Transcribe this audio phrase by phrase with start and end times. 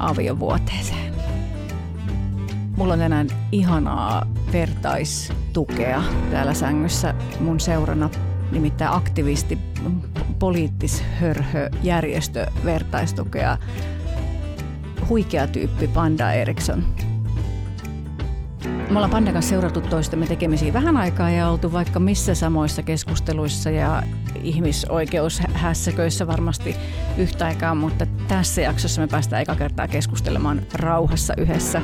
[0.00, 1.14] aviovuoteeseen.
[2.76, 8.10] Mulla on tänään ihanaa vertaistukea täällä sängyssä mun seurana,
[8.52, 9.58] nimittäin aktivisti,
[10.38, 13.58] poliittishörhö, järjestö vertaistukea.
[15.08, 16.84] Huikea tyyppi Panda Eriksson.
[18.64, 23.70] Me ollaan Pandan kanssa seurattu toistemme tekemisiä vähän aikaa ja oltu vaikka missä samoissa keskusteluissa
[23.70, 24.02] ja
[25.60, 26.76] ihmisoikeushässäköissä varmasti
[27.18, 31.82] yhtä aikaa, mutta tässä jaksossa me päästään eka kertaa keskustelemaan rauhassa yhdessä.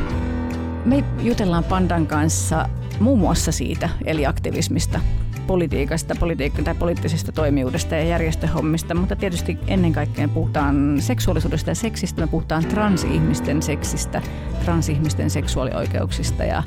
[0.85, 2.69] Me jutellaan Pandan kanssa
[3.01, 5.01] muun muassa siitä, eli aktivismista,
[5.47, 12.21] politiikasta, politiikka- tai poliittisesta toimijuudesta ja järjestöhommista, mutta tietysti ennen kaikkea puhutaan seksuaalisuudesta ja seksistä,
[12.21, 14.23] me puhutaan transihmisten seksistä,
[14.65, 16.63] transihmisten seksuaalioikeuksista ja,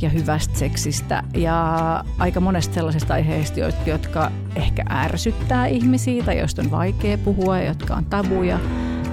[0.00, 6.70] ja hyvästä seksistä ja aika monesta sellaisesta aiheesta, jotka ehkä ärsyttää ihmisiä tai joista on
[6.70, 8.58] vaikea puhua ja jotka on tabuja.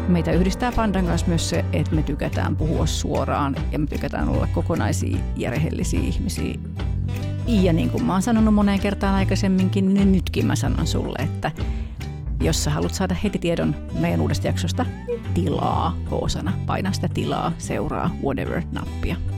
[0.07, 4.47] Meitä yhdistää Pandan kanssa myös se, että me tykätään puhua suoraan ja me tykätään olla
[4.53, 6.55] kokonaisia ja rehellisiä ihmisiä
[7.47, 11.51] ja niin kuin mä oon sanonut moneen kertaan aikaisemminkin, niin nytkin mä sanon sulle, että
[12.41, 16.53] jos sä haluat saada heti tiedon meidän uudesta jaksosta, niin tilaa koosana.
[16.65, 19.34] Paina sitä tilaa, seuraa, whatever-nappia.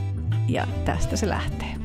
[0.47, 1.75] Ja tästä se lähtee.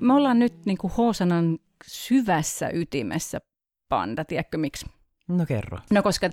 [0.00, 3.40] Me ollaan nyt niin kuin Hoosanan syvässä ytimessä,
[3.88, 4.86] panda, tiedätkö miksi?
[5.28, 5.78] No kerro.
[5.90, 6.30] No koska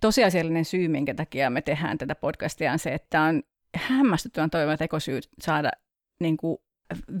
[0.00, 3.42] tosiasiallinen syy, minkä takia me tehdään tätä podcastia, on se, että on
[3.76, 5.70] hämmästyttävän toivon tekosyy saada
[6.20, 6.58] niin kuin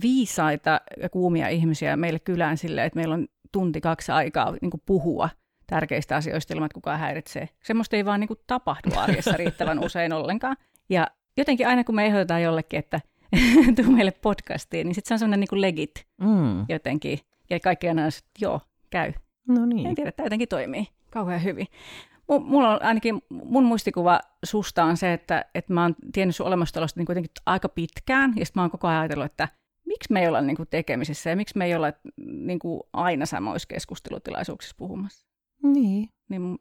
[0.02, 4.82] viisaita ja kuumia ihmisiä meille kylään sille, että meillä on tunti kaksi aikaa niin kuin
[4.86, 5.28] puhua
[5.68, 7.48] tärkeistä asioista ilman, että kukaan häiritsee.
[7.62, 10.56] Semmoista ei vaan niin kuin tapahdu arjessa riittävän usein ollenkaan.
[10.88, 11.06] Ja
[11.36, 13.00] jotenkin aina kun me ehdotetaan jollekin, että
[13.76, 16.66] tuu meille podcastiin, niin sitten se on semmoinen niin kuin legit mm.
[16.68, 17.18] jotenkin.
[17.50, 18.60] Ja kaikki aina on, että joo,
[18.90, 19.12] käy.
[19.48, 19.86] No niin.
[19.86, 21.66] En tiedä, että jotenkin toimii kauhean hyvin.
[22.28, 26.46] M- mulla on ainakin, mun muistikuva susta on se, että, että mä oon tiennyt sun
[26.46, 29.48] olemassaolosta niin kuitenkin aika pitkään, ja sitten mä oon koko ajan ajatellut, että
[29.86, 33.26] miksi me ei olla niin kuin tekemisissä ja miksi me ei olla niin kuin aina
[33.26, 35.27] samoissa keskustelutilaisuuksissa puhumassa.
[35.62, 36.08] Niin.
[36.28, 36.58] niin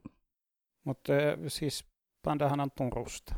[0.84, 1.14] Mutta
[1.48, 1.86] siis
[2.24, 3.36] Pandahan on Turusta.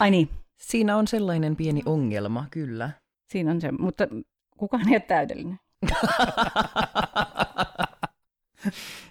[0.00, 0.28] Ai niin.
[0.56, 2.90] Siinä on sellainen pieni ongelma, kyllä.
[3.26, 4.08] Siinä on se, mutta
[4.56, 5.58] kukaan ei ole täydellinen.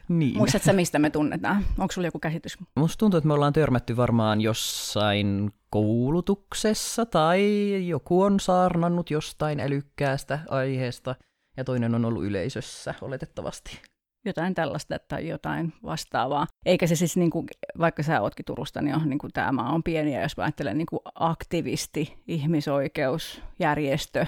[0.07, 0.37] niin.
[0.37, 1.65] Muistatko sä, mistä me tunnetaan?
[1.77, 2.57] Onko sulla joku käsitys?
[2.75, 10.39] Musta tuntuu, että me ollaan törmätty varmaan jossain koulutuksessa tai joku on saarnannut jostain älykkäästä
[10.49, 11.15] aiheesta
[11.57, 13.81] ja toinen on ollut yleisössä oletettavasti.
[14.25, 16.47] Jotain tällaista tai jotain vastaavaa.
[16.65, 17.47] Eikä se siis, niin kuin,
[17.79, 20.43] vaikka sä ootkin Turusta, niin, on, niin kuin, tämä maa on pieni ja jos mä
[20.43, 24.25] ajattelen niin kuin aktivisti, ihmisoikeus, järjestö,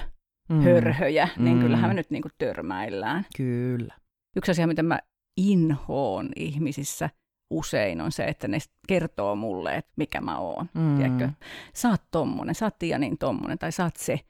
[0.48, 0.60] mm.
[0.62, 1.62] hörhöjä, niin mm.
[1.62, 3.26] kyllähän me nyt niin kuin törmäillään.
[3.36, 3.94] Kyllä.
[4.36, 4.98] Yksi asia, mitä mä
[5.36, 7.10] inhoon ihmisissä
[7.50, 10.68] usein on se, että ne kertoo mulle, että mikä mä oon.
[10.74, 10.96] Mm.
[10.96, 11.28] Tiedätkö?
[11.74, 14.20] Sä oot tommonen, sä oot niin tommonen, tai sä oot se.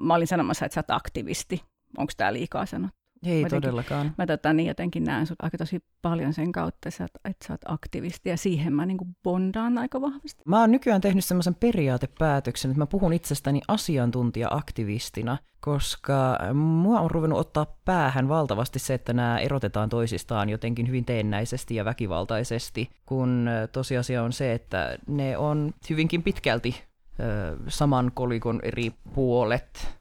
[0.00, 1.62] Mä olin sanomassa, että sä oot aktivisti.
[1.98, 2.97] Onko tämä liikaa sanottu?
[3.26, 4.14] Ei mä todellakaan.
[4.18, 7.52] Mä tota, niin jotenkin näen sut aika tosi paljon sen kautta, että sä, että sä
[7.52, 10.42] oot aktivisti, ja siihen mä niin bondaan aika vahvasti.
[10.44, 17.38] Mä oon nykyään tehnyt semmoisen periaatepäätöksen, että mä puhun itsestäni asiantuntija-aktivistina, koska mua on ruvennut
[17.38, 24.22] ottaa päähän valtavasti se, että nämä erotetaan toisistaan jotenkin hyvin teennäisesti ja väkivaltaisesti, kun tosiasia
[24.22, 26.82] on se, että ne on hyvinkin pitkälti
[27.20, 29.97] ö, saman kolikon eri puolet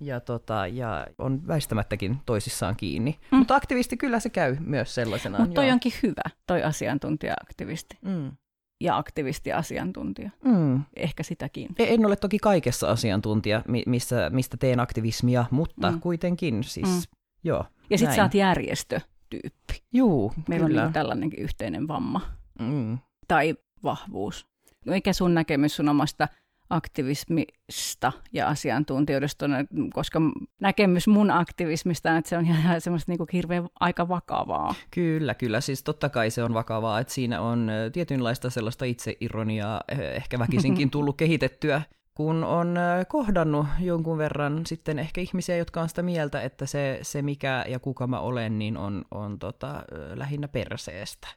[0.00, 3.18] ja, tota, ja on väistämättäkin toisissaan kiinni.
[3.32, 3.38] Mm.
[3.38, 5.38] Mutta aktivisti kyllä se käy myös sellaisena.
[5.38, 5.72] Mutta toi joo.
[5.72, 7.98] onkin hyvä, toi asiantuntija-aktivisti.
[8.04, 8.32] Mm.
[8.80, 10.30] Ja aktivisti-asiantuntija.
[10.44, 10.82] Mm.
[10.96, 11.68] Ehkä sitäkin.
[11.78, 16.00] E, en ole toki kaikessa asiantuntija, missä, mistä teen aktivismia, mutta mm.
[16.00, 17.18] kuitenkin siis, mm.
[17.44, 17.64] joo.
[17.90, 19.82] Ja sitten sä oot järjestötyyppi.
[19.92, 20.80] Juu, Meillä kyllä.
[20.80, 22.20] on niin tällainenkin yhteinen vamma.
[22.60, 22.98] Mm.
[23.28, 24.46] Tai vahvuus.
[24.86, 26.28] Mikä sun näkemys sun omasta
[26.70, 29.46] aktivismista ja asiantuntijuudesta,
[29.92, 30.20] koska
[30.60, 34.74] näkemys mun aktivismista on, että se on ihan semmoista niin kuin hirveän aika vakavaa.
[34.90, 35.60] Kyllä, kyllä.
[35.60, 39.80] Siis totta kai se on vakavaa, että siinä on tietynlaista sellaista itseironiaa
[40.14, 41.82] ehkä väkisinkin tullut kehitettyä,
[42.14, 42.78] kun on
[43.08, 47.78] kohdannut jonkun verran sitten ehkä ihmisiä, jotka on sitä mieltä, että se, se mikä ja
[47.78, 49.82] kuka mä olen, niin on, on tota,
[50.14, 51.28] lähinnä perseestä.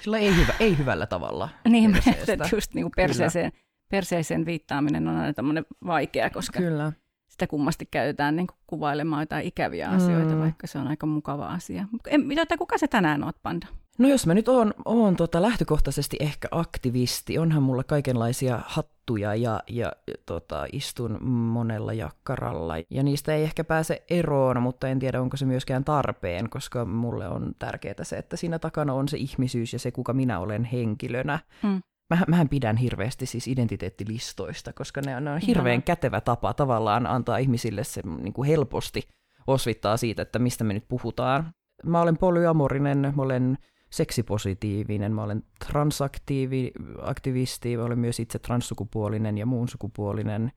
[0.00, 2.48] Sillä ei, hyvä, ei hyvällä tavalla Niin, perseestä.
[2.52, 3.52] just niin kuin perseeseen.
[3.52, 6.92] Kyllä perseeseen viittaaminen on aina tämmöinen vaikea, koska Kyllä.
[7.28, 10.40] sitä kummasti käytetään niin kuvailemaan jotain ikäviä asioita, mm.
[10.40, 11.86] vaikka se on aika mukava asia.
[12.24, 13.66] Mitä, kuka se tänään oot, Panda?
[13.98, 19.62] No jos mä nyt oon, oon tota lähtökohtaisesti ehkä aktivisti, onhan mulla kaikenlaisia hattuja ja,
[19.68, 19.92] ja
[20.26, 22.74] tota, istun monella jakkaralla.
[22.90, 27.28] Ja niistä ei ehkä pääse eroon, mutta en tiedä onko se myöskään tarpeen, koska mulle
[27.28, 31.38] on tärkeää se, että siinä takana on se ihmisyys ja se, kuka minä olen henkilönä.
[31.62, 31.82] Mm.
[32.10, 35.82] Mä, mähän pidän hirveästi siis identiteettilistoista, koska ne on, ne on hirveän Ihan.
[35.82, 39.08] kätevä tapa tavallaan antaa ihmisille se niin kuin helposti
[39.46, 41.54] osvittaa siitä, että mistä me nyt puhutaan.
[41.84, 43.58] Mä olen polyamorinen, mä olen
[43.90, 50.52] seksipositiivinen, mä olen transaktivisti, mä olen myös itse transsukupuolinen ja muun sukupuolinen,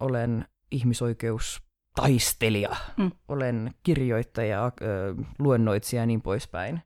[0.00, 3.10] olen ihmisoikeustaistelija, mm.
[3.28, 4.72] olen kirjoittaja,
[5.38, 6.80] luennoitsija ja niin poispäin.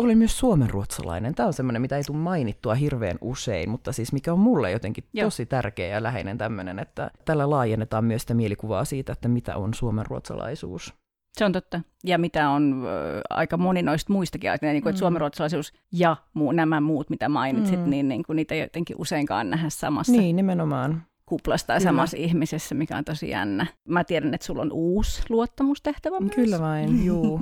[0.00, 1.34] Olen myös suomenruotsalainen.
[1.34, 5.04] Tämä on semmoinen, mitä ei tule mainittua hirveän usein, mutta siis mikä on mulle jotenkin
[5.12, 5.26] Joo.
[5.26, 9.74] tosi tärkeä ja läheinen tämmöinen, että tällä laajennetaan myös sitä mielikuvaa siitä, että mitä on
[9.74, 10.94] suomenruotsalaisuus.
[11.32, 11.80] Se on totta.
[12.04, 14.90] Ja mitä on ö, aika moni noista muistakin, että, niin kuin, mm.
[14.90, 17.90] että suomenruotsalaisuus ja muu, nämä muut, mitä mainitsit, mm.
[17.90, 20.12] niin, niin kuin niitä ei jotenkin useinkaan nähdä samassa.
[20.12, 21.02] Niin, nimenomaan.
[21.26, 21.88] Kuplassa tai Kyllä.
[21.90, 23.66] samassa ihmisessä, mikä on tosi jännä.
[23.88, 26.34] Mä tiedän, että sulla on uusi luottamustehtävä myös.
[26.34, 27.40] Kyllä vain, juu.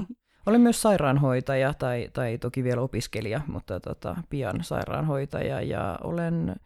[0.48, 6.56] Olen myös sairaanhoitaja tai, tai toki vielä opiskelija, mutta tota, pian sairaanhoitaja ja olen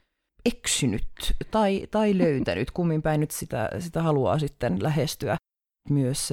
[0.45, 1.07] eksynyt
[1.51, 5.37] tai, tai löytänyt, kummin päin nyt sitä, sitä haluaa sitten lähestyä
[5.91, 6.31] myös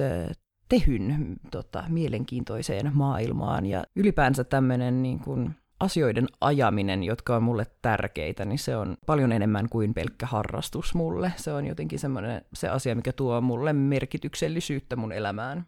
[0.68, 8.44] tehyn tota, mielenkiintoiseen maailmaan ja ylipäänsä tämmöinen niin kuin, asioiden ajaminen, jotka on mulle tärkeitä,
[8.44, 11.32] niin se on paljon enemmän kuin pelkkä harrastus mulle.
[11.36, 15.66] Se on jotenkin semmoinen se asia, mikä tuo mulle merkityksellisyyttä mun elämään.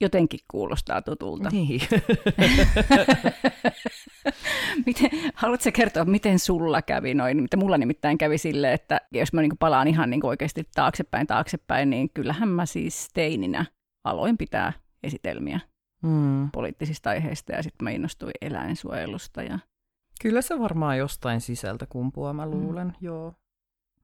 [0.00, 1.48] Jotenkin kuulostaa tutulta.
[1.50, 1.80] Niin.
[4.86, 7.42] miten, haluatko kertoa, miten sulla kävi noin?
[7.42, 11.90] Mitä mulla nimittäin kävi sille, että jos mä niin palaan ihan niin oikeasti taaksepäin taaksepäin,
[11.90, 13.64] niin kyllähän mä siis teininä
[14.04, 15.60] aloin pitää esitelmiä
[16.02, 16.50] mm.
[16.50, 19.42] poliittisista aiheista ja sitten mä innostuin eläinsuojelusta.
[19.42, 19.58] Ja...
[20.22, 22.52] Kyllä se varmaan jostain sisältä kumpua, mä mm.
[22.52, 22.94] luulen, mm.
[23.00, 23.34] joo.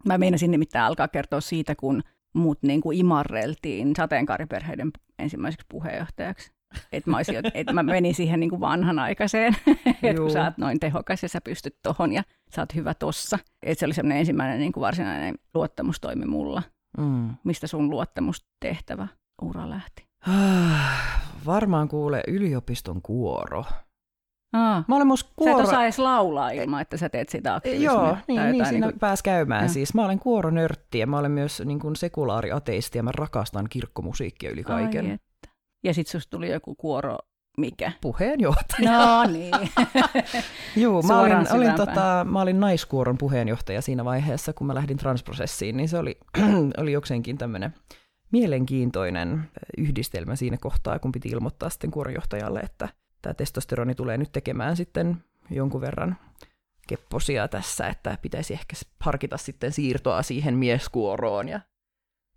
[0.07, 2.03] Mä meinasin nimittäin alkaa kertoa siitä, kun
[2.35, 6.53] mut niin kuin imarreltiin sateenkaariperheiden ensimmäiseksi puheenjohtajaksi.
[6.93, 7.19] Että mä,
[7.55, 9.57] et mä menin siihen niin kuin vanhanaikaiseen,
[10.03, 12.23] että kun sä oot noin tehokas ja sä pystyt tohon ja
[12.55, 13.39] sä oot hyvä tossa.
[13.63, 16.63] Että se oli semmoinen ensimmäinen niin kuin varsinainen luottamustoimi mulla.
[16.99, 17.31] Mm.
[17.45, 19.09] Mistä sun luottamustehtävä
[19.43, 20.07] ura lähti?
[21.47, 23.65] Varmaan kuule yliopiston kuoro.
[24.53, 25.53] Aa, mä olen kuoro...
[25.57, 27.93] Sä et osaa edes laulaa ilman, että sä teet sitä aktivismia.
[27.93, 28.99] Joo, niin, niin siinä niin kuin...
[28.99, 29.63] pääsi käymään.
[29.63, 29.69] Ja.
[29.69, 34.51] Siis mä olen kuoronörtti ja mä olen myös niin kuin sekulaariateisti ja mä rakastan kirkkomusiikkia
[34.51, 35.07] yli kaiken.
[35.07, 35.49] Ai että.
[35.85, 37.19] Ja sit susta tuli joku kuoro
[37.59, 37.93] mikä?
[38.01, 38.91] Puheenjohtaja.
[38.91, 39.55] No niin.
[40.77, 45.77] Joo, mä olin, olin, tota, mä olin naiskuoron puheenjohtaja siinä vaiheessa, kun mä lähdin transprosessiin,
[45.77, 46.19] niin se oli,
[46.81, 47.75] oli jokseenkin tämmöinen
[48.33, 49.43] mielenkiintoinen
[49.79, 52.89] yhdistelmä siinä kohtaa, kun piti ilmoittaa sitten kuoronjohtajalle, että
[53.23, 56.17] tämä testosteroni tulee nyt tekemään sitten jonkun verran
[56.89, 61.49] kepposia tässä, että pitäisi ehkä harkita sitten siirtoa siihen mieskuoroon.
[61.49, 61.61] Ja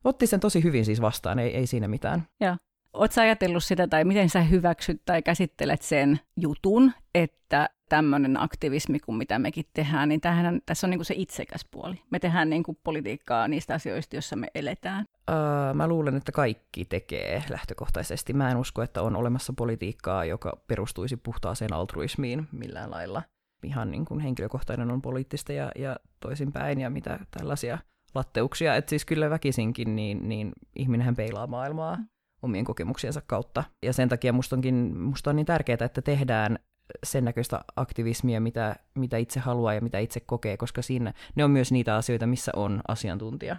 [0.04, 2.28] otti sen tosi hyvin siis vastaan, ei, ei siinä mitään.
[2.42, 2.58] Joo.
[2.94, 9.16] Oletko ajatellut sitä, tai miten sä hyväksyt tai käsittelet sen jutun, että tämmöinen aktivismi kuin
[9.16, 12.02] mitä mekin tehdään, niin tämähän, tässä on niin kuin se itsekäs puoli.
[12.10, 15.06] Me tehdään niin kuin politiikkaa niistä asioista, joissa me eletään.
[15.30, 18.34] Öö, mä luulen, että kaikki tekee lähtökohtaisesti.
[18.34, 23.22] Mä en usko, että on olemassa politiikkaa, joka perustuisi puhtaaseen altruismiin millään lailla.
[23.64, 27.78] Ihan niin kuin henkilökohtainen on poliittista ja, ja toisinpäin ja mitä tällaisia
[28.16, 28.76] latteuksia.
[28.76, 31.98] Että siis kyllä väkisinkin, niin, niin ihminenhän peilaa maailmaa
[32.42, 33.64] omien kokemuksiensa kautta.
[33.84, 36.60] Ja sen takia musta, onkin, musta on niin tärkeää, että tehdään
[37.04, 41.52] sen näköistä aktivismia, mitä, mitä itse haluaa ja mitä itse kokee, koska siinä ne on
[41.52, 43.56] myös niitä asioita, missä on asiantuntija.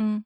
[0.00, 0.22] Mm.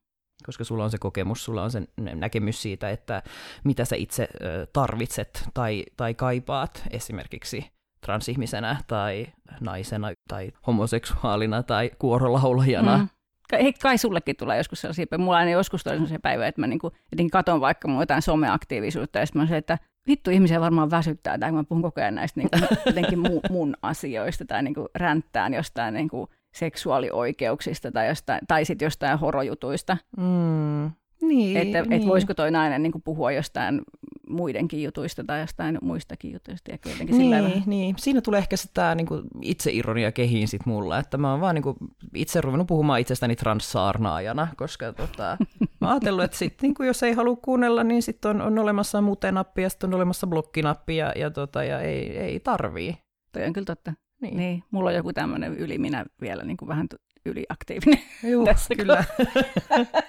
[0.46, 3.22] Koska sulla on se kokemus, sulla on se näkemys siitä, että
[3.64, 4.28] mitä sä itse
[4.72, 7.66] tarvitset tai, tai kaipaat esimerkiksi
[8.00, 9.26] transihmisenä tai
[9.60, 12.98] naisena tai homoseksuaalina tai kuorolaulajana.
[12.98, 13.08] Mm.
[13.52, 16.90] Hei, kai sullekin tulee joskus sellaisia, mulla aina joskus tulee sellaisia päiviä, että mä niinku,
[17.32, 21.52] katon vaikka mun jotain someaktiivisuutta ja sitten mä se, että vittu ihmisiä varmaan väsyttää, tai
[21.52, 25.54] mä puhun koko ajan näistä niin kuin, jotenkin mu, mun asioista, tai niin kuin ränttään
[25.54, 29.96] jostain niin kuin seksuaalioikeuksista, tai, jostain, tai sitten jostain horojutuista.
[30.16, 30.90] Mm.
[31.22, 31.92] Niin, että niin.
[31.92, 33.80] et voisiko toi nainen niin kuin puhua jostain
[34.28, 36.70] muidenkin jutuista tai jostain muistakin jutuista.
[36.70, 37.36] Ja niin, sillä
[37.66, 41.54] niin, siinä tulee ehkä sitä niin kuin itseironia kehiin sit mulla, että mä oon vaan
[41.54, 41.76] niin kuin,
[42.14, 45.36] itse ruvennut puhumaan itsestäni transsaarnaajana, koska tota,
[45.80, 48.58] mä oon ajatellut, että sit, niin kuin, jos ei halua kuunnella, niin sitten on, on
[48.58, 52.96] olemassa mutenappi ja sitten on olemassa blokkinappi ja, ja, tota, ja ei, ei tarvii.
[53.32, 53.92] Toi on kyllä totta.
[54.20, 54.36] Niin.
[54.36, 54.62] niin.
[54.70, 56.88] Mulla on joku tämmöinen yli minä vielä niin kuin vähän
[57.24, 59.04] yliaktiivinen Juh, tässä kyllä.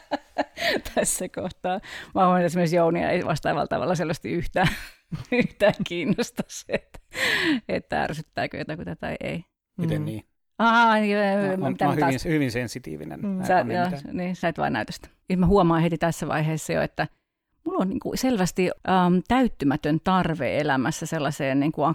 [0.96, 1.80] tässä kohtaa.
[2.16, 4.68] Mä huomaan, että esimerkiksi Jounia ei vastaavalla tavalla selvästi yhtään,
[5.32, 7.00] yhtään kiinnosta se, että
[7.70, 9.46] että ärsyttääkö jotakuta tai ei.
[9.78, 10.06] Miten Mm.
[10.06, 10.24] niin?
[10.58, 13.20] Aha, Mä, mä, mä oon hyvin, hyvin sensitiivinen.
[13.20, 13.28] Mm.
[13.28, 13.92] Mä Sä, joo, mitään.
[14.12, 15.08] niin, sä et vaan näytä sitä.
[15.30, 17.08] Ja mä huomaan heti tässä vaiheessa jo, että
[17.66, 21.86] mulla on niin kuin selvästi ähm, täyttymätön tarve elämässä sellaiseen niin kuin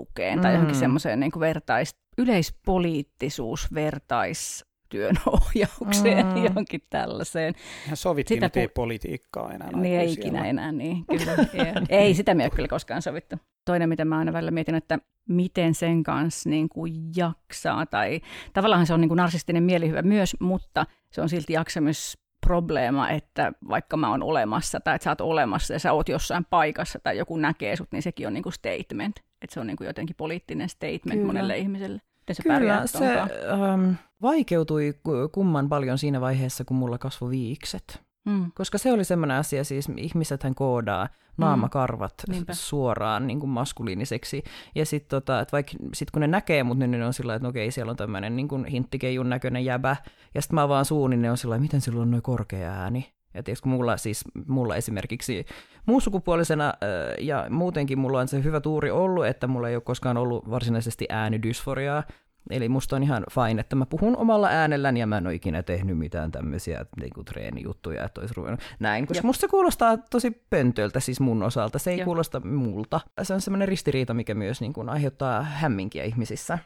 [0.00, 0.54] aktivismivertaistukeen tai Mm.
[0.54, 6.44] johonkin semmoiseen niin vertais, yleispoliittisuus vertaistyön ohjaukseen, Mm.
[6.44, 7.54] johonkin tällaiseen.
[7.86, 9.70] Ihan sovittiin, Sitä että ei pu- politiikkaa enää.
[9.76, 11.82] Niin ei ikinä enää, niin kyllä.
[11.88, 13.36] ei, sitä me kyllä koskaan sovittu.
[13.64, 14.98] Toinen, mitä mä aina välillä mietin, että
[15.28, 18.20] miten sen kanssa niin kuin jaksaa, tai
[18.52, 23.96] tavallaan se on niin kuin narsistinen mielihyvä myös, mutta se on silti jaksamisprobleema, että vaikka
[23.96, 27.36] mä oon olemassa tai että sä oot olemassa ja sä oot jossain paikassa tai joku
[27.36, 29.16] näkee sut, niin sekin on niin kuin statement.
[29.44, 31.26] Että se on niin kuin jotenkin poliittinen statement Kyllä.
[31.26, 32.00] Monelle ihmiselle.
[32.20, 33.90] Miten sä Kyllä, se ähm,
[34.22, 38.02] vaikeutui ku- kumman paljon siinä vaiheessa, kun mulla kasvoi viikset.
[38.28, 38.50] Mm.
[38.54, 42.32] Koska se oli semmoinen asia, siis ihmisethän koodaa naamakarvat Mm.
[42.32, 42.54] Niinpä.
[42.54, 44.42] suoraan niin kuin maskuliiniseksi.
[44.74, 47.42] Ja sitten tota, et vaikka sit kun ne näkee mut, niin ne on sillä että
[47.46, 49.96] no okei, siellä on tämmöinen niin hinttikeijun näköinen jäbä.
[50.34, 53.13] Ja sitten mä vaan suun, niin ne on sillä miten sillä on noin korkea ääni.
[53.34, 55.46] Ja tiedätkö, mulla siis, mulla esimerkiksi
[55.86, 60.16] muussukupuolisena äh, ja muutenkin mulla on se hyvä tuuri ollut, että mulla ei ole koskaan
[60.16, 62.02] ollut varsinaisesti äänidysforiaa.
[62.50, 65.62] Eli musta on ihan fine, että mä puhun omalla äänelläni ja mä en ole ikinä
[65.62, 69.24] tehnyt mitään tämmöisiä niin treenijuttuja, että olisi ruvennut näin, koska Jep.
[69.24, 71.78] musta se kuulostaa tosi pöntöltä siis mun osalta.
[71.78, 72.04] Se ei Joo.
[72.04, 73.00] kuulosta multa.
[73.22, 76.58] Se on semmoinen ristiriita, mikä myös niin kuin aiheuttaa hämminkiä ihmisissä.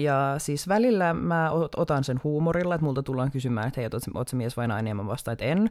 [0.00, 4.02] Ja siis välillä mä ot- otan sen huumorilla, että multa tullaan kysymään, että hei, oot,
[4.14, 5.70] oot mies vai nainen, ja mä vastaan, että en.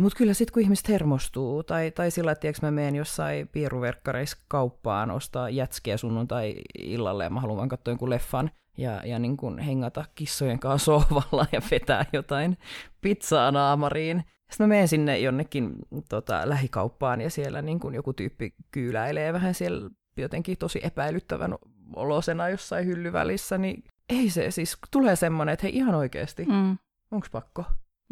[0.00, 4.36] Mutta kyllä sitten kun ihmiset hermostuu, tai, tai sillä, että tiiäks, mä menen jossain pieruverkkareissa
[4.48, 9.36] kauppaan ostaa jätskiä sunnuntai illalle, ja mä haluan vaan katsoa jonkun leffan, ja, ja niin
[9.36, 12.58] kun hengata kissojen kanssa sohvalla ja vetää jotain
[13.00, 14.24] pizzaa naamariin.
[14.50, 15.74] Sitten mä menen sinne jonnekin
[16.08, 21.54] tota, lähikauppaan, ja siellä niin kun joku tyyppi kyyläilee vähän siellä jotenkin tosi epäilyttävän
[21.96, 26.78] olosena jossain hyllyvälissä, niin ei se siis, tulee semmoinen, että hei ihan oikeasti, Mm.
[27.10, 27.64] onks pakko?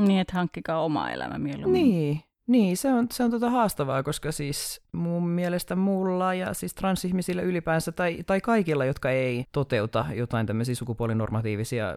[0.08, 1.82] Niin, että hankkikaa oma elämä mieluummin.
[1.82, 6.74] Niin, niin se on, se on tota haastavaa, koska siis mun mielestä mulla ja siis
[6.74, 11.94] transihmisillä ylipäänsä tai, tai kaikilla, jotka ei toteuta jotain tämmöisiä sukupuolinormatiivisia ö,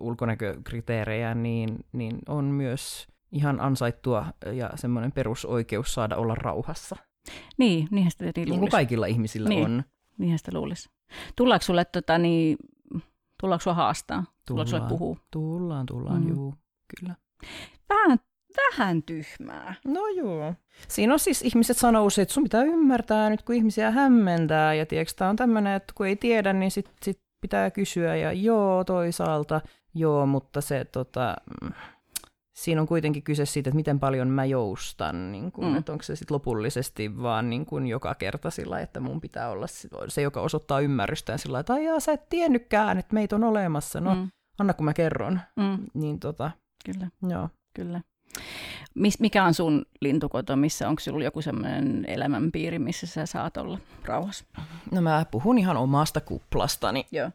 [0.00, 6.96] ulkonäkökriteerejä, niin, niin on myös ihan ansaittua ja semmoinen perusoikeus saada olla rauhassa.
[7.58, 8.70] Niin, niinhän sitä niin Niin kuin luulisi.
[8.70, 9.64] kaikilla ihmisillä Niin.
[9.64, 9.84] on.
[10.18, 10.88] Niinhän sitä luulisi.
[11.36, 12.56] Tullaanko sulle, tota, niin,
[13.40, 14.24] tullaanko sua haastaa?
[14.48, 14.98] Tullaanko sulle Tullaan.
[14.98, 15.16] puhua?
[15.30, 16.28] Tullaan, tullaan, mm.
[16.28, 16.54] juu,
[17.00, 17.14] kyllä.
[17.88, 18.18] Vähän,
[18.56, 19.74] vähän tyhmää.
[19.84, 20.54] No joo.
[20.88, 24.86] Siinä on siis, ihmiset sanoo usein, että sun pitää ymmärtää nyt, kun ihmisiä hämmentää, ja
[24.86, 28.84] tiedätkö, tämä on tämmöinen, että kun ei tiedä, niin sit, sit pitää kysyä, ja joo,
[28.84, 29.60] toisaalta,
[29.94, 31.72] joo, mutta se tota, mm,
[32.56, 35.76] siinä on kuitenkin kyse siitä, että miten paljon mä joustan, niin kun, Mm.
[35.76, 39.66] että onko se sitten lopullisesti vaan niin kun joka kerta sillä, että mun pitää olla
[39.66, 44.00] se- se, joka osoittaa ymmärrystään sillä, että aijaa, sä et tiennytkään, että meitä on olemassa,
[44.00, 44.28] no mm,
[44.58, 46.50] anna kun mä kerron, mm, niin tota,
[46.84, 47.48] kyllä, joo.
[47.74, 48.00] kyllä.
[48.94, 50.56] Mis, mikä on sun lintukoto?
[50.56, 54.44] Missä onko sulla joku sellainen elämänpiiri, missä sä saat olla rauhassa?
[54.92, 57.06] No mä puhun ihan omasta kuplastani.
[57.12, 57.30] Joo.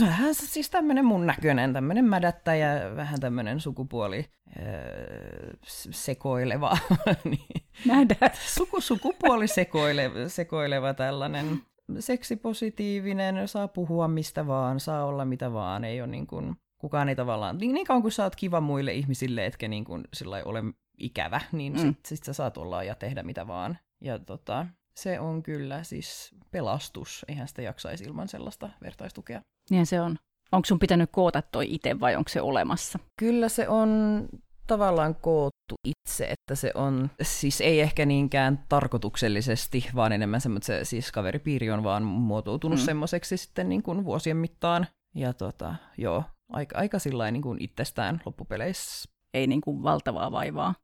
[0.00, 4.24] Vähän siis tämmöinen mun näköinen, tämmöinen mädättäjä, vähän tämmöinen sukupuoli
[4.62, 6.78] öö, s- sekoileva,
[7.24, 8.30] niin, Nähdään.
[8.46, 11.62] suku, sukupuoli sekoileva, sekoileva tällainen
[11.98, 17.16] seksipositiivinen, saa puhua mistä vaan, saa olla mitä vaan, ei ole niin kuin, kukaan ei
[17.16, 20.62] tavallaan, niin, niin kauan kuin sä oot kiva muille ihmisille, etkä niin kuin sillä ole
[20.98, 21.78] ikävä, niin Mm.
[21.78, 23.78] sit, sit sä saat olla ja tehdä mitä vaan.
[24.00, 29.40] Ja tota, se on kyllä siis pelastus, eihän sitä jaksaisi ilman sellaista vertaistukea.
[29.70, 30.16] Niin se on.
[30.52, 32.98] Onko sun pitänyt koota toi itse vai onko se olemassa?
[33.18, 34.28] Kyllä se on
[34.66, 41.12] tavallaan koottu itse, että se on, siis ei ehkä niinkään tarkoituksellisesti, vaan enemmän semmoinen, siis
[41.12, 42.84] kaveripiiri on vaan muotoutunut mm.
[42.84, 44.86] semmoiseksi sitten niin kuin vuosien mittaan.
[45.14, 49.12] Ja tota, joo, aika, aika sillä niin kuin itsestään loppupeleissä.
[49.34, 50.74] Ei niin kuin valtavaa vaivaa.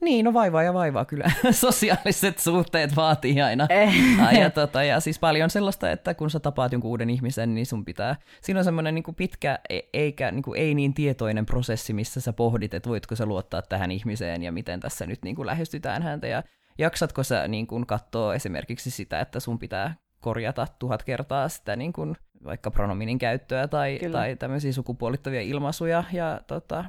[0.00, 1.24] Niin, no vaivaa ja vaivaa kyllä.
[1.50, 3.66] Sosiaaliset suhteet vaatii aina.
[3.70, 3.94] Eh.
[4.40, 7.84] Ja, tota, ja siis paljon sellaista, että kun sä tapaat jonkun uuden ihmisen, niin sun
[7.84, 12.20] pitää, siinä on semmoinen niin pitkä, e- eikä niin kuin, ei niin tietoinen prosessi, missä
[12.20, 16.02] sä pohdit, että voitko sä luottaa tähän ihmiseen ja miten tässä nyt niin kuin lähestytään
[16.02, 16.42] häntä ja
[16.78, 21.92] jaksatko sä niin kuin katsoa esimerkiksi sitä, että sun pitää korjata tuhat kertaa sitä niin
[21.92, 24.18] kuin, vaikka pronominin käyttöä tai, Kyllä.
[24.18, 26.84] tai tämmöisiä sukupuolittavia ilmaisuja ja tota,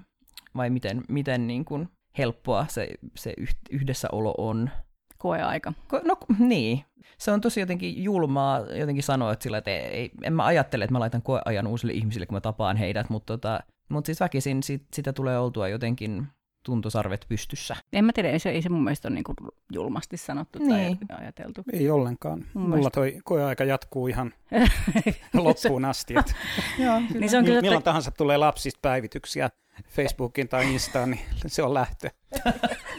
[0.55, 4.69] vai miten, miten niin kuin helppoa se, se yh- yhdessäolo on.
[5.17, 5.74] Koeaika.
[5.93, 6.83] Ko- No niin,
[7.17, 10.91] se on tosi jotenkin julmaa jotenkin sanoa, että, sillä, että ei, en mä ajattele, että
[10.93, 13.59] mä laitan koeajan uusille ihmisille, kun mä tapaan heidät, mutta tota,
[13.89, 16.27] mut siis väkisin sit, sitä tulee oltua jotenkin
[16.65, 17.75] tuntosarvet pystyssä.
[17.93, 19.36] En mä tiedä, ei se, ei se mun mielestä ole niin kuin
[19.74, 20.98] julmasti sanottu niin.
[21.07, 21.63] tai ajateltu.
[21.74, 22.39] Ei ollenkaan.
[22.39, 22.91] Mun Mulla mielestä...
[22.91, 24.34] toi koeaika jatkuu ihan
[25.34, 26.15] loppuun asti.
[26.19, 26.34] Että
[26.86, 27.86] Joo, niin se on kyllä, Milloin että...
[27.86, 29.50] tahansa tulee lapsista päivityksiä
[29.89, 32.10] Facebookin tai Instaan, niin se on lähtö.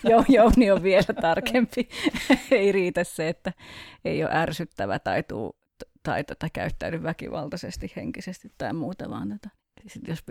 [0.04, 1.88] Joo, Jouni on vielä tarkempi.
[2.50, 3.52] ei riitä se, että
[4.04, 5.56] ei ole ärsyttävä tai, tuu,
[6.02, 9.48] tai tota, käyttäydy väkivaltaisesti, henkisesti tai muuta, vaan tota,
[9.86, 10.24] sit jos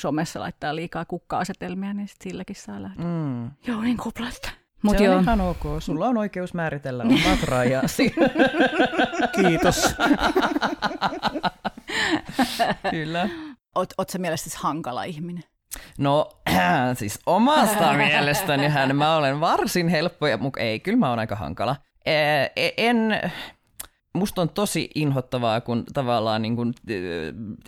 [0.00, 3.04] somessa laittaa liikaa kukka-asetelmia, niin sit silläkin saa lähteä.
[3.04, 3.50] Mm.
[3.66, 4.50] Joo, niin kuplasta.
[4.82, 5.16] Mut se joo.
[5.16, 5.60] on ihan ok.
[5.78, 8.14] Sulla on oikeus määritellä omat rajasi.
[9.34, 9.84] Kiitos.
[12.90, 13.28] Kyllä.
[13.74, 15.42] Oot, oot sä mielestäsi hankala ihminen?
[15.98, 16.30] No
[16.98, 21.36] siis omasta mielestäni hän mä olen varsin helppo, ja, mutta ei, kyllä mä oon aika
[21.36, 21.76] hankala.
[22.06, 23.20] E, en,
[24.14, 26.74] musta on tosi inhottavaa, kun tavallaan niin kuin,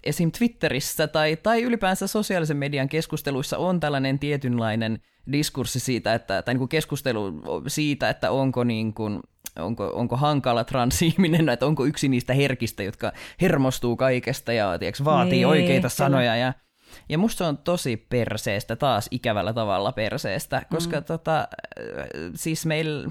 [0.05, 0.31] esim.
[0.39, 5.01] Twitterissä tai, tai ylipäänsä sosiaalisen median keskusteluissa on tällainen tietynlainen
[5.33, 9.21] diskurssi siitä, että, tai niin kuin keskustelu siitä, että onko, niin kuin,
[9.59, 15.33] onko, onko hankala transihminen, että onko yksi niistä herkistä, jotka hermostuu kaikesta ja tiiäks, vaatii
[15.33, 16.53] niin, oikeita sanoja ja
[17.09, 21.05] ja musta se on tosi perseestä, taas ikävällä tavalla perseestä, koska mm.
[21.05, 21.49] tota,
[22.35, 23.11] siis meillä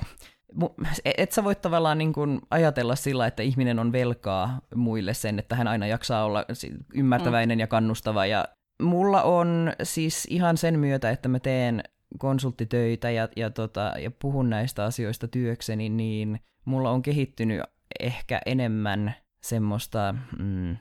[1.18, 5.56] et sä voit tavallaan niin kuin ajatella sillä, että ihminen on velkaa muille sen, että
[5.56, 6.46] hän aina jaksaa olla
[6.94, 7.60] ymmärtäväinen mm.
[7.60, 8.26] ja kannustava.
[8.26, 8.46] Ja
[8.82, 11.84] mulla on siis ihan sen myötä, että mä teen
[12.18, 17.62] konsulttitöitä ja, ja, tota, ja puhun näistä asioista työkseni, niin mulla on kehittynyt
[18.00, 20.16] ehkä enemmän semmoista...
[20.40, 20.78] Mm,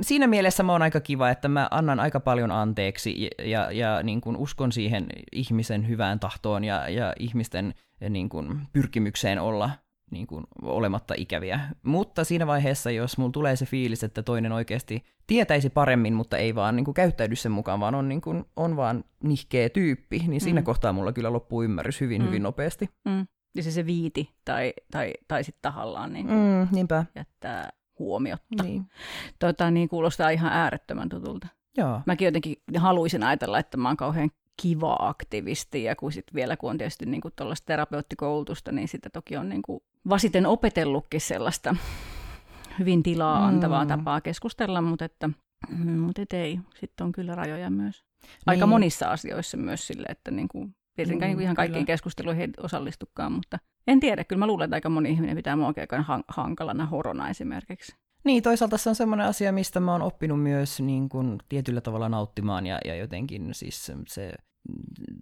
[0.00, 4.02] siinä mielessä mä oon aika kiva, että mä annan aika paljon anteeksi ja, ja, ja
[4.02, 7.74] niin kuin uskon siihen ihmisen hyvään tahtoon ja, ja ihmisten
[8.10, 9.70] niin kuin, pyrkimykseen olla
[10.10, 11.60] niin kuin, olematta ikäviä.
[11.82, 16.54] Mutta siinä vaiheessa, jos mulla tulee se fiilis, että toinen oikeasti tietäisi paremmin, mutta ei
[16.54, 20.40] vaan niin kuin, käyttäydy sen mukaan, vaan on, niin kuin, on vaan nihkeä tyyppi, niin
[20.40, 20.64] siinä mm.
[20.64, 22.26] kohtaa mulla kyllä loppuu ymmärrys hyvin, mm.
[22.26, 22.88] hyvin nopeasti.
[23.04, 23.26] Mm.
[23.56, 27.04] Ja se se viiti tai, tai, tai sitten tahallaan niin mm, niinpä.
[27.14, 28.62] jättää huomiotta.
[28.62, 28.86] Niin.
[29.38, 31.46] Tota, niin kuulostaa ihan äärettömän tutulta.
[31.76, 32.00] Joo.
[32.06, 34.30] Mäkin jotenkin haluaisin ajatella, että mä oon kauhean
[34.62, 39.36] kiva aktivisti ja kun sit vielä kun on tietysti niin tuollaista terapeuttikoulutusta, niin sitten toki
[39.36, 41.76] on niin kuin vasiten opetellutkin sellaista
[42.78, 43.88] hyvin tilaa antavaa mm.
[43.88, 45.30] tapaa keskustella, mutta että,
[45.68, 48.04] mm, mutta et ei, sitten on kyllä rajoja myös.
[48.46, 48.70] Aika niin.
[48.70, 51.86] monissa asioissa myös sille, että niin kuin, tietenkään mm, ihan kaikkiin kyllä.
[51.86, 55.88] keskusteluihin osallistukaan, mutta en tiedä, kyllä mä luulen, että aika moni ihminen pitää mua oikein
[56.28, 57.96] hankalana horona esimerkiksi.
[58.24, 62.08] Niin, toisaalta se on semmoinen asia, mistä mä oon oppinut myös niin kuin, tietyllä tavalla
[62.08, 64.32] nauttimaan ja, ja jotenkin siis se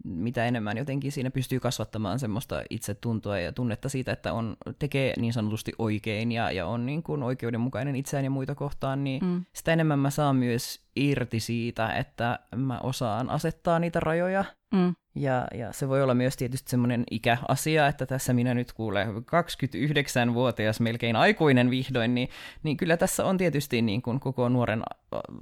[0.04, 5.32] mitä enemmän jotenkin siinä pystyy kasvattamaan semmoista itsetuntoa ja tunnetta siitä, että on, tekee niin
[5.32, 9.44] sanotusti oikein ja, ja on niin kuin oikeudenmukainen itseään ja muita kohtaan, niin mm.
[9.54, 14.44] sitä enemmän mä saan myös irti siitä, että mä osaan asettaa niitä rajoja.
[14.74, 14.94] Mm.
[15.18, 20.80] Ja, ja se voi olla myös tietysti semmoinen ikäasia, että tässä minä nyt kuulen 29-vuotias,
[20.80, 22.28] melkein aikuinen vihdoin, niin,
[22.62, 24.82] niin kyllä tässä on tietysti niin kuin koko nuoren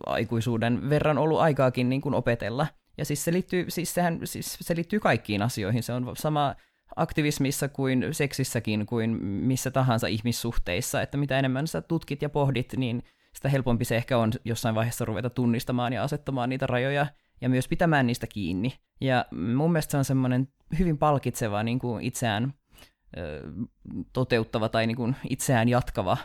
[0.07, 2.67] aikuisuuden verran ollut aikaakin niin kuin opetella
[2.99, 5.83] ja siis se liittyy, siis sehän, siis se liittyy kaikkiin asioihin.
[5.83, 6.55] Se on sama
[6.97, 13.03] aktivismissa kuin seksissäkin kuin missä tahansa ihmissuhteissa, että mitä enemmän sä tutkit ja pohdit, niin
[13.35, 17.07] sitä helpompi se ehkä on jossain vaiheessa ruveta tunnistamaan ja asettamaan niitä rajoja
[17.41, 18.73] ja myös pitämään niistä kiinni.
[19.01, 19.25] Ja
[19.57, 22.55] mun mielestä se on semmoinen hyvin palkitseva niin kuin itseään
[23.17, 23.43] ö,
[24.13, 26.17] toteuttava tai niin kuin itseään jatkava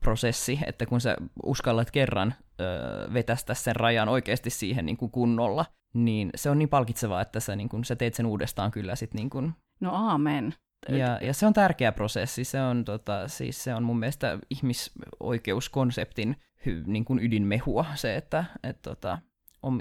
[0.00, 2.64] prosessi, että kun sä uskallat kerran ö,
[3.12, 7.56] vetästä sen rajan oikeasti siihen niin kuin kunnolla, niin se on niin palkitsevaa, että sä,
[7.56, 9.54] niin kun, sä teet sen uudestaan kyllä sit niin kun...
[9.80, 10.54] No aamen.
[10.88, 16.36] Ja, ja se on tärkeä prosessi, se on, tota, siis se on mun mielestä ihmisoikeuskonseptin
[16.66, 19.18] hy, niin kuin ydinmehua, se, että et, tota,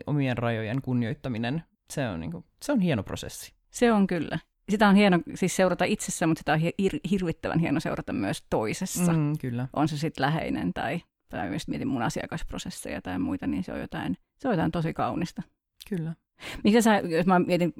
[0.08, 3.54] omien rajojen kunnioittaminen, se on, niin kuin, se on hieno prosessi.
[3.70, 4.40] Se on kyllä.
[4.70, 9.14] Sitä on hieno siis seurata itsessä, mutta sitä on hir- hirvittävän hieno seurata myös toisessa.
[9.14, 9.68] Mm, kyllä.
[9.74, 13.80] On se sitten läheinen tai, tai myös mietin mun asiakasprosesseja tai muita, niin se on
[13.80, 15.42] jotain, se on jotain tosi kaunista.
[15.90, 16.16] Kyllä.
[16.64, 17.74] Mikä sä, jos mä mietin,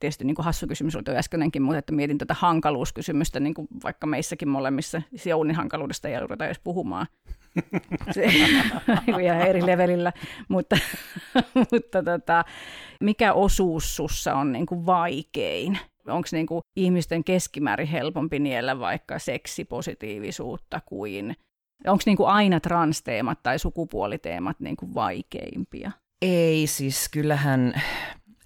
[0.00, 3.68] tietysti niin kuin hassu kysymys oli tuo äskeinenkin, mutta että mietin tätä hankaluuskysymystä, niin kuin
[3.84, 7.06] vaikka meissäkin molemmissa, Jounin hankaluudesta ei ruveta edes puhumaan.
[8.12, 8.24] Se,
[9.22, 10.12] ihan eri levelillä,
[10.48, 10.76] mutta,
[11.72, 12.44] mutta tota,
[13.00, 15.78] mikä osuus sussa on niin kuin vaikein?
[16.08, 21.36] Onko niin kuin ihmisten keskimäärin helpompi niellä vaikka seksipositiivisuutta kuin,
[21.86, 25.92] onko niin aina transteemat tai sukupuoliteemat niin kuin vaikeimpia?
[26.22, 27.82] Ei, siis kyllähän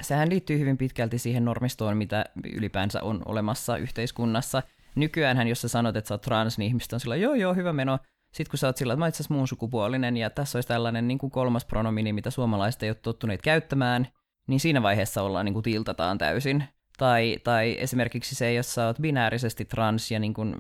[0.03, 4.63] sehän liittyy hyvin pitkälti siihen normistoon, mitä ylipäänsä on olemassa yhteiskunnassa.
[4.95, 7.73] Nykyäänhän, jos sä sanot, että sä oot trans, niin ihmiset on sillä, joo joo, hyvä
[7.73, 7.99] meno.
[8.33, 11.19] Sitten kun sä oot sillä, että mä itse muun sukupuolinen ja tässä olisi tällainen niin
[11.19, 14.09] kuin kolmas pronomini, mitä suomalaiset ei ole tottuneet käyttämään,
[14.47, 16.65] niin siinä vaiheessa ollaan niin kuin tiltataan täysin.
[16.99, 20.57] Tai, tai esimerkiksi se, jos sä oot binäärisesti trans ja niin kuin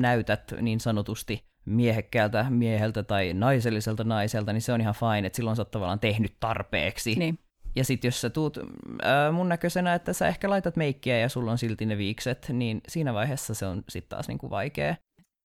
[0.00, 5.56] näytät niin sanotusti miehekkäältä mieheltä tai naiselliselta naiselta, niin se on ihan fine, että silloin
[5.56, 7.14] sä oot tavallaan tehnyt tarpeeksi.
[7.14, 7.38] Niin.
[7.76, 11.50] Ja sitten jos sä tuut äh, mun näköisenä, että sä ehkä laitat meikkiä ja sulla
[11.50, 14.96] on silti ne viikset, niin siinä vaiheessa se on sitten taas niinku vaikea.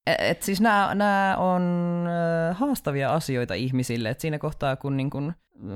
[0.07, 1.63] Et, et siis nämä on
[2.49, 5.73] äh, haastavia asioita ihmisille, että siinä kohtaa kun niin kun, mm,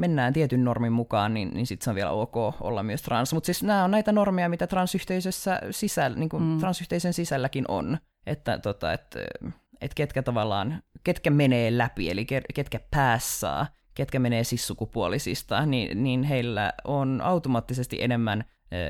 [0.00, 3.32] mennään tietyn normin mukaan, niin, niin sitten se on vielä ok olla myös trans.
[3.34, 6.58] Mutta siis nämä on näitä normeja, mitä transyhteisössä sisällä, niin mm.
[6.58, 7.98] transyhteisön sisälläkin on.
[8.26, 9.16] Että tota, et,
[9.80, 16.72] et ketkä tavallaan, ketkä menee läpi, eli ketkä päässaa ketkä menee sissukupuolisista, niin, niin heillä
[16.84, 18.44] on automaattisesti enemmän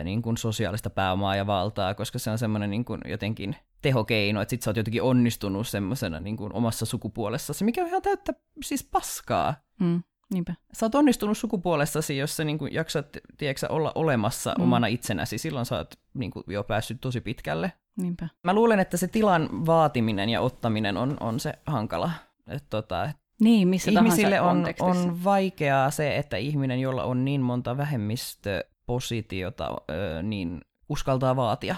[0.04, 4.50] niin kuin sosiaalista pääomaa ja valtaa, koska se on semmoinen niin kuin jotenkin tehokeino, että
[4.50, 8.84] sit sä oot jotenkin onnistunut semmoisena niin kuin omassa sukupuolessasi, mikä on ihan täyttä siis
[8.84, 9.54] paskaa.
[9.80, 10.02] Mm,
[10.34, 10.54] niinpä.
[10.72, 13.06] Sä oot onnistunut sukupuolessasi, jos sä niin kuin jaksat
[13.38, 14.64] tiedätkö, olla olemassa mm.
[14.64, 17.72] omana itsenäsi, silloin sä oot niin kuin, jo päässyt tosi pitkälle.
[17.96, 18.28] Niinpä.
[18.44, 22.10] Mä luulen, että se tilan vaatiminen ja ottaminen on, on se hankala.
[22.46, 23.10] Että tota,
[23.44, 29.76] niin, missä Ihmisille on, on vaikeaa se, että ihminen, jolla on niin monta vähemmistöpositiota,
[30.22, 31.76] niin uskaltaa vaatia.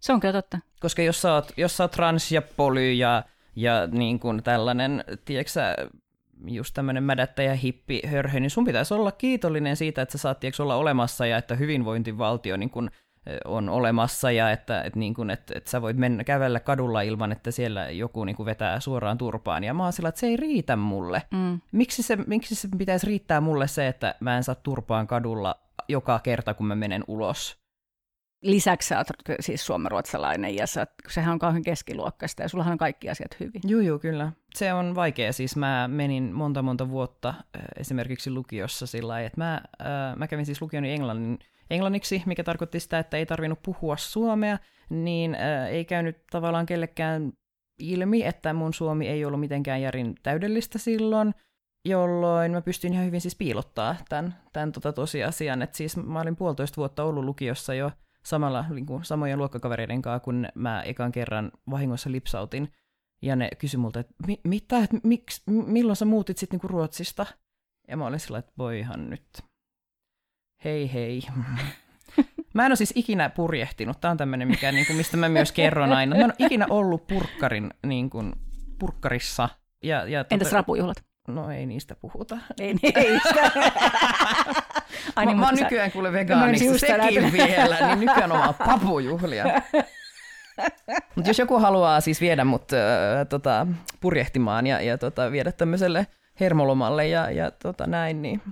[0.00, 0.58] Se on kyllä totta.
[0.80, 3.22] Koska jos sä oot, jos sä oot trans ja poly ja,
[3.56, 5.60] ja niin kuin tällainen, tiedätkö
[6.46, 10.62] just tämmöinen mädättäjä hippi hörhö, niin sun pitäisi olla kiitollinen siitä, että sä saat tiedätkö,
[10.62, 12.90] olla olemassa ja että hyvinvointivaltio niin kuin
[13.44, 17.32] on olemassa ja että, että, niin kuin, että, että sä voit mennä kävellä kadulla ilman,
[17.32, 19.64] että siellä joku niin kuin vetää suoraan turpaan.
[19.64, 21.22] Ja mä oon sillä, että se ei riitä mulle.
[21.30, 21.60] Mm.
[21.72, 26.18] Miksi, se, miksi se pitäisi riittää mulle se, että mä en saa turpaan kadulla joka
[26.18, 27.58] kerta, kun mä menen ulos?
[28.42, 29.06] Lisäksi sä oot
[29.40, 33.60] siis suomenruotsalainen ja sä, sehän on kauhean keskiluokkaista ja sullahan on kaikki asiat hyvin.
[33.64, 34.32] Joo, joo, kyllä.
[34.54, 35.32] Se on vaikea.
[35.32, 37.34] Siis mä menin monta monta vuotta
[37.76, 41.38] esimerkiksi lukiossa sillä lailla, että mä, äh, mä kävin siis lukioni englannin
[41.70, 44.58] englanniksi, mikä tarkoitti sitä, että ei tarvinnut puhua suomea,
[44.90, 47.32] niin äh, ei käynyt tavallaan kellekään
[47.78, 51.34] ilmi, että mun suomi ei ollut mitenkään järin täydellistä silloin,
[51.84, 56.36] jolloin mä pystyin ihan hyvin siis piilottaa tämän, tämän tota tosiasian, että siis mä olin
[56.36, 57.90] puolitoista vuotta ollut lukiossa jo
[58.24, 62.72] samalla niin kuin, samojen luokkakavereiden kanssa, kun mä ekan kerran vahingossa lipsautin,
[63.22, 67.26] ja ne kysyi multa, että Mi- mitä, että miksi, milloin sä muutit sitten niin Ruotsista?
[67.88, 69.24] Ja mä olin sillä, että voihan nyt
[70.64, 71.22] hei hei.
[72.54, 74.00] Mä en ole siis ikinä purjehtinut.
[74.00, 76.16] Tämä on tämmöinen, mikä, niin kuin, mistä mä myös kerron aina.
[76.16, 78.32] Mä en ole ikinä ollut purkkarin, niin kuin,
[78.78, 79.48] purkkarissa.
[79.82, 81.04] Ja, ja tota, Entäs rapujuhlat?
[81.28, 82.38] No ei niistä puhuta.
[82.60, 83.50] Ei niistä.
[85.16, 89.44] Ai niin, mä, mä oon nykyään kuule vegaaniksi sekin vielä, niin nykyään on papujuhlia.
[91.14, 93.66] Mutta jos joku haluaa siis viedä mut äh, tota,
[94.00, 96.06] purjehtimaan ja, ja tota, viedä tämmöiselle
[96.40, 98.42] hermolomalle ja, ja tota, näin, niin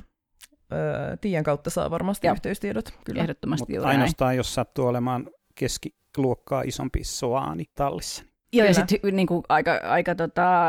[0.73, 2.35] öö, Tiian kautta saa varmasti Joo.
[2.35, 2.99] yhteystiedot.
[3.05, 3.23] Kyllä.
[3.23, 4.37] Ehdottomasti Mutta ainoastaan, näin.
[4.37, 8.25] jos sattuu olemaan keskiluokkaa isompi soaani tallissa.
[8.53, 10.61] Joo, ja sitten niin aika, aika tota,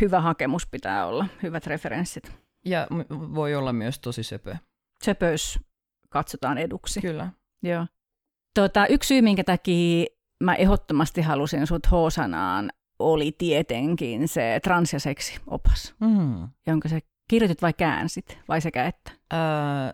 [0.00, 2.32] hyvä hakemus pitää olla, hyvät referenssit.
[2.64, 4.56] Ja voi olla myös tosi söpö.
[5.04, 5.58] Söpöys
[6.08, 7.00] katsotaan eduksi.
[7.00, 7.30] Kyllä.
[7.62, 7.86] Joo.
[8.54, 10.06] Tota, yksi syy, minkä takia
[10.44, 16.48] mä ehdottomasti halusin sut H-sanaan, oli tietenkin se trans- ja seksiopas, mm.
[16.66, 19.12] jonka se Kirjoitit vai käänsit, vai sekä että?
[19.32, 19.38] Öö,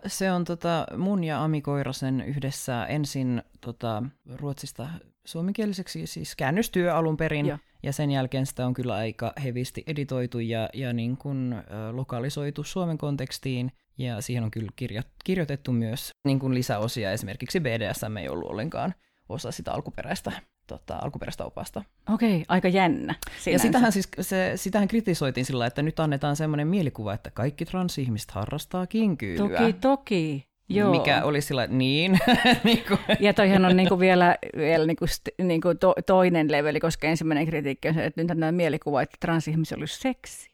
[0.07, 4.03] se on tota, mun ja Ami Koirasen yhdessä ensin tota,
[4.35, 4.87] ruotsista
[5.25, 7.57] suomenkieliseksi, siis käännöstyö alun perin, Joo.
[7.83, 12.63] ja sen jälkeen sitä on kyllä aika hevisti editoitu ja, ja niin kun, ö, lokalisoitu
[12.63, 18.29] Suomen kontekstiin, ja siihen on kyllä kirjo, kirjoitettu myös niin kun lisäosia, esimerkiksi BDSM ei
[18.29, 18.93] ollut ollenkaan
[19.29, 20.31] osa sitä alkuperäistä
[20.67, 21.83] tota, alkuperäistä opasta.
[22.13, 23.15] Okei, aika jännä.
[23.25, 23.49] Sinänsä.
[23.49, 28.31] Ja sitähän, siis, se, sitähän kritisoitiin sillä, että nyt annetaan semmoinen mielikuva, että kaikki transihmiset
[28.31, 29.59] harrastaa kinkyylyä.
[29.59, 30.47] Toki, toki.
[30.69, 30.91] Joo.
[30.91, 32.19] Mikä oli sillä, niin.
[32.63, 32.99] niin kuin.
[33.19, 35.05] Ja toihan on niinku vielä, vielä niinku,
[35.41, 39.77] niinku to, toinen leveli, koska ensimmäinen kritiikki on se, että nyt on mielikuva, että transihmisiä
[39.77, 40.49] olisi seksi.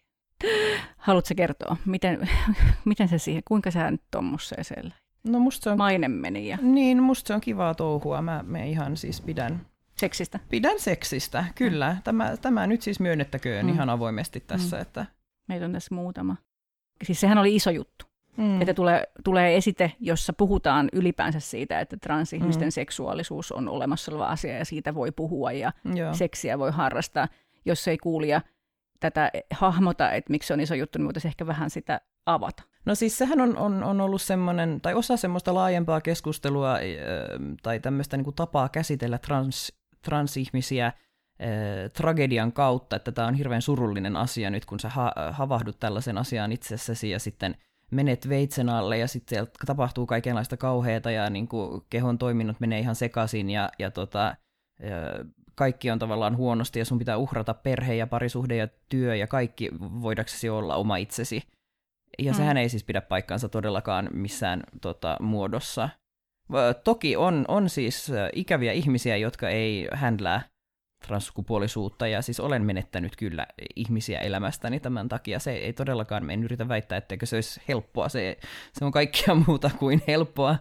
[0.97, 2.29] Haluatko kertoa, miten,
[2.85, 4.93] miten se siihen, kuinka sä nyt tuommoiseen
[5.27, 5.77] No musta se on...
[5.77, 6.47] Maine meni.
[6.47, 6.57] Ja...
[6.61, 8.21] Niin, musta se on kivaa touhua.
[8.21, 9.65] Mä, mä ihan siis pidän
[9.99, 10.39] Seksistä?
[10.49, 11.93] Pidän seksistä, kyllä.
[11.93, 12.01] Mm.
[12.03, 13.73] Tämä, tämä nyt siis myönnettäköön mm.
[13.73, 14.75] ihan avoimesti tässä.
[14.75, 14.81] Mm.
[14.81, 15.05] Että...
[15.47, 16.35] Meitä on tässä muutama.
[17.03, 18.05] Siis sehän oli iso juttu.
[18.37, 18.61] Mm.
[18.61, 22.71] Että tulee, tulee esite, jossa puhutaan ylipäänsä siitä, että transihmisten mm.
[22.71, 26.13] seksuaalisuus on olemassa oleva asia ja siitä voi puhua ja Joo.
[26.13, 27.27] seksiä voi harrastaa.
[27.65, 28.41] Jos ei kuulija
[28.99, 32.63] tätä hahmota, että miksi se on iso juttu, niin voitaisiin ehkä vähän sitä avata.
[32.85, 36.77] No siis sehän on, on, on ollut semmoinen, tai osa semmoista laajempaa keskustelua
[37.63, 40.93] tai tämmöistä niin tapaa käsitellä trans, transihmisiä äh,
[41.93, 46.51] tragedian kautta, että tämä on hirveän surullinen asia nyt, kun sä ha- havahdut tällaisen asian
[46.51, 47.55] itsessäsi ja sitten
[47.91, 52.95] menet veitsen alle ja sitten tapahtuu kaikenlaista kauheata ja niin kuin kehon toiminnot menee ihan
[52.95, 54.35] sekaisin ja, ja, tota,
[54.79, 59.27] ja kaikki on tavallaan huonosti ja sun pitää uhrata perhe ja parisuhde ja työ ja
[59.27, 61.43] kaikki voidaksesi olla oma itsesi.
[62.19, 62.37] Ja mm.
[62.37, 65.89] sehän ei siis pidä paikkaansa todellakaan missään tota, muodossa.
[66.83, 70.41] Toki on, on siis ikäviä ihmisiä, jotka ei händlää
[71.07, 75.39] transsukupuolisuutta, ja siis olen menettänyt kyllä ihmisiä elämästäni tämän takia.
[75.39, 78.09] Se ei todellakaan, en yritä väittää, etteikö se olisi helppoa.
[78.09, 78.37] Se,
[78.73, 80.55] se on kaikkia muuta kuin helppoa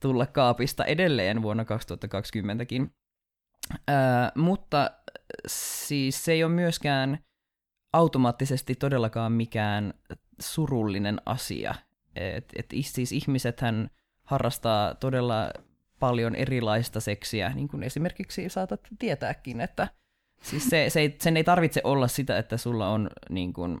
[0.00, 2.90] tulla kaapista edelleen vuonna 2020kin.
[3.90, 3.96] Öö,
[4.34, 4.90] mutta
[5.46, 7.18] siis se ei ole myöskään
[7.92, 9.94] automaattisesti todellakaan mikään
[10.40, 11.74] surullinen asia.
[12.16, 13.90] Et, et siis ihmisethän
[14.24, 15.50] harrastaa todella
[16.00, 19.88] paljon erilaista seksiä, niin kuin esimerkiksi saatat tietääkin, että
[20.42, 23.80] siis se, se ei, sen ei tarvitse olla sitä, että sulla on, niin kuin,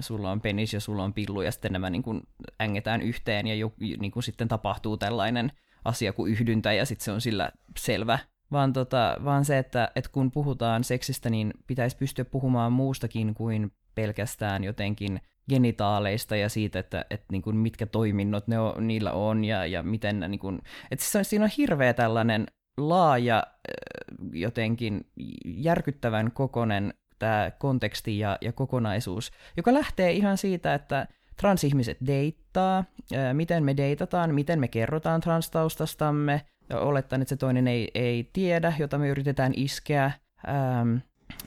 [0.00, 2.22] sulla on penis ja sulla on pillu ja sitten nämä niin kuin,
[2.60, 5.52] ängetään yhteen ja jo, niin kuin sitten tapahtuu tällainen
[5.84, 8.18] asia kuin yhdyntä ja sitten se on sillä selvä.
[8.52, 13.72] Vaan, tota, vaan se, että, että kun puhutaan seksistä, niin pitäisi pystyä puhumaan muustakin kuin
[13.94, 19.44] pelkästään jotenkin genitaaleista ja siitä, että, että niin kuin mitkä toiminnot ne on, niillä on
[19.44, 20.58] ja, ja miten ne, niin kuin,
[20.90, 23.42] että siis on, siinä on hirveä tällainen laaja
[24.32, 25.06] jotenkin
[25.44, 32.84] järkyttävän kokonen tämä konteksti ja, ja kokonaisuus, joka lähtee ihan siitä, että transihmiset deittaa,
[33.32, 36.40] miten me deitataan, miten me kerrotaan transtaustastamme,
[36.72, 40.12] olettaen, että se toinen ei, ei tiedä, jota me yritetään iskeä,
[40.48, 40.96] ähm,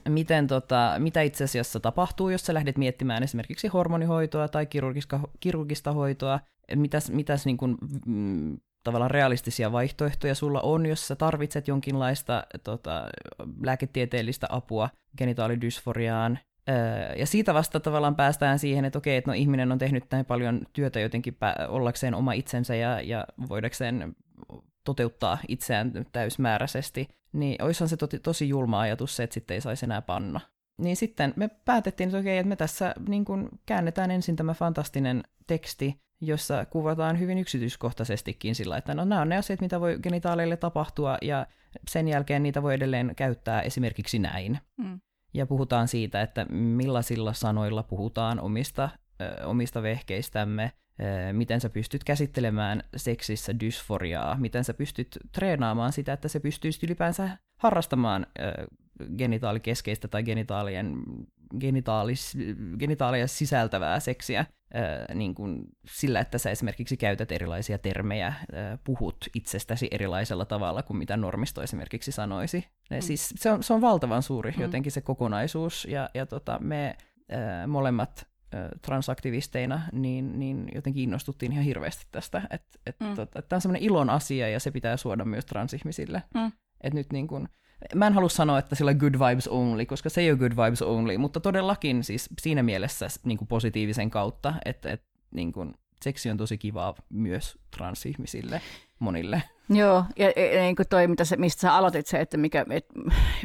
[0.09, 5.91] miten tota, mitä itse asiassa tapahtuu, jos sä lähdet miettimään esimerkiksi hormonihoitoa tai kirurgista, kirurgista
[5.93, 6.39] hoitoa,
[6.75, 13.09] mitäs, mitäs niin kuin, mm, tavallaan realistisia vaihtoehtoja sulla on, jos sä tarvitset jonkinlaista tota,
[13.63, 16.39] lääketieteellistä apua genitaalidysforiaan.
[17.17, 20.61] ja siitä vasta tavallaan päästään siihen, että okei, että no ihminen on tehnyt näin paljon
[20.73, 21.37] työtä jotenkin
[21.67, 24.15] ollakseen oma itsensä ja, ja voidakseen
[24.87, 29.85] toteuttaa itseään täysmääräisesti, niin olisihan se tosi, tosi julma ajatus se, että sitten ei saisi
[29.85, 30.39] enää panna.
[30.77, 35.23] Niin sitten me päätettiin, että okei, että me tässä niin kun käännetään ensin tämä fantastinen
[35.47, 40.57] teksti, jossa kuvataan hyvin yksityiskohtaisestikin sillä, että no nämä on ne asiat, mitä voi genitaaleille
[40.57, 41.47] tapahtua, ja
[41.89, 44.59] sen jälkeen niitä voi edelleen käyttää esimerkiksi näin.
[44.77, 44.99] Mm.
[45.33, 48.89] Ja puhutaan siitä, että millaisilla sanoilla puhutaan omista,
[49.45, 50.71] omista vehkeistämme,
[51.31, 57.29] miten sä pystyt käsittelemään seksissä dysforiaa, miten sä pystyt treenaamaan sitä, että se pystyisi ylipäänsä
[57.59, 58.27] harrastamaan
[59.17, 60.95] genitaalikeskeistä tai genitaalien,
[61.59, 62.37] genitaalis,
[62.79, 64.45] genitaalia sisältävää seksiä
[65.13, 68.33] niin kuin sillä, että sä esimerkiksi käytät erilaisia termejä,
[68.83, 72.65] puhut itsestäsi erilaisella tavalla kuin mitä normisto esimerkiksi sanoisi.
[72.91, 73.01] Mm.
[73.01, 74.61] Siis se on, se on valtavan suuri mm.
[74.61, 76.97] jotenkin se kokonaisuus, ja, ja tota, me
[77.67, 78.27] molemmat
[78.81, 83.15] transaktivisteina, niin, niin jotenkin innostuttiin ihan hirveästi tästä, että et, mm.
[83.15, 86.23] tota, tämä on semmoinen ilon asia ja se pitää suoda myös transihmisille.
[86.33, 86.51] Mm.
[86.81, 87.49] Et nyt niin kun,
[87.95, 90.81] mä en halua sanoa, että sillä good vibes only, koska se ei ole good vibes
[90.81, 96.29] only, mutta todellakin siis siinä mielessä niin kuin positiivisen kautta, että, että niin kuin, seksi
[96.29, 98.61] on tosi kivaa myös transihmisille,
[98.99, 99.43] monille.
[99.69, 102.85] Joo, ja, ja niin kuin toi, mitä se, mistä sä aloitit se, että mikä et,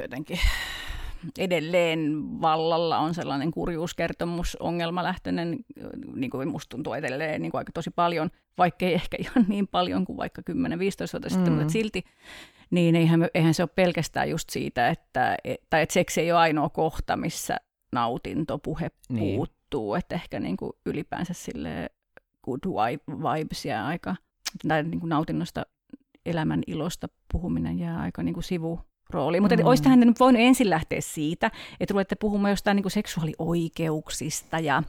[0.02, 0.38] jotenkin
[1.38, 5.58] edelleen vallalla on sellainen kurjuuskertomus, ongelmalähtöinen,
[6.14, 10.04] niin kuin musta tuntuu edelleen niin kuin aika tosi paljon, vaikkei ehkä ihan niin paljon
[10.04, 10.54] kuin vaikka 10-15
[11.12, 11.58] vuotta sitten, mm.
[11.58, 12.04] mutta silti,
[12.70, 15.36] niin eihän, eihän se ole pelkästään just siitä, että,
[15.70, 17.56] tai että seksi ei ole ainoa kohta, missä
[17.92, 19.36] nautintopuhe niin.
[19.36, 21.90] puuttuu, että ehkä niin kuin ylipäänsä sille
[22.44, 22.60] good
[23.08, 24.16] vibes jää aika,
[24.68, 25.66] tai niin kuin nautinnosta
[26.26, 28.80] elämän ilosta puhuminen jää aika niin kuin sivu,
[29.12, 29.40] rooli.
[29.40, 29.66] Mutta mm.
[29.66, 34.82] olisi tähän nyt voinut ensin lähteä siitä, että ruvette puhumaan jostain niin kuin seksuaalioikeuksista ja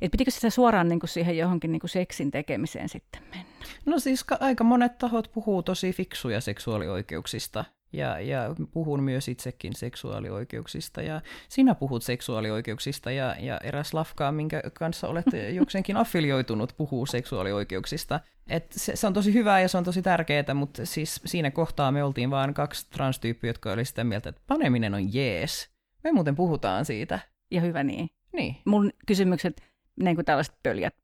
[0.00, 3.46] että pitikö sitä suoraan niin kuin siihen johonkin niin kuin seksin tekemiseen sitten mennä?
[3.86, 7.64] No siis aika monet tahot puhuu tosi fiksuja seksuaalioikeuksista
[7.96, 14.62] ja, ja puhun myös itsekin seksuaalioikeuksista ja sinä puhut seksuaalioikeuksista ja, ja eräs lafkaa, minkä
[14.74, 18.20] kanssa olet jokseenkin affilioitunut, puhuu seksuaalioikeuksista.
[18.50, 21.92] Et se, se on tosi hyvää ja se on tosi tärkeää, mutta siis siinä kohtaa
[21.92, 25.70] me oltiin vain kaksi transtyyppiä, jotka oli sitä mieltä, että paneminen on jees.
[26.04, 27.18] Me muuten puhutaan siitä.
[27.50, 28.08] Ja hyvä niin.
[28.32, 28.56] Niin.
[28.64, 29.62] Mun kysymykset,
[30.00, 30.94] niin kuin tällaiset pöljät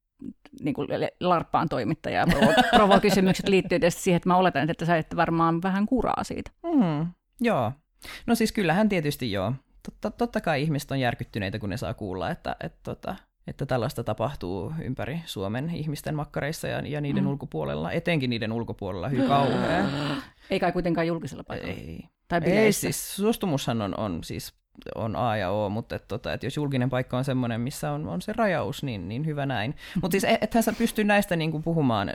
[0.61, 0.88] niin kuin
[1.20, 5.87] larppaan toimittaja provo- provo-kysymykset liittyy tietysti siihen, että mä oletan, että sä et varmaan vähän
[5.87, 6.50] kuraa siitä.
[6.62, 7.06] Mm,
[7.40, 7.72] joo.
[8.26, 9.52] No siis kyllähän tietysti joo.
[9.82, 14.04] Totta, totta kai ihmiset on järkyttyneitä, kun ne saa kuulla, että, että, että, että tällaista
[14.04, 17.30] tapahtuu ympäri Suomen ihmisten makkareissa ja, ja niiden mm.
[17.30, 19.90] ulkopuolella, etenkin niiden ulkopuolella, hyvin kauhean.
[20.50, 21.74] Ei kai kuitenkaan julkisella paikalla.
[21.74, 22.04] Ei.
[22.28, 24.54] Tai Ei, siis suostumushan on, on siis
[24.94, 28.08] on A ja O, mutta et, tota, et jos julkinen paikka on semmoinen, missä on,
[28.08, 29.74] on se rajaus, niin, niin hyvä näin.
[30.02, 32.12] Mutta siis ethän sä pysty näistä niin kuin puhumaan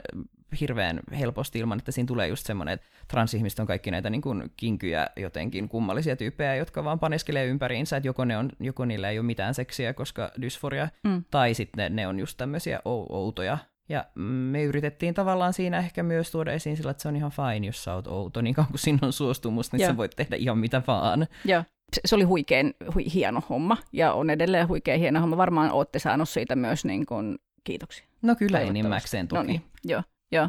[0.60, 4.52] hirveän helposti ilman, että siinä tulee just semmoinen, että transihmiset on kaikki näitä niin kuin
[4.56, 9.18] kinkyjä jotenkin kummallisia tyyppejä, jotka vaan paneskelee ympäriinsä, että joko, ne on, joko niillä ei
[9.18, 11.24] ole mitään seksiä, koska dysforia, mm.
[11.30, 14.04] tai sitten ne on just tämmöisiä outoja ja
[14.50, 17.84] me yritettiin tavallaan siinä ehkä myös tuoda esiin sillä, että se on ihan fine, jos
[17.84, 19.90] sä oot outo, niin kauan kuin sinun on suostumus, niin Joo.
[19.90, 21.26] sä voit tehdä ihan mitä vaan.
[21.44, 21.64] Joo.
[22.04, 25.36] Se oli huikein hui, hieno homma ja on edelleen huikein hieno homma.
[25.36, 28.06] Varmaan olette saanut siitä myös niin kuin, kiitoksia.
[28.22, 29.38] No kyllä enimmäkseen toki.
[29.38, 30.48] No niin, joo, joo.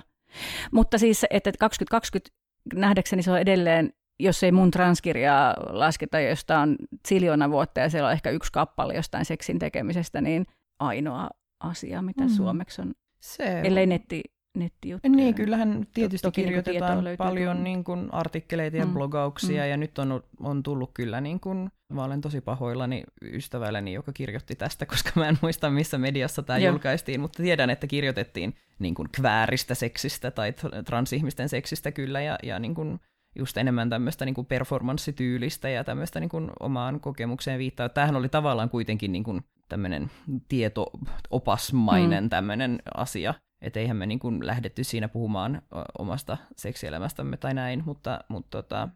[0.72, 2.30] Mutta siis, että 2020
[2.74, 6.76] nähdäkseni se on edelleen, jos ei mun transkirjaa lasketa, josta on
[7.08, 10.46] siljona vuotta ja siellä on ehkä yksi kappale jostain seksin tekemisestä, niin
[10.80, 12.30] ainoa asia, mitä mm.
[12.30, 14.24] suomeksi on se Ellei netti,
[14.58, 15.16] nettijuttuja.
[15.16, 18.94] Niin, kyllähän tietysti Toki niinku kirjoitetaan niin paljon niin kuin artikkeleita ja mm.
[18.94, 19.70] blogauksia, mm.
[19.70, 24.56] ja nyt on, on tullut kyllä, niin kuin, mä olen tosi pahoillani ystävälleni, joka kirjoitti
[24.56, 29.10] tästä, koska mä en muista, missä mediassa tämä julkaistiin, mutta tiedän, että kirjoitettiin niin kuin
[29.12, 30.54] kvääristä seksistä tai
[30.86, 33.00] transihmisten seksistä kyllä, ja, ja niin kuin,
[33.36, 37.90] just enemmän tämmöistä niin kuin performanssityylistä ja tämmöistä niin kuin omaan kokemukseen viittaa.
[37.90, 40.12] Tämähän oli tavallaan kuitenkin niin kuin tämmöinen
[40.48, 42.30] tieto-opasmainen mm.
[42.30, 43.34] tämmöinen asia.
[43.62, 45.62] Että eihän me niin kuin lähdetty siinä puhumaan
[46.00, 48.90] omasta seksielämästämme tai näin, mutta, mutta, tota,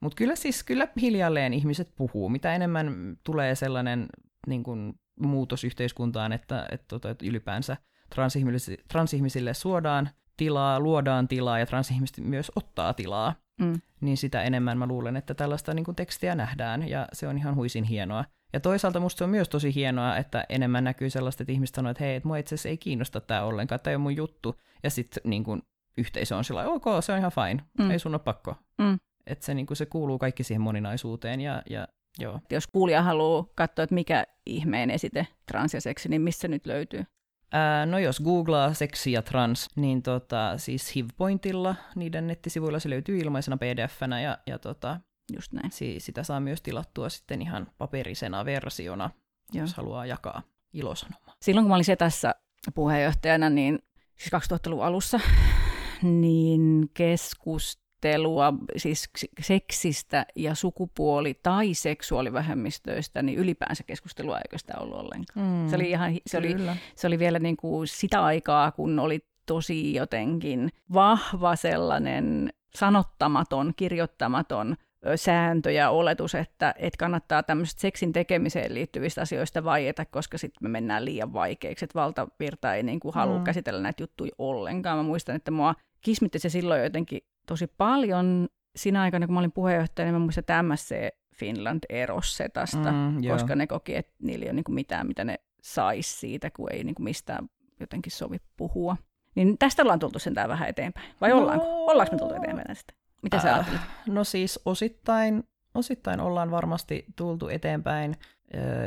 [0.00, 2.28] mutta kyllä siis kyllä hiljalleen ihmiset puhuu.
[2.28, 4.06] Mitä enemmän tulee sellainen
[4.46, 7.76] niin kuin muutos yhteiskuntaan, että, että, tota, että ylipäänsä
[8.14, 13.80] transihmisille, transihmisille suodaan tilaa, luodaan tilaa ja transihmiset myös ottaa tilaa, mm.
[14.00, 17.54] niin sitä enemmän mä luulen, että tällaista niin kuin tekstiä nähdään ja se on ihan
[17.54, 18.24] huisin hienoa.
[18.52, 21.90] Ja toisaalta musta se on myös tosi hienoa, että enemmän näkyy sellaista, että ihmiset sanoo,
[21.90, 24.60] että hei, että mua itse asiassa ei kiinnosta tämä ollenkaan, tämä ei ole mun juttu.
[24.82, 25.62] Ja sitten niin kuin,
[25.96, 27.90] yhteisö on sillä ok, se on ihan fine, mm.
[27.90, 28.54] ei sun ole pakko.
[28.78, 28.98] Mm.
[29.26, 32.40] Että se, niin se kuuluu kaikki siihen moninaisuuteen ja, ja joo.
[32.50, 37.04] Jos kuulija haluaa katsoa, että mikä ihmeen esite trans ja seksi, niin missä nyt löytyy?
[37.52, 43.18] Ää, no jos googlaa seksi ja trans, niin tota, siis HivPointilla niiden nettisivuilla se löytyy
[43.18, 45.00] ilmaisena pdf-nä ja, ja tota,
[45.34, 45.70] Just näin.
[45.72, 49.10] Si- sitä saa myös tilattua sitten ihan paperisena versiona,
[49.52, 49.64] Joo.
[49.64, 51.34] jos haluaa jakaa ilosanomaa.
[51.42, 52.34] Silloin kun mä olin tässä
[52.74, 53.78] puheenjohtajana, niin
[54.18, 55.20] siis 2000-luvun alussa,
[56.02, 65.46] niin keskustelua siis seksistä ja sukupuoli- tai seksuaalivähemmistöistä, niin ylipäänsä keskustelua eikö sitä ollut ollenkaan.
[65.46, 66.54] Mm, se, oli ihan, se, oli,
[66.96, 74.76] se oli vielä niin kuin sitä aikaa, kun oli tosi jotenkin vahva sellainen sanottamaton, kirjoittamaton
[75.16, 80.68] sääntö ja oletus, että, että kannattaa tämmöistä seksin tekemiseen liittyvistä asioista vaieta, koska sitten me
[80.68, 83.44] mennään liian vaikeiksi, että valtavirta ei niin kuin halua mm.
[83.44, 84.98] käsitellä näitä juttuja ollenkaan.
[84.98, 88.48] Mä muistan, että mua kismitti se silloin jotenkin tosi paljon.
[88.76, 90.94] Siinä aikana, kun mä olin puheenjohtaja, niin mä muistan, että MSC
[91.36, 95.24] Finland erosi setasta, mm, koska ne koki, että niillä ei ole niin kuin mitään, mitä
[95.24, 97.48] ne saisi siitä, kun ei niin kuin mistään
[97.80, 98.96] jotenkin sovi puhua.
[99.34, 101.06] Niin tästä ollaan tultu sentään vähän eteenpäin.
[101.20, 101.38] Vai no...
[101.38, 101.86] ollaanko?
[101.86, 102.92] Ollaanko me tultu eteenpäin tästä?
[103.22, 103.80] Mitä sä ajattelet?
[104.06, 108.16] no siis osittain, osittain ollaan varmasti tultu eteenpäin.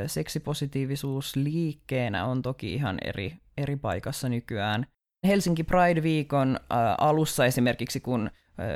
[0.07, 4.85] Seksipositiivisuus liikkeenä on toki ihan eri, eri paikassa nykyään.
[5.27, 6.59] Helsinki Pride-viikon
[6.97, 8.29] alussa esimerkiksi, kun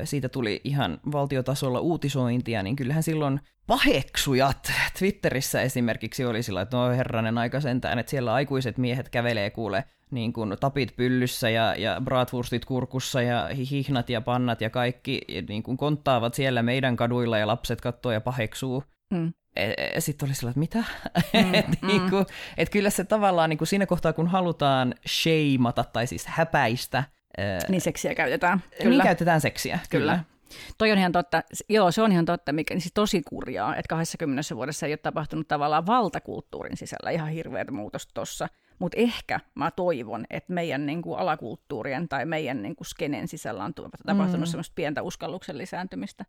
[0.04, 6.90] siitä tuli ihan valtiotasolla uutisointia, niin kyllähän silloin paheksujat Twitterissä esimerkiksi oli sillä, että no
[6.90, 12.02] herranen aika sentään, että siellä aikuiset miehet kävelee kuule niin kuin tapit pyllyssä ja, ja
[12.04, 17.48] bratwurstit kurkussa ja hihnat ja pannat ja kaikki niin kuin konttaavat siellä meidän kaduilla ja
[17.48, 18.84] lapset katsoo ja paheksuu.
[19.14, 19.34] Mm.
[19.56, 20.84] E, e, Sitten oli sillä, että mitä?
[21.34, 21.88] Mm, et, mm.
[21.88, 22.26] niin kuin,
[22.58, 27.04] et kyllä se tavallaan niin kuin siinä kohtaa, kun halutaan sheimata tai siis häpäistä.
[27.70, 28.58] Niin seksiä käytetään.
[28.58, 29.04] Niin kyllä.
[29.04, 30.12] Niin käytetään seksiä, kyllä.
[30.14, 30.38] kyllä.
[30.78, 33.90] Toi on ihan totta, joo se on ihan totta, mikä niin siis tosi kurjaa, että
[33.90, 38.48] 20 vuodessa ei ole tapahtunut tavallaan valtakulttuurin sisällä ihan hirveä muutos tuossa.
[38.80, 43.64] Mutta ehkä mä toivon, että meidän niin kuin alakulttuurien tai meidän niin kuin skenen sisällä
[43.64, 44.52] on tapahtunut mm.
[44.52, 46.26] semmoista pientä uskalluksen lisääntymistä.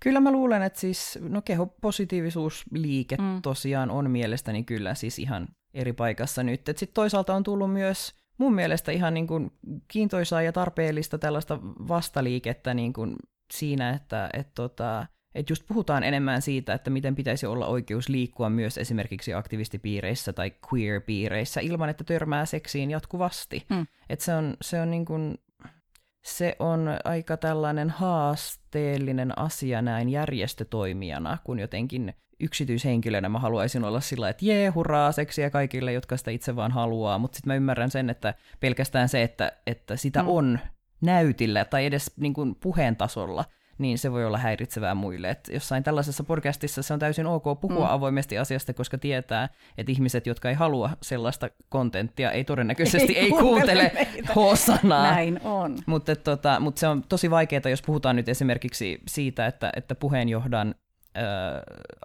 [0.00, 3.42] Kyllä mä luulen, että siis no kehopositiivisuusliike mm.
[3.42, 6.60] tosiaan on mielestäni kyllä siis ihan eri paikassa nyt.
[6.66, 9.50] Sitten toisaalta on tullut myös mun mielestä ihan niin kuin
[9.88, 13.16] kiintoisaa ja tarpeellista tällaista vastaliikettä niin kuin
[13.52, 15.06] siinä, että et tota,
[15.36, 20.52] et just puhutaan enemmän siitä, että miten pitäisi olla oikeus liikkua myös esimerkiksi aktivistipiireissä tai
[20.72, 23.66] queer-piireissä ilman, että törmää seksiin jatkuvasti.
[23.68, 23.86] Mm.
[24.10, 25.38] Et se on, se on niin kuin,
[26.24, 34.28] se on aika tällainen haasteellinen asia näin järjestötoimijana, kun jotenkin yksityishenkilönä mä haluaisin olla sillä,
[34.28, 38.10] että jee, hurraa, seksiä kaikille, jotka sitä itse vaan haluaa, mutta sitten mä ymmärrän sen,
[38.10, 40.28] että pelkästään se, että, että sitä mm.
[40.28, 40.58] on
[41.00, 43.44] näytillä tai edes niin kuin puheen tasolla,
[43.78, 45.30] niin se voi olla häiritsevää muille.
[45.30, 47.92] Et jossain tällaisessa podcastissa se on täysin ok puhua mm.
[47.92, 49.48] avoimesti asiasta, koska tietää,
[49.78, 53.92] että ihmiset, jotka ei halua sellaista kontenttia, ei todennäköisesti ei, ei kuuntele
[54.24, 55.02] H-sanaa.
[55.12, 55.78] Näin on.
[55.86, 60.74] Mutta tota, mut se on tosi vaikeaa, jos puhutaan nyt esimerkiksi siitä, että, että puheenjohdan
[61.16, 61.24] äh,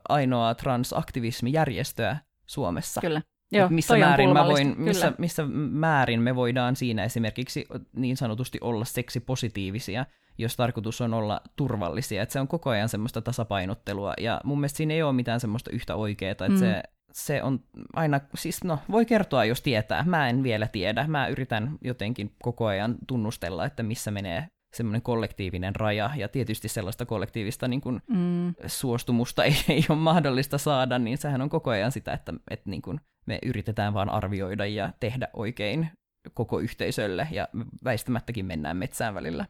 [0.10, 3.02] ainoa transaktivismijärjestöä Suomessa.
[3.02, 3.22] Kyllä.
[3.52, 7.66] Joo, missä, määrin mä voin, missä, missä määrin me voidaan siinä esimerkiksi
[7.96, 10.06] niin sanotusti olla seksipositiivisia,
[10.38, 12.24] jos tarkoitus on olla turvallisia.
[12.24, 15.72] Että se on koko ajan semmoista tasapainottelua, ja mun mielestä siinä ei ole mitään semmoista
[15.72, 16.58] yhtä oikeaa, että mm.
[16.58, 17.60] se, se on
[17.94, 20.04] aina, siis no, voi kertoa, jos tietää.
[20.04, 21.08] Mä en vielä tiedä.
[21.08, 27.06] Mä yritän jotenkin koko ajan tunnustella, että missä menee semmoinen kollektiivinen raja, ja tietysti sellaista
[27.06, 28.54] kollektiivista niin kuin, mm.
[28.68, 32.82] suostumusta ei, ei ole mahdollista saada, niin sehän on koko ajan sitä, että, että niin
[32.82, 35.90] kuin, me yritetään vaan arvioida ja tehdä oikein
[36.34, 37.48] koko yhteisölle, ja
[37.84, 39.46] väistämättäkin mennään metsään välillä.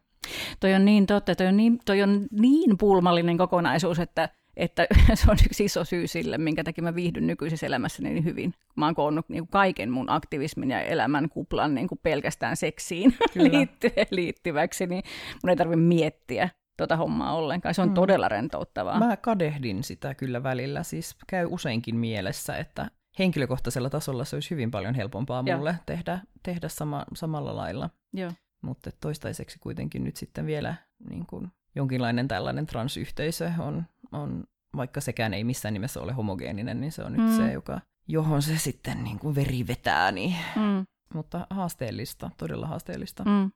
[0.59, 5.31] Toi on niin totta, toi on niin, toi on niin pulmallinen kokonaisuus, että, että se
[5.31, 8.53] on yksi iso syy sille, minkä takia mä viihdyn nykyisessä elämässä niin hyvin.
[8.75, 13.15] Mä oon koonnut niin kuin kaiken mun aktivismin ja elämän kuplan niin kuin pelkästään seksiin
[13.35, 15.03] liitty- liittyväksi, niin
[15.43, 17.75] mun ei tarvitse miettiä tuota hommaa ollenkaan.
[17.75, 17.93] Se on mm.
[17.93, 18.99] todella rentouttavaa.
[18.99, 24.71] Mä kadehdin sitä kyllä välillä, siis käy useinkin mielessä, että henkilökohtaisella tasolla se olisi hyvin
[24.71, 27.89] paljon helpompaa mulle tehdä, tehdä sama, samalla lailla.
[28.13, 28.31] Joo.
[28.61, 30.75] Mutta toistaiseksi kuitenkin nyt sitten vielä
[31.09, 34.43] niin kuin jonkinlainen tällainen transyhteisö on, on,
[34.75, 37.37] vaikka sekään ei missään nimessä ole homogeeninen, niin se on nyt mm.
[37.37, 40.11] se, joka, johon se sitten niin kuin veri vetää.
[40.11, 40.35] Niin.
[40.55, 40.85] Mm.
[41.13, 43.23] Mutta haasteellista, todella haasteellista.
[43.23, 43.51] Mm.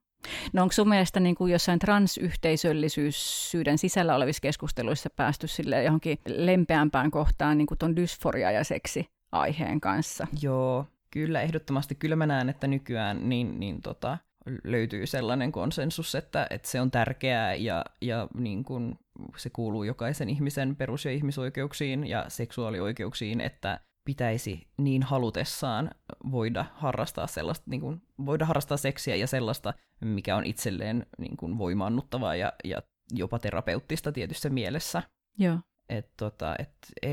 [0.53, 7.11] No onko sun mielestä niin kuin jossain transyhteisöllisyysyyden sisällä olevissa keskusteluissa päästy sille johonkin lempeämpään
[7.11, 10.27] kohtaan niin kuin ton dysforia ja seksi aiheen kanssa?
[10.41, 11.95] Joo, kyllä ehdottomasti.
[11.95, 14.17] Kyllä mä näen, että nykyään niin, niin tota,
[14.63, 18.99] löytyy sellainen konsensus, että, että se on tärkeää ja, ja niin kuin
[19.37, 25.91] se kuuluu jokaisen ihmisen perus- ja ihmisoikeuksiin ja seksuaalioikeuksiin, että pitäisi niin halutessaan
[26.31, 31.57] voida harrastaa sellaista, niin kuin, voida harrastaa seksiä ja sellaista, mikä on itselleen niin kuin
[31.57, 32.81] voimaannuttavaa ja, ja
[33.11, 35.03] jopa terapeuttista tietyssä mielessä.
[35.37, 35.59] Joo.
[35.89, 37.11] Et tota, et e,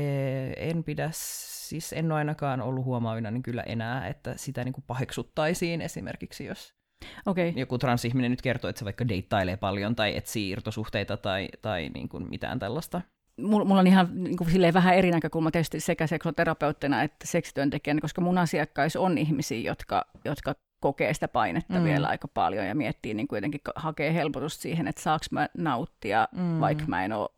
[0.69, 4.85] en pidä, siis en ole ainakaan ollut huomaavina niin kyllä enää, että sitä niin kuin
[4.87, 6.73] paheksuttaisiin esimerkiksi, jos
[7.25, 7.53] Okay.
[7.55, 12.09] Joku transihminen nyt kertoo, että se vaikka deittailee paljon tai etsii irtosuhteita tai, tai niin
[12.09, 13.01] kuin mitään tällaista.
[13.37, 18.21] Mulla on ihan niin kuin silleen vähän eri näkökulma tietysti sekä seksoterapeuttina että seksityöntekijänä, koska
[18.21, 21.83] mun asiakkaissa on ihmisiä, jotka, jotka kokee sitä painetta mm.
[21.83, 26.27] vielä aika paljon ja miettii niin kuin jotenkin hakee helpotusta siihen, että saaks mä nauttia,
[26.31, 26.59] mm.
[26.59, 27.29] vaikka mä en ole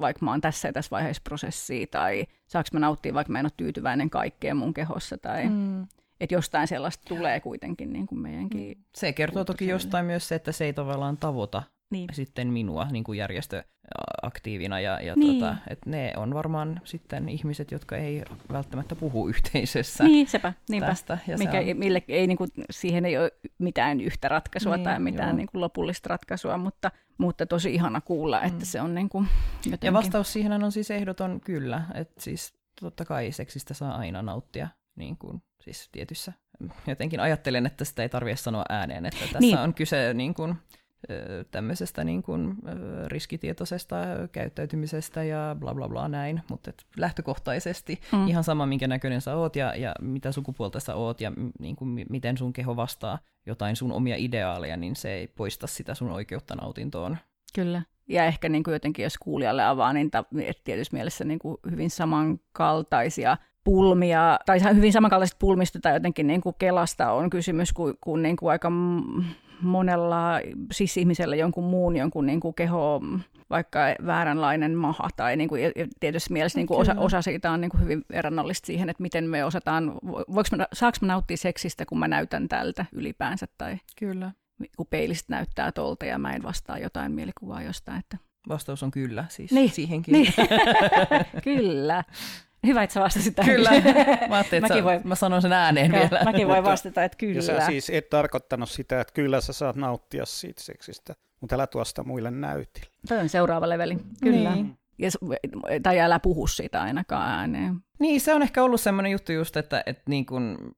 [0.00, 3.46] vaikka mä oon tässä ja tässä vaiheessa prosessia, tai saaks mä nauttia, vaikka mä en
[3.46, 5.86] ole tyytyväinen kaikkeen mun kehossa, tai mm
[6.20, 8.78] että jostain sellaista tulee kuitenkin niin kuin meidänkin.
[8.78, 8.84] Mm.
[8.94, 12.08] Se kertoo toki jostain myös se, että se ei tavallaan tavoita niin.
[12.12, 14.80] sitten minua niin kuin järjestöaktiivina.
[14.80, 15.40] Ja, ja niin.
[15.40, 20.86] tota, että ne on varmaan sitten ihmiset, jotka ei välttämättä puhu yhteisössä niin, sepä, niinpä.
[20.86, 21.18] tästä.
[21.26, 21.76] Ja Mikä, on...
[21.76, 25.60] mille, ei, niin kuin, siihen ei ole mitään yhtä ratkaisua niin, tai mitään niin kuin
[25.60, 28.64] lopullista ratkaisua, mutta, mutta tosi ihana kuulla, että mm.
[28.64, 29.28] se on niin kuin
[29.64, 29.86] jotenkin...
[29.88, 34.68] Ja vastaus siihen on siis ehdoton kyllä, että siis totta kai seksistä saa aina nauttia
[34.98, 36.32] niin kuin siis tietyssä,
[36.86, 39.58] jotenkin ajattelen, että sitä ei tarvitse sanoa ääneen, että tässä niin.
[39.58, 40.54] on kyse niin kuin,
[41.50, 42.56] tämmöisestä niin kuin,
[43.06, 43.96] riskitietoisesta
[44.32, 48.28] käyttäytymisestä ja bla bla bla näin, mutta lähtökohtaisesti mm.
[48.28, 52.06] ihan sama, minkä näköinen sä oot ja, ja mitä sukupuolta sä oot ja niin kuin,
[52.10, 56.54] miten sun keho vastaa jotain sun omia ideaaleja, niin se ei poista sitä sun oikeutta
[56.54, 57.16] nautintoon.
[57.54, 57.82] Kyllä.
[58.08, 60.24] Ja ehkä niin kuin jotenkin, jos kuulijalle avaa, niin ta,
[60.64, 63.36] tietysti mielessä niin kuin hyvin samankaltaisia
[63.68, 68.36] pulmia, tai hyvin samankaltaisista pulmista tai jotenkin niin kuin Kelasta on kysymys kuin, kuin, niin
[68.36, 68.72] kuin aika
[69.62, 70.40] monella
[70.72, 73.00] siis ihmisellä jonkun muun jonkun niin kuin keho,
[73.50, 75.60] vaikka vääränlainen maha, tai niin kuin,
[76.00, 79.24] tietysti mielessä niin kuin osa, osa siitä on niin kuin hyvin verrannollista siihen, että miten
[79.24, 84.32] me osataan, voiko mä, saanko mä nauttia seksistä, kun mä näytän tältä ylipäänsä, tai Kyllä.
[84.76, 87.98] kun peilistä näyttää tolta ja mä en vastaa jotain mielikuvaa jostain.
[87.98, 88.18] Että...
[88.48, 89.70] Vastaus on kyllä, siis niin.
[89.70, 90.12] siihenkin.
[90.12, 90.34] Niin.
[91.44, 92.04] kyllä.
[92.66, 93.54] Hyvä, että sä vastasit tähän.
[93.54, 93.70] Kyllä.
[94.28, 95.00] Mä ajattelin, että voin...
[95.04, 96.24] mä sanon sen ääneen ja, vielä.
[96.24, 97.34] Mäkin voin vastata, että kyllä.
[97.34, 101.66] Ja sä siis et tarkoittanut sitä, että kyllä sä saat nauttia siitä seksistä, mutta älä
[101.66, 102.88] tuosta muille näytillä.
[103.08, 104.54] Tämä on seuraava leveli, kyllä.
[104.54, 104.78] Niin.
[104.98, 105.10] Ja,
[105.82, 107.80] tai älä puhu siitä ainakaan ääneen.
[107.98, 110.74] Niin, se on ehkä ollut semmoinen juttu just, että, että niin kun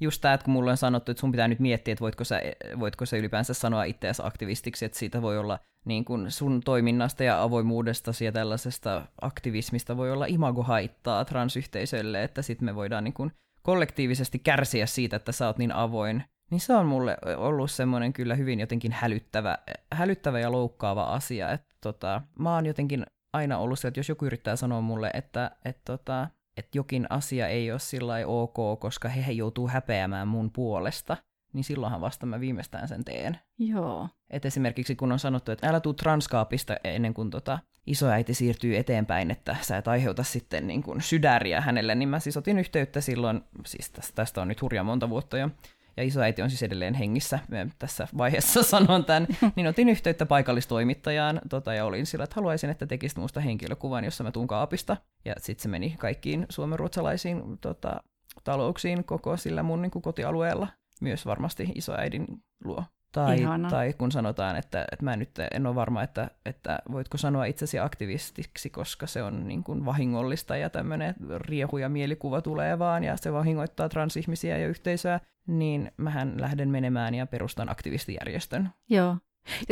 [0.00, 2.40] just tämä, että kun mulle on sanottu, että sun pitää nyt miettiä, että voitko sä,
[2.80, 7.42] voitko sä ylipäänsä sanoa itseäsi aktivistiksi, että siitä voi olla niin kun sun toiminnasta ja
[7.42, 13.32] avoimuudesta ja tällaisesta aktivismista voi olla imagohaittaa transyhteisölle, että sitten me voidaan niin kun
[13.62, 18.34] kollektiivisesti kärsiä siitä, että sä oot niin avoin niin se on mulle ollut semmoinen kyllä
[18.34, 19.58] hyvin jotenkin hälyttävä,
[19.92, 21.50] hälyttävä ja loukkaava asia.
[21.50, 25.50] Että tota, mä oon jotenkin aina ollut se, että jos joku yrittää sanoa mulle, että,
[25.64, 30.50] että, tota, että jokin asia ei ole sillä ok, koska he, he joutuu häpeämään mun
[30.50, 31.16] puolesta,
[31.56, 33.38] niin silloinhan vasta mä viimeistään sen teen.
[33.58, 34.08] Joo.
[34.30, 39.30] Et esimerkiksi kun on sanottu, että älä tuu transkaapista ennen kuin tota isoäiti siirtyy eteenpäin,
[39.30, 43.40] että sä et aiheuta sitten niin kuin sydäriä hänelle, niin mä siis otin yhteyttä silloin,
[43.66, 45.50] siis tästä on nyt hurja monta vuotta jo,
[45.96, 49.26] ja isoäiti on siis edelleen hengissä, Mä tässä vaiheessa sanon tämän,
[49.56, 54.24] niin otin yhteyttä paikallistoimittajaan tota, ja olin sillä, että haluaisin, että tekisit muusta henkilökuvan, jossa
[54.24, 54.96] mä tuun kaapista.
[55.24, 58.00] Ja sitten se meni kaikkiin suomenruotsalaisiin tota,
[58.44, 60.68] talouksiin koko sillä mun niin kuin, kotialueella,
[61.00, 62.26] myös varmasti isoäidin
[62.64, 62.84] luo.
[63.12, 63.38] Tai,
[63.70, 67.78] tai kun sanotaan, että, että mä nyt en ole varma, että, että voitko sanoa itsesi
[67.78, 73.16] aktivistiksi, koska se on niin kuin vahingollista ja tämmöinen riehu ja mielikuva tulee vaan ja
[73.16, 78.70] se vahingoittaa transihmisiä ja yhteisöä, niin mähän lähden menemään ja perustan aktivistijärjestön.
[78.90, 79.16] Joo.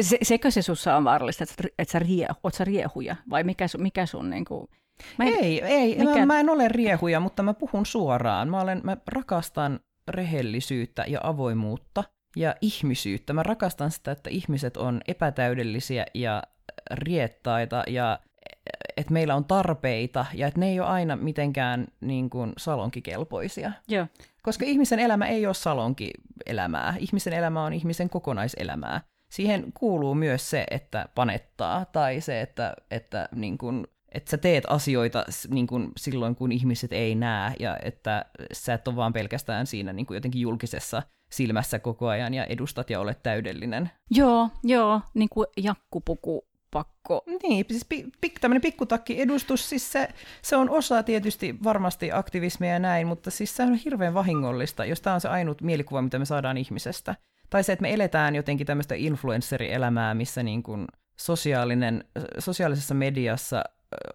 [0.00, 3.66] Se, sekö se sussa on vaarallista, että, että sä, rie, oot sä riehuja vai mikä,
[3.78, 4.68] mikä sun niin kuin...
[5.18, 6.20] Mä en, ei, ei mikä...
[6.20, 8.48] mä, mä en ole riehuja, mutta mä puhun suoraan.
[8.48, 12.05] Mä, olen, mä rakastan rehellisyyttä ja avoimuutta
[12.36, 13.32] ja ihmisyyttä.
[13.32, 16.42] Mä rakastan sitä, että ihmiset on epätäydellisiä ja
[16.90, 18.18] riettaita ja
[18.96, 23.72] että meillä on tarpeita ja että ne ei ole aina mitenkään niin kuin salonkikelpoisia.
[23.88, 24.07] Joo.
[24.42, 26.94] Koska ihmisen elämä ei ole salonkielämää.
[26.98, 29.00] Ihmisen elämä on ihmisen kokonaiselämää.
[29.30, 34.64] Siihen kuuluu myös se, että panettaa tai se, että, että, niin kuin, että sä teet
[34.68, 39.66] asioita niin kuin silloin, kun ihmiset ei näe ja että sä et ole vaan pelkästään
[39.66, 43.90] siinä niin kuin jotenkin julkisessa silmässä koko ajan ja edustat ja olet täydellinen.
[44.10, 47.22] Joo, joo, niin kuin jakkupuku pakko.
[47.42, 50.08] Niin, siis pi, pi, tämmöinen pikkutakki-edustus, siis se,
[50.42, 55.00] se on osa tietysti varmasti aktivismia ja näin, mutta siis se on hirveän vahingollista, jos
[55.00, 57.14] tämä on se ainut mielikuva, mitä me saadaan ihmisestä.
[57.50, 60.86] Tai se, että me eletään jotenkin tämmöistä influencerielämää, missä niin kuin
[61.16, 62.04] sosiaalinen,
[62.38, 63.64] sosiaalisessa mediassa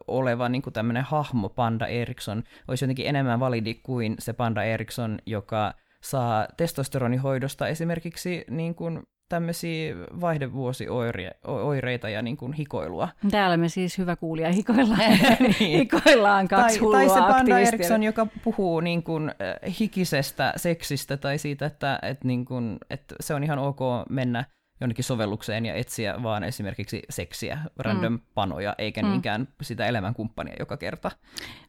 [0.08, 5.20] oleva niin kuin tämmöinen hahmo Panda Eriksson olisi jotenkin enemmän validi kuin se Panda Eriksson,
[5.26, 13.10] joka saa testosteronihoidosta esimerkiksi niin kuin tämmöisiä vaihdevuosioireita ja niin kuin hikoilua.
[13.32, 15.00] Täällä me siis hyvä kuulija hikoillaan,
[15.40, 15.80] niin.
[15.80, 19.32] hikoillaan kaksi tai, tai se Panda Eriksson, joka puhuu niin kuin
[19.80, 24.46] hikisestä seksistä tai siitä, että, että, niin kuin, että se on ihan ok mennä
[24.82, 28.20] jonnekin sovellukseen ja etsiä vaan esimerkiksi seksiä, random mm.
[28.34, 29.10] panoja, eikä mm.
[29.10, 31.12] niinkään sitä elämänkumppania joka kerta.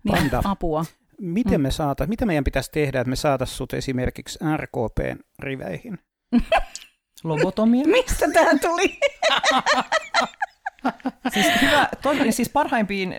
[0.04, 0.42] Niin, Panda.
[0.44, 0.84] apua.
[1.20, 1.62] Miten, mm.
[1.62, 5.98] me saata, mitä meidän pitäisi tehdä, että me saataisiin sut esimerkiksi RKPn riveihin?
[7.24, 7.86] Lobotomia.
[7.96, 8.98] Mistä tämä tuli?
[11.32, 13.14] siis, hyvä, to, siis parhaimpiin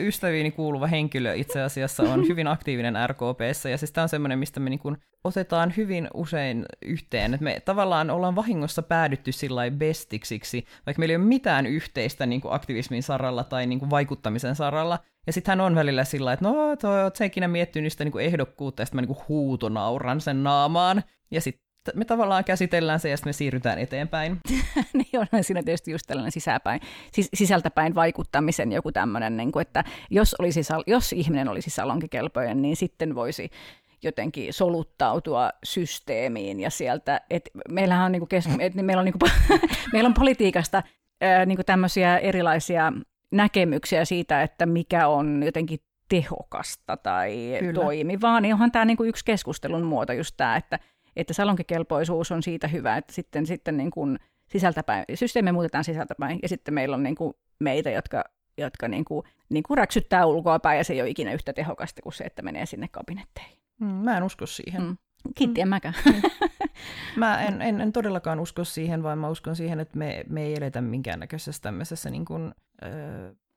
[0.00, 4.60] ystäviini kuuluva henkilö itse asiassa on hyvin aktiivinen RKPssä, ja siis tämä on semmoinen, mistä
[4.60, 10.98] me niin otetaan hyvin usein yhteen, että me tavallaan ollaan vahingossa päädytty sillä bestiksiksi, vaikka
[10.98, 15.32] meillä ei ole mitään yhteistä niin kuin aktivismin saralla tai niin kuin vaikuttamisen saralla, ja
[15.32, 16.54] sitten hän on välillä sillä että no,
[17.02, 20.42] oot sä ikinä miettinyt sitä niin kuin ehdokkuutta, ja sitten mä niin kuin huutonauran sen
[20.42, 24.40] naamaan, ja sitten me tavallaan käsitellään se ja sitten me siirrytään eteenpäin.
[24.92, 26.80] niin onhan siinä tietysti just tällainen sisäpäin,
[27.16, 32.76] sis- sisältäpäin vaikuttamisen joku tämmöinen, niin kuin, että jos, olisi, jos ihminen olisi salonkikelpoinen, niin
[32.76, 33.50] sitten voisi
[34.02, 39.18] jotenkin soluttautua systeemiin ja sieltä, että meillähän on, niin kuin kes- et meillä on, niin
[39.18, 39.32] kuin,
[39.92, 40.82] meillä on politiikasta
[41.20, 42.92] ää, niin kuin tämmöisiä erilaisia
[43.32, 45.78] näkemyksiä siitä, että mikä on jotenkin
[46.08, 47.72] tehokasta tai Kyllä.
[47.72, 50.78] toimivaa, niin onhan tämä niin kuin yksi keskustelun muoto just tämä, että
[51.16, 56.48] että salonkikelpoisuus on siitä hyvä, että sitten, sitten niin kuin sisältäpäin, systeemi muutetaan sisältäpäin, ja
[56.48, 58.24] sitten meillä on niin kuin meitä, jotka,
[58.58, 62.12] jotka niin kuin, niin kuin räksyttää ulkoapäin, ja se ei ole ikinä yhtä tehokasta kuin
[62.12, 63.58] se, että menee sinne kabinetteihin.
[63.80, 64.82] Mm, mä en usko siihen.
[64.82, 64.96] Mm.
[65.34, 65.62] Kiitti, mm.
[65.62, 65.94] en mäkään.
[67.16, 70.54] mä en, en, en todellakaan usko siihen, vaan mä uskon siihen, että me, me ei
[70.54, 72.54] eletä minkäännäköisessä tämmöisessä niin kuin,
[72.84, 72.90] äh,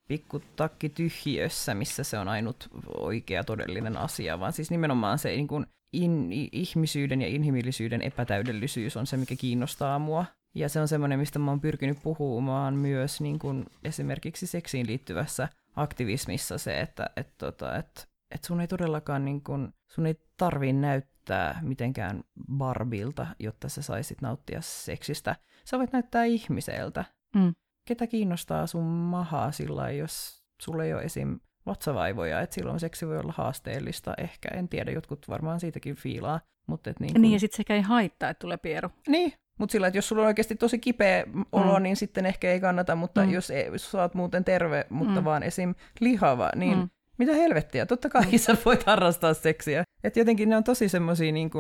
[0.08, 5.66] pikkutakki tyhjiössä, missä se on ainut oikea todellinen asia, vaan siis nimenomaan se niin kuin,
[5.94, 10.26] in, ihmisyyden ja inhimillisyyden epätäydellisyys on se, mikä kiinnostaa mua.
[10.56, 15.50] Ja se on semmoinen, mistä mä oon pyrkinyt puhumaan myös niin kuin esimerkiksi seksiin liittyvässä
[15.76, 20.74] aktivismissa se, että et, tota, et, et sun ei todellakaan niin kuin, sun ei tarvii
[20.74, 25.36] näyttää mitenkään barbilta, jotta sä saisit nauttia seksistä.
[25.66, 27.06] Sä voit näyttää ihmiseltä.
[27.36, 27.54] Mm.
[27.88, 33.18] Ketä kiinnostaa sun mahaa sillä jos sulle ei ole esim vatsavaivoja, että silloin seksi voi
[33.18, 34.14] olla haasteellista.
[34.18, 36.40] Ehkä, en tiedä, jotkut varmaan siitäkin fiilaa.
[36.68, 37.22] Mutta et niin, kun...
[37.22, 38.90] niin, ja sitten sekä ei haittaa, että tulee pieru.
[39.08, 41.84] Niin, mutta sillä, että jos sulla on oikeasti tosi kipeä olo, mm.
[41.84, 43.32] niin sitten ehkä ei kannata, mutta mm.
[43.32, 45.26] jos, ei, jos sä oot muuten terve, mutta mm.
[45.26, 45.76] vaan esim.
[46.00, 46.90] lihava, niin mm.
[47.18, 48.38] mitä helvettiä, totta kai mm.
[48.46, 49.84] sä voit harrastaa seksiä.
[50.04, 51.52] Että jotenkin ne on tosi semmoisia niin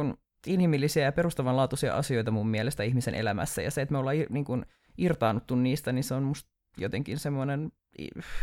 [0.47, 4.65] inhimillisiä ja perustavanlaatuisia asioita mun mielestä ihmisen elämässä, ja se, että me ollaan niin kuin,
[4.97, 7.71] irtaannuttu niistä, niin se on musta jotenkin semmoinen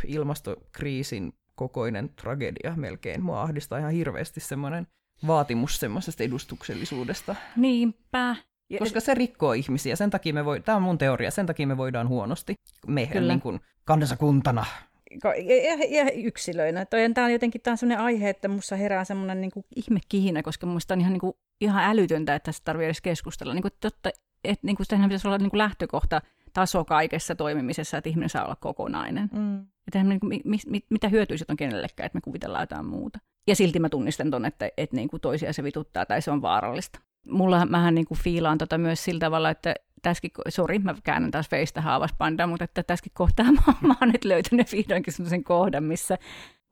[0.06, 3.22] ilmastokriisin kokoinen tragedia melkein.
[3.22, 4.86] Mua ahdistaa ihan hirveästi semmoinen
[5.26, 7.34] vaatimus semmoisesta edustuksellisuudesta.
[7.56, 8.36] Niinpä.
[8.78, 9.96] Koska se rikkoo ihmisiä.
[9.96, 12.54] Sen takia me voi, tämä on mun teoria, sen takia me voidaan huonosti.
[12.86, 13.32] Me Kyllä.
[13.32, 14.64] niin kuin kansakuntana.
[15.24, 16.84] Ja, ja yksilöinä.
[16.84, 20.94] Tämä on jotenkin tämä on sellainen aihe, että minussa herää semmoinen niin ihmekihinä, koska minusta
[20.94, 23.54] on ihan, niin kuin, ihan älytöntä, että tästä tarvitsee edes keskustella.
[23.54, 24.10] Niin kuin, totta,
[24.44, 28.56] että niin kuin, pitäisi olla niin kuin lähtökohta taso kaikessa toimimisessa, että ihminen saa olla
[28.56, 29.30] kokonainen.
[29.32, 29.66] Mm.
[29.98, 33.18] Että niin kuin, mi, mi, mitä hyötyä on kenellekään, että me kuvitellaan jotain muuta.
[33.46, 36.42] Ja silti mä tunnistan ton, että, että niin kuin toisia se vituttaa tai se on
[36.42, 37.00] vaarallista.
[37.26, 41.48] Mulla mähän niin kuin fiilaan tota myös sillä tavalla, että tässäkin, sori, mä käännän taas
[41.48, 45.84] feistä haavas panda, mutta että tässäkin kohtaa mä, mä oon nyt löytänyt vihdoinkin sellaisen kohdan,
[45.84, 46.18] missä,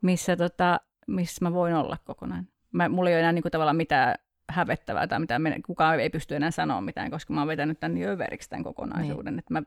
[0.02, 2.48] missä, tota, missä mä voin olla kokonainen.
[2.72, 4.14] Mä, mulla ei ole enää niin kuin, tavallaan mitään
[4.50, 8.08] hävettävää tai mitään, kukaan ei pysty enää sanoa mitään, koska mä oon vetänyt tämän niin
[8.08, 9.38] överiksi tämän kokonaisuuden, niin.
[9.38, 9.62] että mä,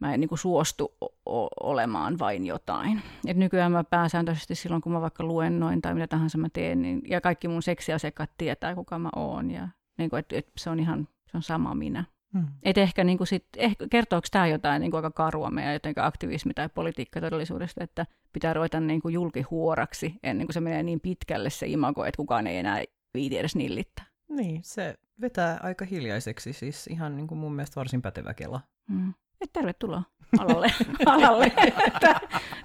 [0.00, 0.94] mä en niin kuin suostu
[1.26, 3.02] o- olemaan vain jotain.
[3.26, 7.02] Et nykyään mä pääsääntöisesti silloin, kun mä vaikka luennoin tai mitä tahansa mä teen, niin,
[7.08, 10.80] ja kaikki mun seksiasiakkaat tietää, kuka mä oon, ja niin kuin, et, et se on
[10.80, 12.04] ihan se on sama minä.
[12.32, 12.48] Hmm.
[12.62, 16.04] Et ehkä, niin kuin sit, ehkä kertooko tämä jotain niin kuin aika karua meidän jotenkin
[16.04, 21.00] aktivismi tai politiikka todellisuudesta, että pitää ruveta niin kuin julkihuoraksi ennen kuin se menee niin
[21.00, 22.84] pitkälle se imago, että kukaan ei enää
[23.14, 24.04] viiti edes nillittää.
[24.28, 28.60] Niin, se vetää aika hiljaiseksi, siis ihan niin kuin mun mielestä varsin pätevä kela.
[28.88, 29.14] Mm.
[29.40, 30.02] Et tervetuloa
[30.38, 30.72] alalle.
[31.06, 31.52] alalle.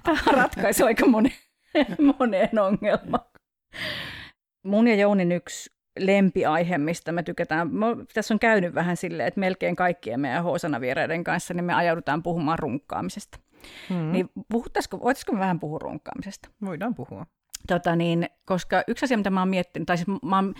[0.02, 1.32] Tämä ratkaisi aika monen,
[2.18, 3.24] moneen ongelmaan.
[4.62, 7.74] Mun ja Jounin yksi lempiaihe, mistä me tykätään.
[7.74, 12.22] Me, tässä on käynyt vähän silleen, että melkein kaikkien meidän Hoosana-vieraiden kanssa niin me ajaudutaan
[12.22, 13.38] puhumaan runkkaamisesta.
[13.88, 14.12] Hmm.
[14.12, 16.48] Niin puhuttaisiko, voitaisiko me vähän puhua runkkaamisesta?
[16.64, 17.26] Voidaan puhua.
[17.68, 20.54] Tota niin, koska yksi asia, mitä mä oon miettinyt, tai siis mä oon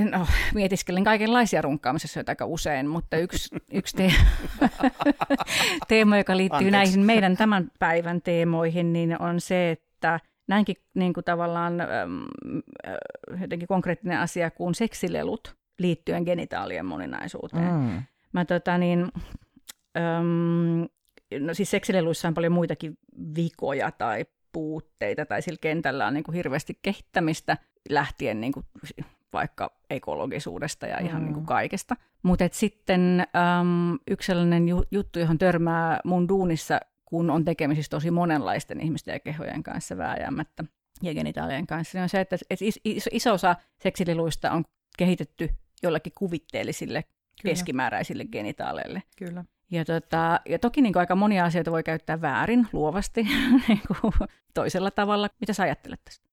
[0.00, 4.12] no, mietiskelen kaikenlaisia runkkaamisessa aika usein, mutta yksi, yksi te-
[5.88, 6.70] teema, joka liittyy Anteeksi.
[6.70, 11.86] näihin meidän tämän päivän teemoihin, niin on se, että näinkin niin kuin tavallaan äm,
[12.86, 17.74] äh, jotenkin konkreettinen asia kuin seksilelut liittyen genitaalien moninaisuuteen.
[17.74, 18.02] Mm.
[18.32, 19.08] Mä tota niin,
[19.96, 20.88] äm,
[21.40, 22.98] no siis seksileluissa on paljon muitakin
[23.36, 27.56] vikoja tai puutteita tai sillä kentällä on niin kuin hirveästi kehittämistä
[27.88, 28.66] lähtien niin kuin
[29.32, 31.24] vaikka ekologisuudesta ja ihan mm.
[31.24, 31.96] niin kuin kaikesta.
[32.22, 38.80] Mutta sitten äm, yksi sellainen juttu, johon törmää mun duunissa, kun on tekemisissä tosi monenlaisten
[38.80, 40.64] ihmisten ja kehojen kanssa vääjäämättä
[41.02, 44.64] ja genitaalien kanssa, niin on se, että et iso, iso osa seksililuista on
[44.98, 45.48] kehitetty
[45.82, 47.52] jollekin kuvitteellisille Kyllä.
[47.52, 49.02] keskimääräisille genitaaleille.
[49.16, 49.44] Kyllä.
[49.70, 53.22] Ja, tota, ja toki niin aika monia asioita voi käyttää väärin, luovasti,
[53.68, 53.80] niin
[54.54, 55.28] toisella tavalla.
[55.40, 56.25] Mitä sä ajattelet tästä?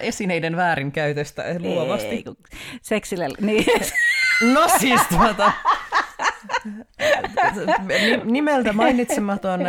[0.00, 2.06] Esineiden väärinkäytöstä luovasti.
[2.06, 2.24] Ei,
[2.82, 3.64] seksille, niin.
[4.52, 5.52] No siis tuota,
[8.24, 9.60] nimeltä mainitsematon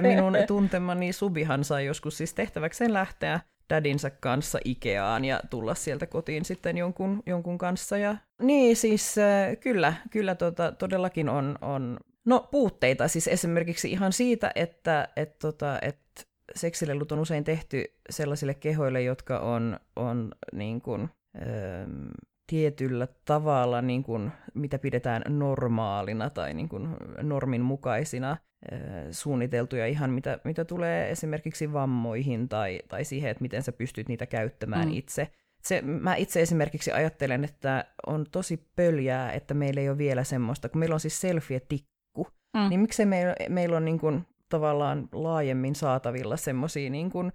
[0.00, 6.44] minun tuntemani Subihan sai joskus siis tehtäväkseen lähteä dadinsä kanssa Ikeaan ja tulla sieltä kotiin
[6.44, 7.98] sitten jonkun, jonkun kanssa.
[7.98, 8.16] Ja...
[8.42, 9.16] Niin siis
[9.60, 15.78] kyllä, kyllä tota, todellakin on, on no, puutteita siis esimerkiksi ihan siitä, että et, tota,
[15.82, 16.01] et
[16.54, 21.08] seksilelut on usein tehty sellaisille kehoille, jotka on, on niin kuin,
[21.46, 21.86] öö,
[22.46, 26.88] tietyllä tavalla, niin kuin, mitä pidetään normaalina tai niin kuin
[27.22, 28.36] normin mukaisina
[28.72, 28.78] öö,
[29.10, 34.26] suunniteltuja ihan mitä, mitä tulee esimerkiksi vammoihin tai, tai siihen, että miten sä pystyt niitä
[34.26, 34.94] käyttämään mm.
[34.94, 35.28] itse.
[35.62, 40.68] Se, mä itse esimerkiksi ajattelen, että on tosi pöljää, että meillä ei ole vielä semmoista,
[40.68, 42.26] kun meillä on siis selfie-tikku,
[42.56, 42.68] mm.
[42.68, 47.32] niin miksei meillä, meillä on niin kuin tavallaan laajemmin saatavilla semmoisia niin kuin,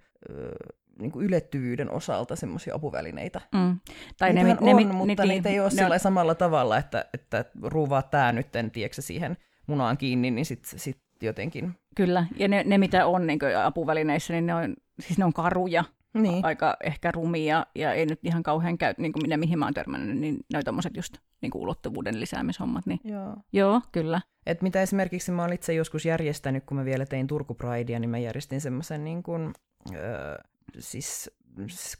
[0.98, 3.40] niin kuin ylettyvyyden osalta semmoisia apuvälineitä.
[3.54, 3.78] Mm.
[4.18, 7.44] Tai ne, ne, on, ne, mutta ne, niitä ei ole sillä samalla tavalla, että, että
[7.62, 11.74] ruuvaa tämä nyt, tiedätkö, siihen munaan kiinni, niin sitten sit jotenkin...
[11.96, 15.84] Kyllä, ja ne, ne mitä on niin apuvälineissä, niin ne on, siis ne on karuja,
[16.14, 16.44] niin.
[16.44, 19.74] aika ehkä rumia, ja ei nyt ihan kauhean käy, niin kuin minä mihin mä oon
[19.74, 22.86] törmännyt, niin ne on tommoset just niin kuin ulottuvuuden lisäämishommat.
[22.86, 23.00] Niin...
[23.04, 23.36] Joo.
[23.52, 24.20] Joo, kyllä.
[24.46, 28.10] Et mitä esimerkiksi mä oon itse joskus järjestänyt, kun mä vielä tein Turku Pridea, niin
[28.10, 29.52] mä järjestin semmoisen niin kuin,
[29.94, 30.38] öö,
[30.78, 31.30] siis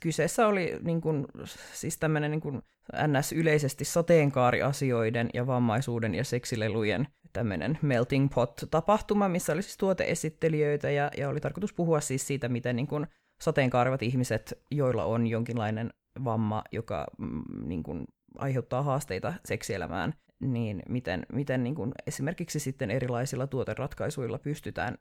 [0.00, 1.26] kyseessä oli niin kuin,
[1.72, 2.62] siis tämmöinen niin kuin
[3.06, 11.10] NS yleisesti sateenkaariasioiden ja vammaisuuden ja seksilelujen tämmöinen melting pot-tapahtuma, missä oli siis tuoteesittelijöitä ja,
[11.16, 13.06] ja oli tarkoitus puhua siis siitä, miten niin kuin
[13.42, 15.90] sateenkaarivat ihmiset, joilla on jonkinlainen
[16.24, 18.04] vamma, joka mm, niin kuin,
[18.38, 24.98] aiheuttaa haasteita seksielämään, niin miten, miten niin kuin esimerkiksi sitten erilaisilla tuoteratkaisuilla pystytään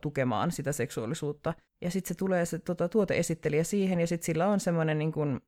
[0.00, 1.54] tukemaan sitä seksuaalisuutta.
[1.82, 5.40] Ja sitten se tulee se tota, tuoteesittelijä siihen, ja sitten sillä on semmoinen niin kuin,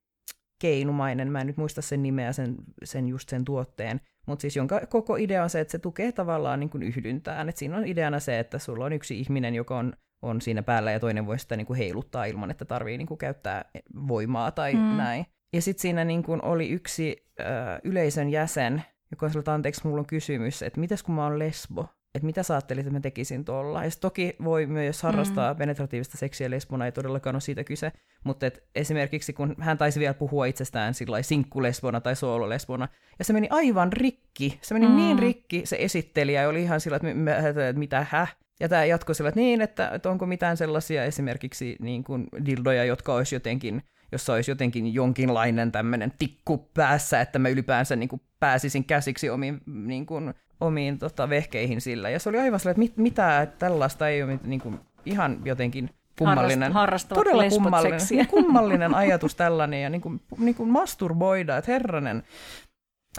[0.59, 4.81] keinumainen, mä en nyt muista sen nimeä, sen, sen just sen tuotteen, mutta siis jonka
[4.89, 7.49] koko idea on se, että se tukee tavallaan niin kuin yhdyntään.
[7.49, 9.93] Et siinä on ideana se, että sulla on yksi ihminen, joka on,
[10.27, 13.19] on siinä päällä ja toinen voi sitä niin kuin heiluttaa ilman, että tarvii niin kuin
[13.19, 13.65] käyttää
[14.09, 14.97] voimaa tai mm.
[14.97, 15.27] näin.
[15.53, 17.45] Ja sitten siinä niin kuin oli yksi ö,
[17.85, 21.87] yleisön jäsen, joka sanoi, että anteeksi, mulla on kysymys, että mitäs kun mä oon lesbo?
[22.17, 23.85] että mitä sä ajattelit, että mä tekisin tuolla.
[23.85, 25.59] Ja toki voi myös harrastaa mm.
[25.59, 27.93] penetratiivista seksiä lesbona, ei todellakaan ole siitä kyse,
[28.25, 33.33] mutta et esimerkiksi kun hän taisi vielä puhua itsestään sillä sinkkulesbona tai soololesbona, ja se
[33.33, 34.97] meni aivan rikki, se meni mm.
[34.97, 39.29] niin rikki se esittelijä, oli ihan sillä, että, että mitä häh, ja tämä jatkoi sillä,
[39.29, 43.83] että niin, että, että onko mitään sellaisia esimerkiksi niin kuin dildoja, jotka olisi jotenkin,
[44.13, 49.61] jossa olisi jotenkin jonkinlainen tämmöinen tikku päässä, että mä ylipäänsä niin kuin pääsisin käsiksi omiin
[49.67, 52.11] niin kuin, omiin tota, vehkeihin sillä.
[52.11, 55.41] Ja se oli aivan sellainen, että mit, mitä, että tällaista ei ole niin kuin, ihan
[55.45, 58.01] jotenkin kummallinen, Harrast, todella kummallinen,
[58.31, 62.23] kummallinen ajatus tällainen ja niin kuin, niin kuin masturboida, että herranen.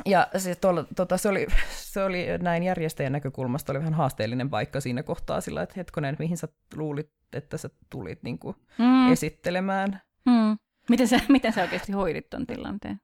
[0.05, 1.47] Ja se, tuolla, tota, se, oli,
[1.93, 6.37] se oli näin järjestäjän näkökulmasta oli vähän haasteellinen paikka siinä kohtaa sillä, että hetkonen, mihin
[6.37, 9.11] sä luulit, että sä tulit niin kuin, mm.
[9.11, 10.01] esittelemään.
[10.25, 10.57] Mm.
[10.89, 12.99] Miten, sä, miten sä oikeasti hoidit ton tilanteen?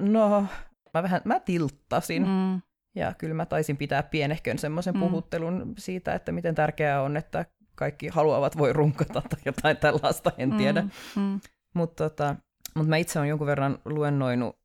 [0.00, 0.46] No,
[0.94, 2.22] mä vähän, mä tilttasin.
[2.22, 2.62] Mm.
[2.94, 5.00] Ja kyllä mä taisin pitää pienehkön semmoisen mm.
[5.00, 10.52] puhuttelun siitä, että miten tärkeää on, että kaikki haluavat voi runkata tai jotain tällaista, en
[10.52, 10.82] tiedä.
[10.82, 10.90] Mm.
[11.16, 11.40] Mm.
[11.74, 12.36] Mutta tota,
[12.74, 14.61] mut mä itse olen jonkun verran luennoinut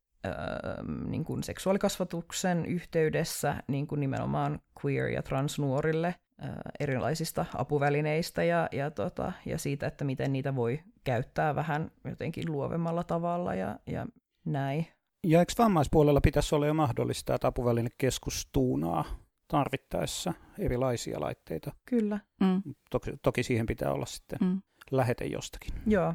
[1.08, 6.50] niin kuin seksuaalikasvatuksen yhteydessä niin kuin nimenomaan queer- ja transnuorille äh,
[6.80, 13.04] erilaisista apuvälineistä ja, ja, tota, ja siitä, että miten niitä voi käyttää vähän jotenkin luovemmalla
[13.04, 14.06] tavalla ja, ja
[14.44, 14.86] näin.
[15.26, 19.04] Ja eikö vammaispuolella pitäisi olla jo mahdollista, että apuvälinekeskus tuunaa
[19.48, 21.72] tarvittaessa erilaisia laitteita?
[21.84, 22.20] Kyllä.
[22.40, 22.62] Mm.
[22.90, 24.62] Toki, toki siihen pitää olla sitten mm.
[24.90, 25.74] lähete jostakin.
[25.86, 26.14] Joo.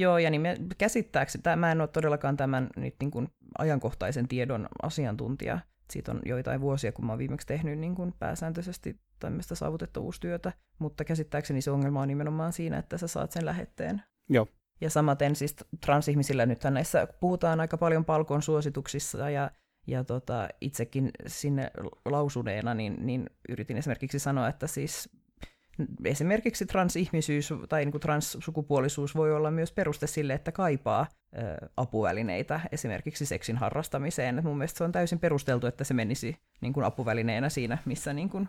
[0.00, 0.42] Joo, ja niin
[0.78, 3.28] käsittääkseni, mä en ole todellakaan tämän nyt niin kuin
[3.58, 5.58] ajankohtaisen tiedon asiantuntija.
[5.90, 11.04] Siitä on joitain vuosia, kun mä oon viimeksi tehnyt niin kuin pääsääntöisesti tämmöistä saavutettavuustyötä, mutta
[11.04, 14.02] käsittääkseni se ongelma on nimenomaan siinä, että sä saat sen lähetteen.
[14.28, 14.46] Joo.
[14.80, 19.50] Ja samaten siis transihmisillä nyt näissä puhutaan aika paljon palkon suosituksissa ja,
[19.86, 21.70] ja tota, itsekin sinne
[22.04, 25.08] lausuneena niin, niin yritin esimerkiksi sanoa, että siis
[26.04, 31.06] esimerkiksi transihmisyys tai niin kuin transsukupuolisuus voi olla myös peruste sille, että kaipaa
[31.38, 34.38] ö, apuvälineitä esimerkiksi seksin harrastamiseen.
[34.38, 38.12] Et mun mielestä se on täysin perusteltu, että se menisi niin kuin apuvälineenä siinä, missä,
[38.12, 38.48] niin kuin,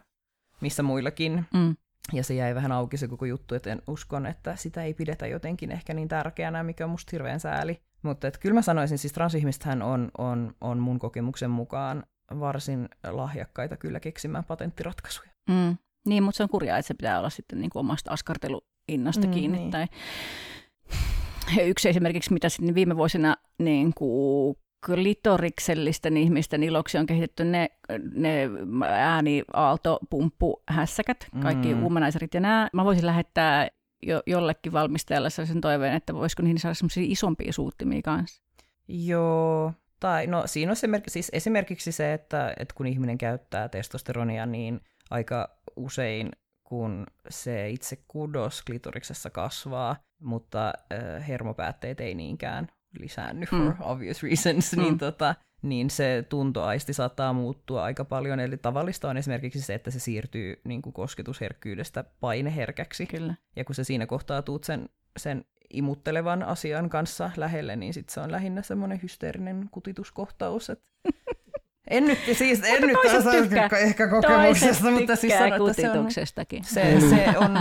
[0.61, 1.45] missä muillakin.
[1.53, 1.75] Mm.
[2.13, 5.27] Ja se jäi vähän auki se koko juttu, että en uskon, että sitä ei pidetä
[5.27, 7.81] jotenkin ehkä niin tärkeänä, mikä on musta hirveän sääli.
[8.01, 12.03] Mutta et kyllä mä sanoisin, siis transihmistähän on, on, on mun kokemuksen mukaan
[12.39, 15.31] varsin lahjakkaita kyllä keksimään patenttiratkaisuja.
[15.49, 15.77] Mm.
[16.07, 19.33] Niin, mutta se on kurjaa, että se pitää olla sitten niin kuin omasta askarteluinnosta mm,
[19.33, 19.57] kiinni.
[19.57, 19.71] Niin.
[19.71, 19.85] Tai...
[21.63, 27.69] Yksi esimerkiksi, mitä sitten viime vuosina niin kuin klitoriksellisten ihmisten iloksi on kehitetty ne,
[28.13, 28.49] ne
[28.87, 31.83] ääniaaltopumppuhässäkät, kaikki mm.
[31.83, 32.69] uumanaisrit ja nämä.
[32.73, 33.67] Mä voisin lähettää
[34.03, 38.43] jo, jollekin valmistajalle sellaisen toiveen, että voisiko niihin saada sellaisia isompia suuttimia kanssa.
[38.87, 44.45] Joo, tai no siinä on se, siis esimerkiksi se, että, että kun ihminen käyttää testosteronia,
[44.45, 44.81] niin
[45.11, 46.31] aika usein
[46.63, 52.67] kun se itse kudos klitoriksessa kasvaa, mutta äh, hermopäätteet ei niinkään
[52.99, 53.57] lisäänny mm.
[53.57, 54.81] for obvious reasons, mm.
[54.81, 58.39] niin, tota, niin se tuntoaisti saattaa muuttua aika paljon.
[58.39, 63.05] Eli tavallista on esimerkiksi se, että se siirtyy niin kuin kosketusherkkyydestä paineherkäksi.
[63.05, 63.35] Kyllä.
[63.55, 68.19] Ja kun se siinä kohtaa tuut sen, sen imuttelevan asian kanssa lähelle, niin sit se
[68.19, 70.69] on lähinnä semmoinen hysteerinen kutituskohtaus.
[70.69, 70.85] Että
[71.91, 72.97] En nyt, siis, en nyt
[73.49, 73.79] tykkää.
[73.79, 77.57] ehkä kokemuksesta, mutta siis sanon, että se on, se, se on,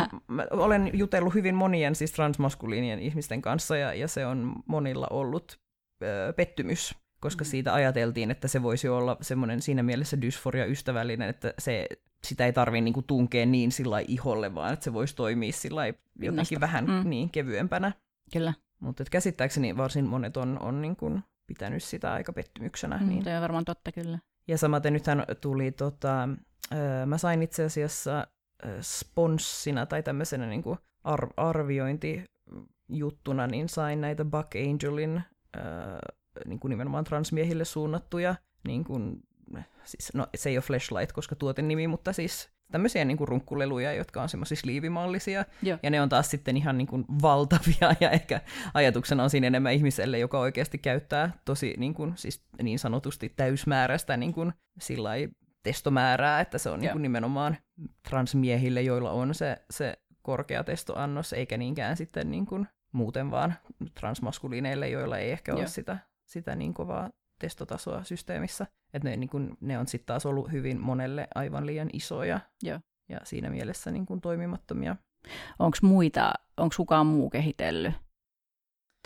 [0.51, 5.59] olen jutellut hyvin monien siis transmaskuliinien ihmisten kanssa ja, ja se on monilla ollut
[6.03, 7.47] ö, pettymys, koska mm.
[7.47, 11.87] siitä ajateltiin, että se voisi olla semmoinen siinä mielessä dysforia ystävällinen, että se,
[12.24, 15.83] sitä ei tarvitse niinku tunkea niin sillä iholle, vaan että se voisi toimia sillä
[16.18, 17.11] jotenkin vähän mm.
[17.11, 17.93] niin kevyempänä.
[18.33, 18.55] Kyllä.
[18.81, 22.98] Mutta käsittääkseni varsin monet on, on niin kuin pitänyt sitä aika pettymyksenä.
[22.98, 23.24] Mm, niin.
[23.24, 24.18] Toi on varmaan totta kyllä.
[24.48, 26.28] Ja samaten nythän tuli, tota,
[27.07, 28.26] mä sain itse asiassa
[28.80, 35.22] sponssina tai tämmöisenä niin kuin ar- arviointijuttuna, niin sain näitä Buck Angelin äh,
[36.46, 38.34] niin kuin nimenomaan transmiehille suunnattuja,
[38.64, 39.22] niin kuin,
[39.84, 43.93] siis, no se ei ole flashlight, koska tuoten nimi, mutta siis tämmöisiä niin kuin runkkuleluja,
[43.93, 45.79] jotka on semmoisia liivimallisia, Joo.
[45.83, 48.41] ja ne on taas sitten ihan niin kuin valtavia, ja ehkä
[48.75, 54.16] ajatuksena on siinä enemmän ihmiselle, joka oikeasti käyttää tosi niin, kuin, siis niin sanotusti täysmääräistä
[54.16, 54.53] niin kuin,
[55.62, 57.57] testomäärää, että se on niin kuin nimenomaan
[58.09, 63.55] transmiehille, joilla on se, se korkea testoannos, eikä niinkään sitten niin kuin muuten vaan
[63.95, 67.11] transmaskuliineille, joilla ei ehkä ole sitä, sitä niin kovaa
[67.41, 68.66] testotasoa systeemissä.
[68.95, 72.80] Että ne, niin kuin, ne on sitten taas ollut hyvin monelle aivan liian isoja Joo.
[73.09, 74.97] ja siinä mielessä niin kuin toimimattomia.
[75.59, 77.95] Onko muita, onko kukaan muu kehitellyt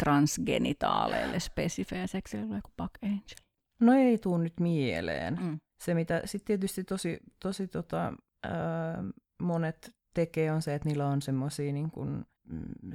[0.02, 3.44] transgenitaaleille spesifejä seksiä kuin Buck Angel?
[3.80, 5.38] No ei tuu nyt mieleen.
[5.40, 5.58] Mm.
[5.82, 8.12] Se, mitä sitten tietysti tosi, tosi tota,
[8.44, 9.04] ää,
[9.42, 12.24] monet tekee, on se, että niillä on semmoisia niin kuin, mm,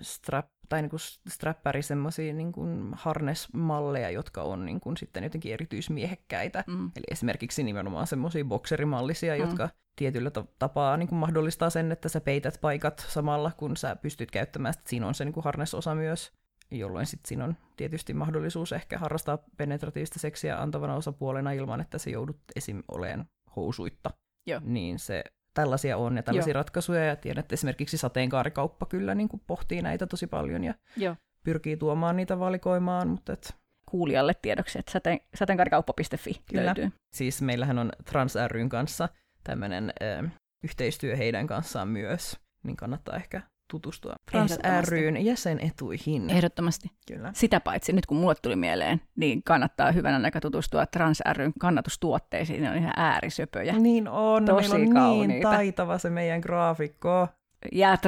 [0.01, 5.53] strap, tai niin kuin strappari semmoisia niin kuin harnesmalleja, jotka on niin kuin sitten jotenkin
[5.53, 6.63] erityismiehekkäitä.
[6.67, 6.85] Mm.
[6.85, 9.41] Eli esimerkiksi nimenomaan semmoisia bokserimallisia, Mm.
[9.41, 13.95] jotka tietyllä ta- tapaa niin kuin mahdollistaa sen, että sä peität paikat samalla, kun sä
[13.95, 14.73] pystyt käyttämään.
[14.73, 16.31] Sitten siinä on se niin kuin harnesosa myös,
[16.71, 22.09] jolloin sitten siinä on tietysti mahdollisuus ehkä harrastaa penetratiivista seksiä antavana osapuolena ilman, että se
[22.09, 22.83] joudut esim.
[22.87, 23.25] oleen
[23.55, 24.09] housuitta.
[24.47, 24.61] Joo.
[24.63, 25.23] Niin se
[25.59, 26.59] tällaisia on ja tällaisia Joo.
[26.59, 31.15] ratkaisuja ja tiedän, että esimerkiksi sateenkaarikauppa kyllä niin kuin pohtii näitä tosi paljon ja Joo.
[31.43, 33.55] pyrkii tuomaan niitä valikoimaan, mutta et,
[33.85, 36.65] Kuulijalle tiedoksi, että sateen, sateenkaarikauppa.fi Kyllä.
[36.65, 36.91] löytyy.
[37.13, 39.09] siis meillähän on Trans ryn kanssa
[39.43, 40.29] tämmöinen ö,
[40.63, 43.41] yhteistyö heidän kanssaan myös, niin kannattaa ehkä
[43.71, 44.91] tutustua Trans Ehdottomasti.
[44.91, 46.29] ryn jäsenetuihin.
[46.29, 46.91] Ehdottomasti.
[47.07, 47.31] Kyllä.
[47.35, 52.63] Sitä paitsi nyt kun mulle tuli mieleen, niin kannattaa hyvänä aika tutustua Trans ryn kannatustuotteisiin.
[52.63, 53.73] Ne on ihan äärisöpöjä.
[53.79, 55.49] Niin on, Tosi meillä on niin kauniita.
[55.49, 57.27] taitava se meidän graafikko.
[57.71, 57.97] Ja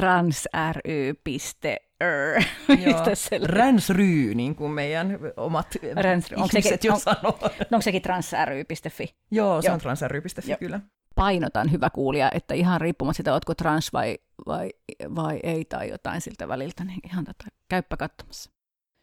[3.30, 3.46] löytyy?
[3.46, 6.36] Ränsry, niin kuin meidän omat Ränsry.
[6.36, 7.38] Onko ihmiset sekin- jo on- sanoo.
[7.42, 9.14] No onko sekin transry.fi?
[9.30, 9.74] Joo, se Joo.
[9.74, 10.58] on transry.fi Joo.
[10.58, 10.80] kyllä.
[11.14, 14.70] Painotan hyvä kuulija, että ihan riippumatta sitä, ootko trans vai, vai,
[15.14, 18.50] vai ei tai jotain siltä väliltä, niin ihan tota, käyppä katsomassa.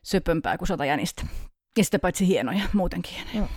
[0.05, 1.23] Söpömpää kuin sotajänistä.
[1.77, 3.37] Ja sitä paitsi hienoja, muutenkin hienoja.
[3.37, 3.47] Joo.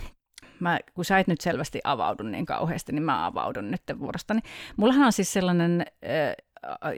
[0.59, 4.41] Mä, kun sä et nyt selvästi avaudu niin kauheasti, niin mä avaudun nyt vuorostani.
[4.77, 6.35] Mullahan on siis sellainen äh,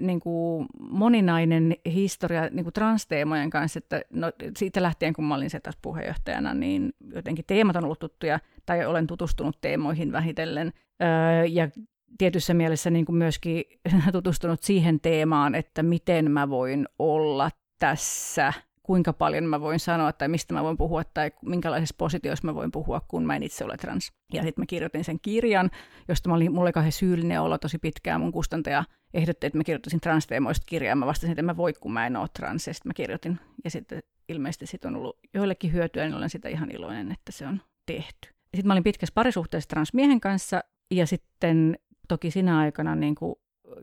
[0.02, 5.50] niin kuin moninainen historia niin kuin transteemojen kanssa, että no, siitä lähtien kun mä olin
[5.50, 11.46] se taas puheenjohtajana, niin jotenkin teemat on ollut tuttuja, tai olen tutustunut teemoihin vähitellen, öö,
[11.46, 11.70] ja
[12.18, 13.64] tietyssä mielessä niin kuin myöskin
[14.12, 17.50] tutustunut siihen teemaan, että miten mä voin olla
[17.80, 18.54] tässä,
[18.84, 22.72] kuinka paljon mä voin sanoa tai mistä mä voin puhua tai minkälaisessa positiossa mä voin
[22.72, 24.14] puhua, kun mä en itse ole trans.
[24.34, 25.72] Ja sitten mä kirjoitin sen kirjan,
[26.08, 28.22] josta mä olin, mulla oli kauhean syyllinen olo tosi pitkään.
[28.22, 30.96] Mun kustantaja ehdotti, että mä kirjoittaisin transteemoista kirjaa.
[30.96, 32.68] Mä vastasin, että mä voi, kun mä en ole trans.
[32.68, 33.40] Ja sitten mä kirjoitin.
[33.64, 37.48] Ja sitten ilmeisesti sit on ollut joillekin hyötyä, niin olen sitä ihan iloinen, että se
[37.48, 38.30] on tehty.
[38.56, 41.78] Sitten mä olin pitkässä parisuhteessa transmiehen kanssa ja sitten
[42.08, 43.36] toki sinä aikana niin kuin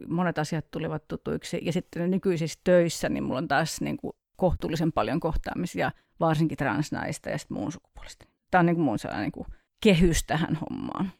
[0.08, 1.60] monet asiat tulivat tutuiksi.
[1.62, 7.30] Ja sitten nykyisissä töissä, niin mulla on taas niin kuin kohtuullisen paljon kohtaamisia, varsinkin transnaista
[7.30, 8.26] ja sitten muun sukupuolista.
[8.50, 9.46] Tämä on niin kuin mun sellainen niin kuin
[9.82, 11.12] kehys tähän hommaan.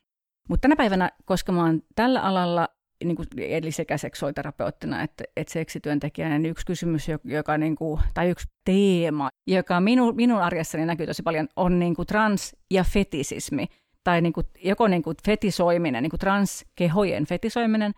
[0.49, 2.69] Mutta tänä päivänä, koska mä oon tällä alalla,
[3.05, 8.31] niin kuin, eli sekä seksuaaliterapeuttina että, että seksityöntekijänä, niin yksi kysymys, joka, niin kuin, tai
[8.31, 13.67] yksi teema, joka minu, minun arjessani näkyy tosi paljon, on niin kuin trans- ja fetisismi.
[14.05, 17.93] Tai niin kuin, joko niin kuin fetisoiminen, niin kuin transkehojen fetisoiminen,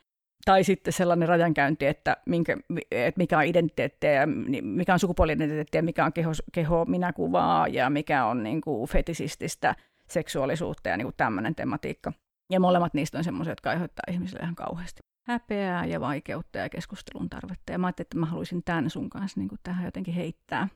[0.45, 2.57] tai sitten sellainen rajankäynti, että, minkä,
[2.91, 4.27] että mikä on identiteettiä ja
[4.63, 9.75] mikä on sukupuoli-identiteettiä, mikä on keho, keho minäkuvaa ja mikä on niin kuin fetisististä
[10.09, 12.13] seksuaalisuutta ja niin kuin tämmöinen tematiikka.
[12.53, 17.31] Ja molemmat niistä on semmoisia, jotka aiheuttaa ihmisille ihan kauheasti häpeää ja vaikeutta ja keskustelun
[17.31, 17.73] tarvetta.
[17.73, 20.69] Ja mä ajattelin, että mä haluaisin tämän sun kanssa niin kuin tähän jotenkin heittää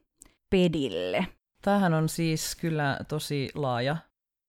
[0.51, 1.27] pedille.
[1.63, 3.97] Tämähän on siis kyllä tosi laaja,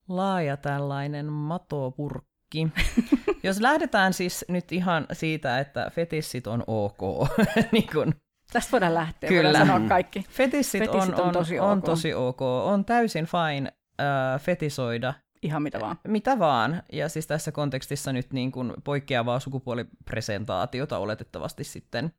[0.10, 2.68] laaja tällainen matopurkki.
[3.43, 7.30] Jos lähdetään siis nyt ihan siitä, että fetissit on ok,
[7.72, 8.14] niin kun
[8.53, 9.43] Tästä voidaan lähteä, Kyllä.
[9.49, 10.26] voidaan sanoa kaikki.
[10.30, 11.86] fetissit, Fetissit on, on tosi on ok.
[11.86, 15.99] tosi ok, on täysin fine äh, fetisoida Ihan mitä vaan.
[16.07, 16.84] mitä vaan.
[16.91, 22.14] Ja siis tässä kontekstissa nyt niin kuin poikkeavaa sukupuolipresentaatiota oletettavasti sitten.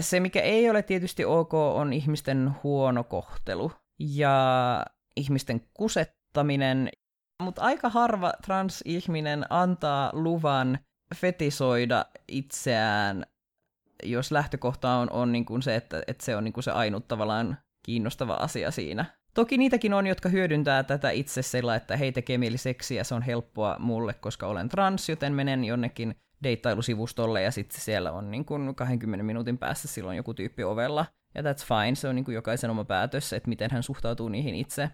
[0.00, 6.88] Se, mikä ei ole tietysti ok, on ihmisten huono kohtelu ja ihmisten kusettaminen.
[7.42, 10.78] Mutta aika harva transihminen antaa luvan
[11.14, 13.26] fetisoida itseään,
[14.02, 17.08] jos lähtökohta on, on niin kuin se, että, että se on niin kuin se ainut
[17.08, 19.04] tavallaan kiinnostava asia siinä.
[19.34, 23.22] Toki niitäkin on, jotka hyödyntää tätä itse sillä, että hei tekee mieli seksiä, se on
[23.22, 28.74] helppoa mulle, koska olen trans, joten menen jonnekin deittailusivustolle ja sitten siellä on niin kuin
[28.74, 31.06] 20 minuutin päässä silloin joku tyyppi ovella.
[31.34, 34.54] Ja that's fine, se on niin kuin jokaisen oma päätös, että miten hän suhtautuu niihin
[34.54, 34.90] itse.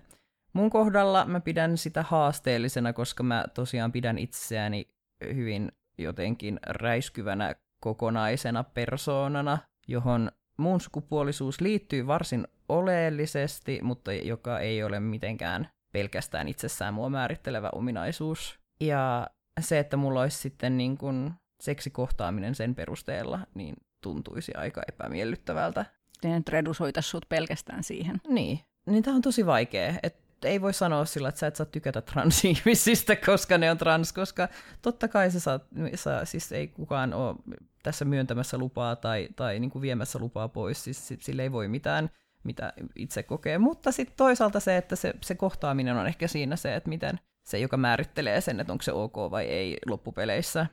[0.53, 4.89] Mun kohdalla mä pidän sitä haasteellisena, koska mä tosiaan pidän itseäni
[5.35, 15.01] hyvin jotenkin räiskyvänä kokonaisena persoonana, johon muun sukupuolisuus liittyy varsin oleellisesti, mutta joka ei ole
[15.01, 18.59] mitenkään pelkästään itsessään mua määrittelevä ominaisuus.
[18.81, 19.27] Ja
[19.61, 21.33] se, että mulla olisi sitten niin kuin
[21.63, 25.85] seksikohtaaminen sen perusteella, niin tuntuisi aika epämiellyttävältä.
[26.25, 28.21] Ne nyt redusoita sut pelkästään siihen.
[28.29, 29.95] Niin, niin tämä on tosi vaikea.
[30.03, 34.13] Et ei voi sanoa sillä, että sä et saa tykätä transihmisistä, koska ne on trans,
[34.13, 34.49] koska
[34.83, 35.63] totta kai sä saat,
[35.95, 37.37] sä, siis ei kukaan ole
[37.83, 42.11] tässä myöntämässä lupaa tai, tai niin kuin viemässä lupaa pois, siis sille ei voi mitään,
[42.45, 43.59] mitä itse kokee.
[43.59, 47.59] Mutta sitten toisaalta se, että se, se kohtaaminen on ehkä siinä se, että miten se,
[47.59, 50.67] joka määrittelee sen, että onko se ok vai ei loppupeleissä.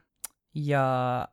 [0.56, 1.28] Ja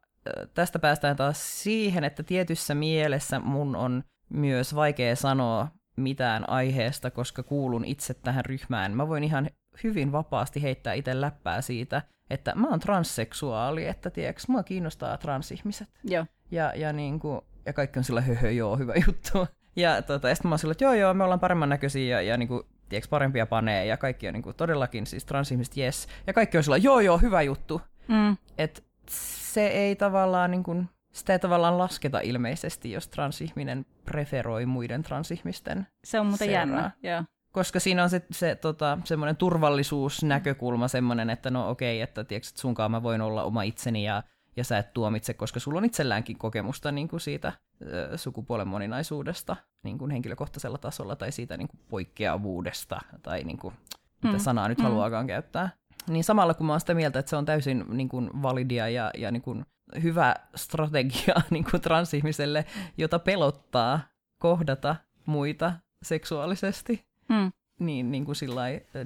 [0.54, 7.42] tästä päästään taas siihen, että tietyssä mielessä mun on myös vaikea sanoa mitään aiheesta, koska
[7.42, 8.96] kuulun itse tähän ryhmään.
[8.96, 9.50] Mä voin ihan
[9.84, 15.88] hyvin vapaasti heittää itse läppää siitä, että mä oon transseksuaali, että tiedätkö, mua kiinnostaa transihmiset.
[16.04, 16.26] Joo.
[16.50, 19.46] Ja, ja, niin kuin, ja kaikki on sillä höhö, joo, hyvä juttu.
[19.76, 22.22] Ja, tota, ja sitten mä oon sillä, että joo, joo, me ollaan paremman näköisiä ja,
[22.22, 26.08] ja niin kuin, tiedätkö, parempia panee ja kaikki on niin kuin, todellakin siis transihmiset, yes.
[26.26, 27.80] Ja kaikki on sillä, joo, joo, hyvä juttu.
[28.08, 28.36] Mm.
[28.58, 35.02] Et se ei tavallaan niin kuin, sitä ei tavallaan lasketa ilmeisesti, jos transihminen preferoi muiden
[35.02, 36.60] transihmisten Se on muuten seuraa.
[36.60, 36.90] jännä.
[37.02, 37.22] Joo.
[37.52, 42.60] Koska siinä on se, se tota, semmoinen turvallisuusnäkökulma semmoinen, että no okei, että, tiedätkö, että
[42.60, 44.22] sunkaan mä voin olla oma itseni ja,
[44.56, 47.52] ja sä et tuomitse, koska sulla on itselläänkin kokemusta niin kuin siitä
[47.82, 53.74] ö, sukupuolen moninaisuudesta niin kuin henkilökohtaisella tasolla tai siitä niin kuin poikkeavuudesta tai niin kuin,
[54.22, 54.40] mitä Mm.
[54.42, 54.84] sanaa nyt Mm.
[54.84, 55.68] haluaakaan käyttää.
[56.08, 59.10] Niin samalla kun mä oon sitä mieltä, että se on täysin niin kuin validia ja,
[59.18, 59.66] ja niin kuin
[60.02, 62.64] hyvä strategia niin kuin transihmiselle,
[62.98, 64.00] jota pelottaa
[64.38, 65.72] kohdata muita
[66.02, 67.52] seksuaalisesti, Mm.
[67.78, 68.62] niin, niin kuin sillä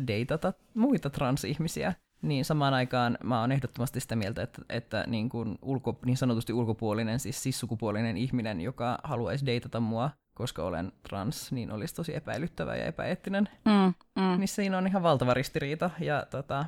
[0.07, 5.59] deitata muita transihmisiä, niin samaan aikaan mä oon ehdottomasti sitä mieltä, että, että niin, kuin
[5.63, 11.73] ulko, niin sanotusti ulkopuolinen, siis sissukupuolinen ihminen, joka haluaisi deitata mua, koska olen trans, niin
[11.73, 13.49] olisi tosi epäilyttävä ja epäeettinen.
[13.65, 13.95] Mm.
[14.23, 14.39] Mm.
[14.39, 16.65] Niin siinä on ihan valtava ristiriita, ja tota,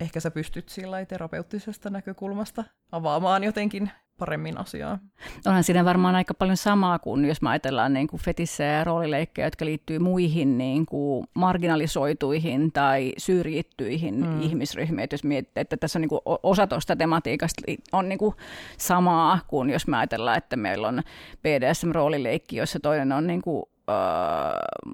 [0.00, 4.98] ehkä sä pystyt sillä terapeuttisesta näkökulmasta avaamaan jotenkin paremmin asiaa.
[5.46, 9.46] Onhan siinä varmaan aika paljon samaa kuin jos me ajatellaan niin kuin fetissejä ja roolileikkejä,
[9.46, 14.40] jotka liittyy muihin niin kuin marginalisoituihin tai syrjittyihin Mm.
[14.42, 15.04] ihmisryhmiin.
[15.04, 18.34] Et jos miettii, että tässä on niin kuin osa tuosta tematiikasta on niin kuin
[18.78, 21.02] samaa kuin jos me ajatellaan, että meillä on
[21.42, 23.96] BDSM-roolileikki, jossa toinen on niin kuin, öö,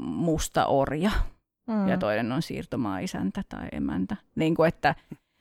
[0.00, 1.10] musta orja
[1.66, 1.88] Mm.
[1.88, 4.16] ja toinen on siirtomaa-isäntä tai emäntä.
[4.34, 4.94] Niin kuin, että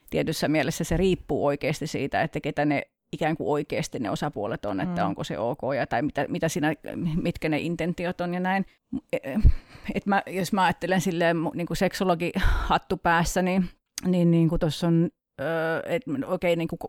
[0.09, 2.81] tietyssä mielessä se riippuu oikeasti siitä, että ketä ne
[3.13, 5.07] ikään kuin oikeasti ne osapuolet on, että Mm.
[5.07, 6.73] onko se ok ja tai mitä, mitä siinä,
[7.21, 8.65] mitkä ne intentiot on ja näin.
[9.93, 13.69] Et mä, jos mä ajattelen silleen niin kuin seksologi hattu päässä, niin,
[14.05, 15.09] niin, niin kuin tuossa on,
[15.41, 16.79] öö, että okei, niin kuin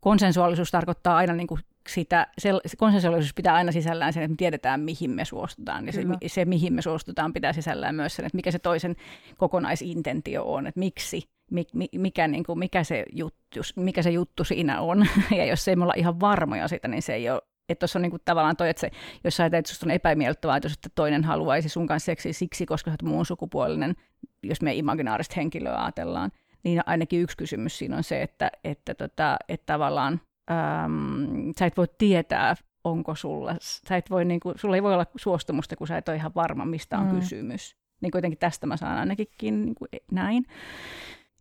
[0.00, 4.36] konsensuaalisuus tarkoittaa aina niin kuin sitä, se, se konsensuaalisuus pitää aina sisällään sen, että me
[4.36, 5.86] tiedetään, mihin me suostutaan.
[5.86, 6.18] Ja se, Kyllä.
[6.26, 8.96] se, mihin me suostutaan, pitää sisällään myös sen, että mikä se toisen
[9.38, 14.44] kokonaisintentio on, että miksi, mi, mi- mikä, niin kuin, mikä, se juttu, mikä se juttu
[14.44, 15.06] siinä on.
[15.38, 18.02] Ja jos ei me olla ihan varmoja siitä, niin se ei ole että tuossa on
[18.02, 18.90] niinku tavallaan toi, että se,
[19.24, 22.32] jos sä ajattelet, että susta on epämiellyttävää, että jos että toinen haluaisi sun kanssa seksiä
[22.32, 23.94] siksi, koska sä oot muun sukupuolinen,
[24.42, 26.30] jos me imaginaarista henkilöä ajatellaan,
[26.62, 30.20] niin ainakin yksi kysymys siinä on se, että, että, tota, että tavallaan
[30.50, 35.06] äm, sä et voi tietää, onko sulla, sä et voi, niinku, sulla ei voi olla
[35.16, 37.20] suostumusta, kun sä et ole ihan varma, mistä on Mm.
[37.20, 37.76] kysymys.
[38.02, 40.44] Niin jotenkin tästä mä saan ainakin niin kuin näin.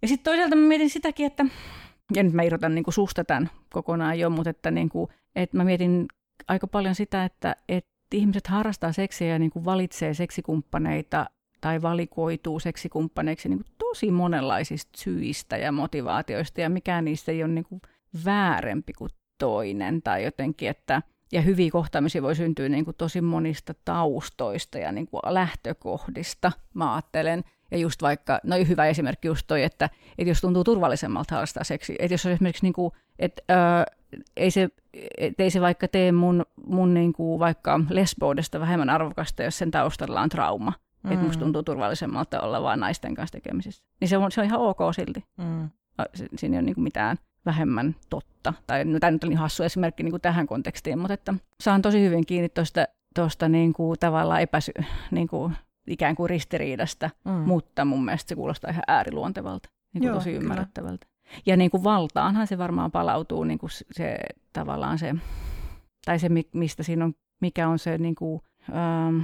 [0.01, 1.45] Ja sitten toisaalta mä mietin sitäkin, että,
[2.15, 5.57] ja nyt mä irrotan niin kuin susta tämän kokonaan jo, mutta että, niin kuin, että
[5.57, 6.05] mä mietin
[6.47, 11.25] aika paljon sitä, että, että ihmiset harrastaa seksiä ja niin kuin valitsee seksikumppaneita
[11.61, 17.51] tai valikoituu seksikumppaneiksi niin kuin tosi monenlaisista syistä ja motivaatioista, ja mikään niistä ei ole
[17.53, 17.81] niin kuin
[18.25, 21.01] väärempi kuin toinen, tai jotenkin, että
[21.31, 26.93] ja hyviä kohtaamisia voi syntyä niin kuin tosi monista taustoista ja niin kuin lähtökohdista, mä
[26.93, 27.43] ajattelen.
[27.71, 31.95] Ja just vaikka, no hyvä esimerkki just toi, että, että jos tuntuu turvallisemmalta harrastaa seksiä,
[31.99, 33.85] että jos on esimerkiksi niin kuin, että ää,
[34.37, 34.69] ei se,
[35.17, 39.71] et ei se vaikka tee mun, mun niin kuin vaikka lesboudesta vähemmän arvokasta, jos sen
[39.71, 40.73] taustalla on trauma.
[41.03, 41.11] Mm.
[41.11, 43.83] Että musta tuntuu turvallisemmalta olla vaan naisten kanssa tekemisissä.
[44.01, 45.25] Niin se on, se on ihan ok silti.
[45.37, 45.69] Mm.
[46.13, 48.53] Si- Siinä ei ole niin kuin mitään vähemmän totta.
[48.67, 51.81] Tai no, tämä nyt oli niin hassu esimerkki niin kuin tähän kontekstiin, mutta että saan
[51.81, 52.85] tosi hyvin kiinni tuosta
[53.15, 54.71] tosta niin kuin tavallaan epäsy,
[55.11, 55.55] niin kuin
[55.87, 57.31] ikään kuin ristiriidasta, Mm.
[57.31, 60.41] mutta mun mielestä se kuulostaa ihan ääriluontevalta, niin kuin Joo, tosi kyllä.
[60.43, 61.07] ymmärrettävältä.
[61.45, 64.17] Ja niin kuin valtaanhan se varmaan palautuu niin kuin se
[64.53, 65.15] tavallaan se,
[66.05, 69.21] tai se mi- mistä siinä on, mikä on se, niin kuin, ähm,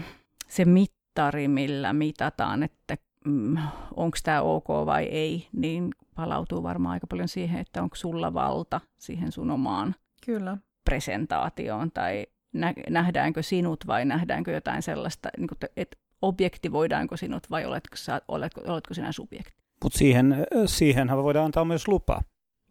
[0.47, 2.95] se mittari, millä mitataan, että
[3.27, 3.57] mm,
[3.95, 8.81] onko tämä ok vai ei, niin palautuu varmaan aika paljon siihen, että onko sulla valta
[8.97, 10.57] siihen sun omaan Kyllä.
[10.85, 17.65] presentaatioon tai nä- nähdäänkö sinut vai nähdäänkö jotain sellaista, niin kuin, että objektivoidaanko sinut vai
[17.65, 19.53] oletko, sä, oletko, oletko sinä subjekti.
[19.83, 22.21] Mutta siihen, siihenhän voidaan antaa myös lupa.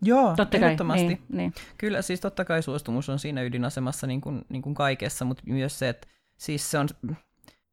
[0.03, 1.53] Joo, Totta kai, niin, niin.
[1.79, 5.79] Kyllä, siis totta kai suostumus on siinä ydinasemassa niin kuin, niin kuin kaikessa, mutta myös
[5.79, 6.89] se, että siis se on,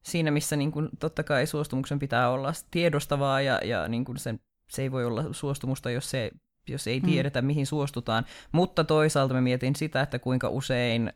[0.04, 4.40] siinä, missä niin kuin, totta kai suostumuksen pitää olla tiedostavaa ja, ja niin kuin sen,
[4.70, 6.32] se ei voi olla suostumusta, jos, se,
[6.70, 7.06] jos ei mm.
[7.06, 7.46] tiedetä, mm.
[7.46, 8.26] mihin suostutaan.
[8.52, 11.14] Mutta toisaalta mä mietin sitä, että kuinka usein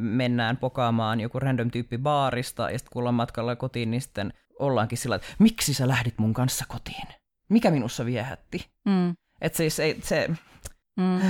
[0.00, 4.98] mennään pokaamaan joku random tyyppi baarista ja sitten kun ollaan matkalla kotiin, niin sitten ollaankin
[4.98, 7.08] sillä että miksi sä lähdit mun kanssa kotiin?
[7.48, 8.66] Mikä minussa viehätti?
[8.84, 9.14] Mm.
[9.40, 10.30] Että siis ei, se...
[11.00, 11.20] Mm.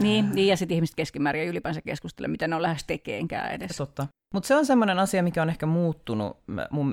[0.00, 3.76] niin, niin, ja sitten ihmiset keskimäärin ja ylipäänsä keskustele, mitä ne on lähes tekeenkään edes.
[3.76, 4.06] Totta.
[4.34, 6.36] Mutta se on semmoinen asia, mikä on ehkä muuttunut,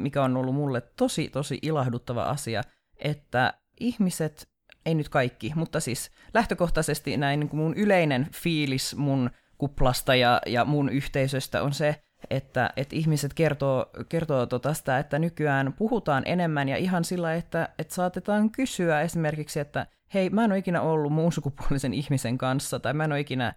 [0.01, 2.61] mikä on ollut mulle tosi, tosi ilahduttava asia,
[2.99, 4.47] että ihmiset,
[4.85, 10.41] ei nyt kaikki, mutta siis lähtökohtaisesti näin niin kuin mun yleinen fiilis mun kuplasta ja,
[10.45, 11.95] ja mun yhteisöstä on se,
[12.29, 17.69] että, että ihmiset kertoo, kertoo tota sitä, että nykyään puhutaan enemmän ja ihan sillä, että,
[17.79, 22.79] että saatetaan kysyä esimerkiksi, että hei, mä en ole ikinä ollut muun sukupuolisen ihmisen kanssa,
[22.79, 23.53] tai mä en ole ikinä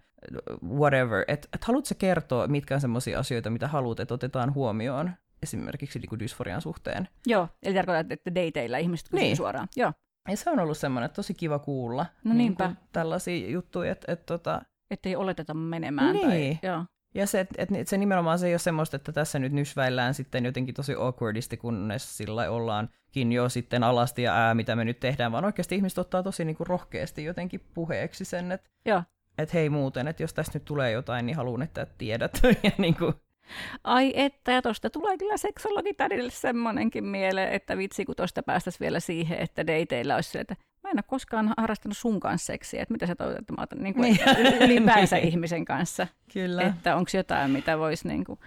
[0.67, 5.11] whatever, että et haluatko kertoa, mitkä on sellaisia asioita, mitä haluat, että otetaan huomioon
[5.43, 7.07] esimerkiksi niin kuin dysforian suhteen.
[7.25, 9.37] Joo, eli tarkoittaa, että dateilla ihmiset kysyy niin.
[9.37, 9.67] suoraan.
[9.75, 9.93] Joo.
[10.29, 12.05] Ja se on ollut semmoinen tosi kiva kuulla.
[12.23, 12.75] No niin niinpä.
[12.91, 14.11] tällaisia juttuja, että...
[14.11, 14.61] että tota...
[14.91, 16.13] Että ei oleteta menemään.
[16.13, 16.27] Niin.
[16.27, 16.85] Tai, joo.
[17.17, 20.45] Ja se, että et, se nimenomaan se ei ole semmoista, että tässä nyt nysväillään sitten
[20.45, 25.31] jotenkin tosi awkwardisti, kunnes sillä ollaankin jo sitten alasti ja ää, mitä me nyt tehdään,
[25.31, 28.69] vaan oikeasti ihmiset ottaa tosi niinku rohkeasti jotenkin puheeksi sen, että
[29.37, 32.39] et hei muuten, että jos tästä nyt tulee jotain, niin haluan, että tiedät.
[32.63, 33.13] ja niinku.
[33.83, 38.99] Ai että, ja tuosta tulee kyllä seksologitädille semmoinenkin mieleen, että vitsi, kun tuosta päästäisiin vielä
[38.99, 42.91] siihen, että dateilla olisi se, että mä en ole koskaan harrastanut sun kanssa seksiä, että
[42.91, 44.19] mitä sä toivot, että mä otan niin kuin
[44.65, 46.07] ylipäänsä ihmisen kanssa.
[46.33, 46.61] Kyllä.
[46.61, 48.39] Että onko jotain, mitä voisi niin kuin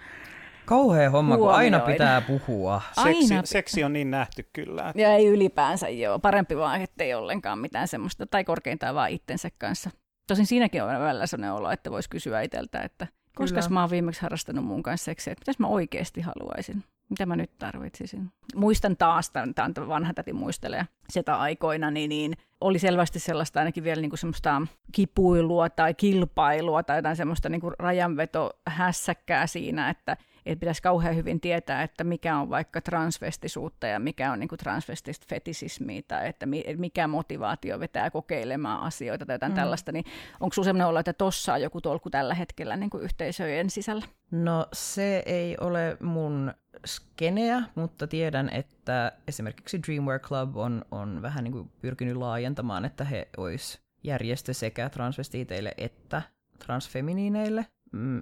[0.71, 1.53] Kauhea homma, huomioida.
[1.53, 2.83] kun aina pitää puhua.
[3.03, 3.47] Seksi, aina.
[3.47, 4.93] seksi on niin nähty kyllä.
[4.95, 6.19] Ja ei ylipäänsä joo.
[6.19, 9.91] Parempi vaan, ettei ollenkaan mitään semmoista, tai korkeintaan vaan itsensä kanssa.
[10.27, 14.23] Tosin siinäkin on välillä sellainen olo, että voisi kysyä itseltä, että koska mä oon viimeksi
[14.23, 16.85] harrastanut mun kanssa seksiä, että mitäs mä oikeasti haluaisin?
[17.11, 18.31] Mitä mä nyt tarvitsisin.
[18.55, 20.87] Muistan taas, tämä on vanha täti muistelee.
[21.09, 24.63] Sitä aikoina, niin, niin oli selvästi sellaista ainakin vielä niin kuin semmoista
[24.93, 30.17] kipuilua tai kilpailua tai jotain semmoista niin kuin rajanveto hässäkkää siinä, että
[30.53, 34.59] että pitäisi kauhean hyvin tietää, että mikä on vaikka transvestisuutta ja mikä on niin kuin
[34.59, 36.47] transvestistä fetisismiä tai että
[36.77, 39.57] mikä motivaatio vetää kokeilemaan asioita tai jotain mm.
[39.57, 40.05] tällaista, niin
[40.41, 44.07] onko sinulla sellainen olo, että tuossa on joku tolku tällä hetkellä niin kuin yhteisöjen sisällä?
[44.31, 46.55] No se ei ole mun
[46.87, 53.05] skeneä, mutta tiedän, että esimerkiksi Dreamwear Club on, on vähän niin kuin pyrkinyt laajentamaan, että
[53.05, 56.23] he olisi järjestö sekä transvestiiteille että
[56.59, 57.67] transfeminiineille.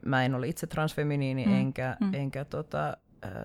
[0.04, 1.54] Mä en ole itse transfeminiini mm.
[1.54, 2.14] enkä, mm.
[2.14, 2.96] enkä tota,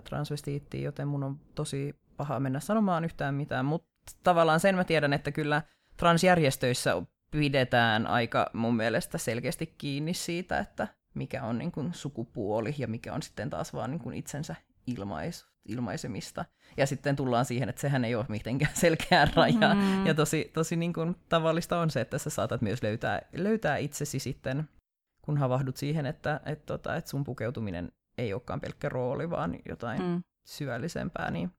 [0.04, 3.88] transvestiitti, joten mun on tosi paha mennä sanomaan yhtään mitään, mutta
[4.24, 5.62] tavallaan sen mä tiedän, että kyllä
[5.98, 7.02] transjärjestöissä
[7.32, 13.14] pidetään aika mun mielestä selkeästi kiinni siitä, että mikä on niin kuin sukupuoli ja mikä
[13.14, 14.56] on sitten taas vaan niin kuin itsensä
[14.88, 16.46] ilmais, ilmaisemista.
[16.78, 19.74] Ja sitten tullaan siihen, että sehän ei ole mitenkään selkeää rajaa.
[19.74, 20.06] Mm.
[20.06, 24.20] Ja tosi, tosi niin kuin tavallista on se, että sä saatat myös löytää, löytää itsesi
[24.20, 24.70] sitten,
[25.26, 30.02] kun havahdut siihen, että, että, tota, että sun pukeutuminen ei olekaan pelkkä rooli, vaan jotain
[30.02, 30.24] mm.
[30.46, 31.32] syvällisempää.
[31.32, 31.52] Niin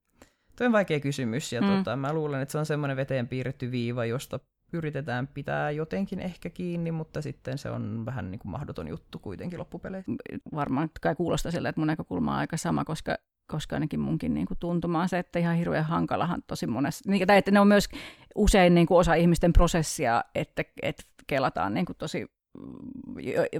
[0.58, 1.68] Tuo on vaikea kysymys, ja mm.
[1.68, 4.40] tota, mä luulen, että se on semmoinen veteen piirretty viiva, josta
[4.72, 9.58] yritetään pitää jotenkin ehkä kiinni, mutta sitten se on vähän niin kuin mahdoton juttu kuitenkin
[9.58, 10.12] loppupeleissä.
[10.54, 14.46] Varmaan kai kuulostaa sille, että mun näkökulma on aika sama, koska koska ainakin munkin niin
[14.46, 17.68] kuin tuntuma on se, että ihan hirveän hankalahan tosi monessa, niin, tai että ne on
[17.68, 17.88] myös
[18.34, 22.26] usein niin kuin osa ihmisten prosessia, että, että kelataan niin kuin tosi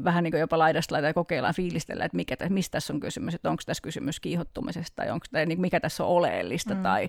[0.04, 3.34] vähän niin kuin jopa laidasta laita ja kokeillaan fiilistellä, että mikä, mistä tässä on kysymys,
[3.34, 6.82] että onko tässä kysymys kiihottumisesta tai onko, tai niin mikä tässä on oleellista mm.
[6.82, 7.04] tai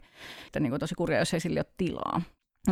[0.45, 2.21] että niin kuin tosi kurja, jos ei sille ole tilaa.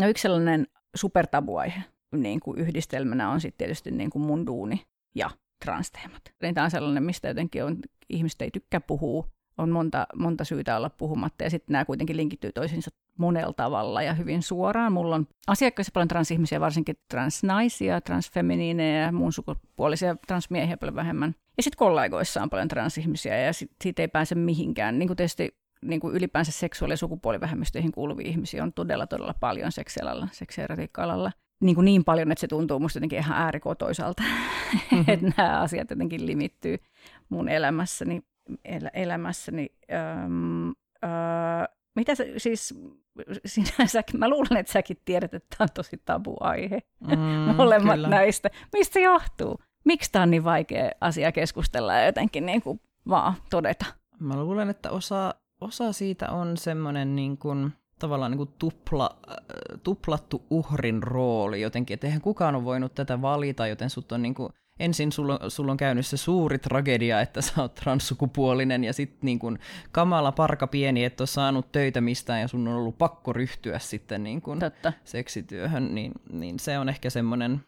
[0.01, 4.81] Ja yksi sellainen supertabuaihe niin kuin yhdistelmänä on sitten tietysti niin kuin mun duuni
[5.15, 5.29] ja
[5.65, 6.21] transteemat.
[6.41, 7.77] Niin tämä on sellainen, mistä jotenkin on,
[8.09, 9.27] ihmiset ei tykkää puhua,
[9.57, 14.13] on monta, monta syytä olla puhumatta, ja sitten nämä kuitenkin linkittyy toisiinsa monella tavalla ja
[14.13, 14.93] hyvin suoraan.
[14.93, 21.35] Mulla on asiakkaissa paljon transihmisiä, varsinkin transnaisia, transfeminiineja, muun sukupuolisia transmiehiä paljon vähemmän.
[21.57, 24.99] Ja sitten kollegoissa on paljon transihmisiä, ja sit, siitä ei pääse mihinkään.
[24.99, 29.71] Niin kuin tietysti niin kuin ylipäänsä seksuaali- ja sukupuolivähemmistöihin kuuluvia ihmisiä on todella, todella paljon
[29.71, 31.31] seksialalla, seksierotiikka-alalla.
[31.61, 35.05] Niin, kuin niin paljon, että se tuntuu musta jotenkin ihan äärikotoisalta, mm-hmm.
[35.07, 36.77] että nämä asiat jotenkin limittyy
[37.29, 38.21] mun elämässäni.
[38.65, 39.69] El- elämässäni.
[40.25, 41.65] Öm, öö,
[41.95, 42.79] mitä se, siis
[43.45, 48.07] sinänsä, mä luulen, että säkin tiedät, että tämä on tosi tabu-aihe, mm, molemmat kyllä.
[48.09, 48.49] näistä.
[48.73, 49.59] Mistä se johtuu?
[49.85, 53.85] Miksi tämä on niin vaikea asia keskustella ja jotenkin niin kuin vaan todeta?
[54.19, 55.33] Mä luulen, että osa
[55.63, 59.35] osa siitä on semmoinen niin kuin, tavallaan niin kuin tupla, äh,
[59.83, 64.35] tuplattu uhrin rooli jotenkin, että eihän kukaan ole voinut tätä valita, joten sut on niin
[64.35, 64.53] kuin
[64.83, 69.39] ensin sulla, sulla on käynyt se suuri tragedia, että sä oot transsukupuolinen ja sitten niin
[69.39, 69.59] kun
[69.91, 74.23] kamala parka pieni, että on saanut töitä mistään ja sun on ollut pakko ryhtyä sitten
[74.23, 74.93] niin kun Totta.
[75.03, 77.61] seksityöhön, niin, niin se on ehkä semmoinen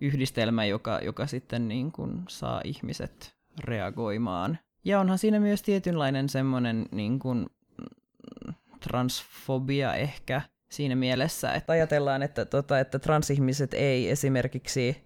[0.00, 3.34] yhdistelmä, joka, joka sitten niin kun saa ihmiset
[3.64, 4.58] reagoimaan.
[4.84, 7.46] Ja onhan siinä myös tietynlainen semmoinen niin kun,
[8.80, 15.04] transfobia ehkä siinä mielessä, että ajatellaan, että, tota, että transihmiset ei esimerkiksi,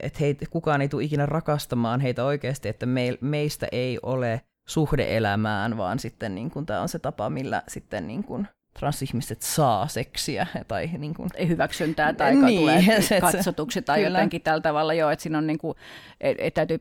[0.00, 5.76] että heitä, kukaan ei tule ikinä rakastamaan heitä oikeasti, että me, meistä ei ole suhdeelämään,
[5.76, 8.48] vaan sitten niin kuin, tämä on se tapa, millä sitten niin kuin,
[8.78, 10.46] transihmiset saa seksiä.
[10.68, 11.30] Tai niin kuin...
[11.34, 12.82] Ei hyväksyntää tai niin, tulee
[13.20, 14.18] katsotuksi tai kyllä.
[14.18, 15.76] jotenkin tällä tavalla jo, että siinä on niin kuin,
[16.20, 16.78] et, et täytyy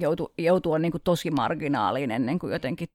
[0.00, 2.88] joutua, joutua niin kuin tosi marginaaliin ennen kuin jotenkin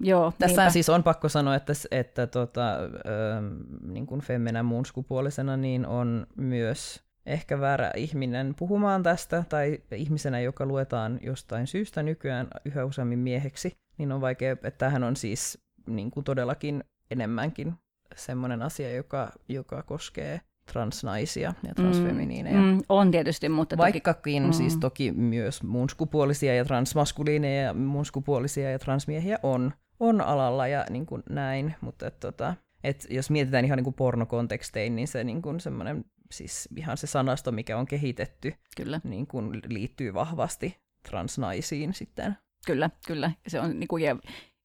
[0.00, 0.70] Joo, Tässä niinpä.
[0.70, 3.46] siis on pakko sanoa, että, että tota, ähm,
[3.92, 10.40] niin kuin femmenä muun sukupuolisena niin on myös ehkä väärä ihminen puhumaan tästä, tai ihmisenä,
[10.40, 15.58] joka luetaan jostain syystä nykyään yhä useammin mieheksi, niin on vaikea, että tämähän on siis
[15.86, 17.74] niin kuin todellakin enemmänkin
[18.16, 20.40] semmoinen asia, joka, joka koskee
[20.72, 22.56] transnaisia ja transfeminiineja.
[22.56, 24.80] Mm, mm, on tietysti, mutta Vaikkakin toki, siis mm.
[24.80, 31.22] toki myös munskupuolisia ja transmaskuliineja ja munskupuolisia ja transmiehiä on, on alalla ja niin kuin
[31.30, 32.54] näin, mutta et, tota,
[32.84, 37.06] et jos mietitään ihan niin kuin pornokontekstein, niin se niin kuin semmoinen, siis ihan se
[37.06, 39.00] sanasto, mikä on kehitetty, kyllä.
[39.04, 40.76] Niin kuin liittyy vahvasti
[41.08, 42.36] transnaisiin sitten.
[42.66, 43.32] Kyllä, kyllä.
[43.46, 44.16] Se on niin kuin, ja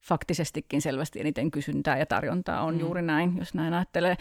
[0.07, 2.79] faktisestikin selvästi eniten kysyntää ja tarjontaa on mm.
[2.79, 4.17] juuri näin, jos näin ajattelee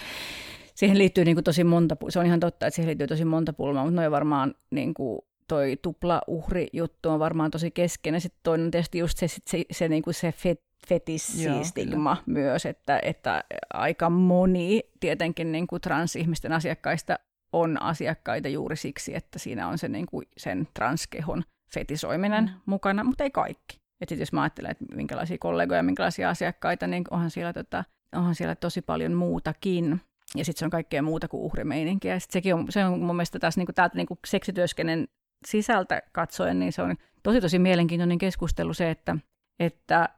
[0.75, 3.53] siihen liittyy niin kuin tosi monta, se on ihan totta, että siihen liittyy tosi monta
[3.53, 8.21] pulmaa, mutta noin varmaan niin kuin toi tupla uhri juttu on varmaan tosi keskeinen.
[8.21, 13.01] Sitten toinen on tietysti just se, se, se, niin kuin se fet, fetissistigma myös, että,
[13.03, 13.45] että
[13.75, 17.19] aika moni tietenkin niin kuin transihmisten asiakkaista
[17.55, 21.43] on asiakkaita juuri siksi, että siinä on se niin kuin sen transkehon
[21.75, 22.61] fetisoiminen mm.
[22.67, 23.81] mukana, mutta ei kaikki.
[24.01, 28.35] Että jos mä ajattelen, että minkälaisia kollegoja ja minkälaisia asiakkaita, niin onhan siellä, tota, onhan
[28.35, 30.01] siellä tosi paljon muutakin.
[30.37, 32.15] Ja sitten se on kaikkea muuta kuin uhrimeininkiä.
[32.15, 35.09] Ja sit sekin on, se on mun mielestä taas niin kuin täältä niin seksityöskenen
[35.47, 39.17] sisältä katsoen, niin se on tosi tosi mielenkiintoinen keskustelu se, että,
[39.59, 40.09] että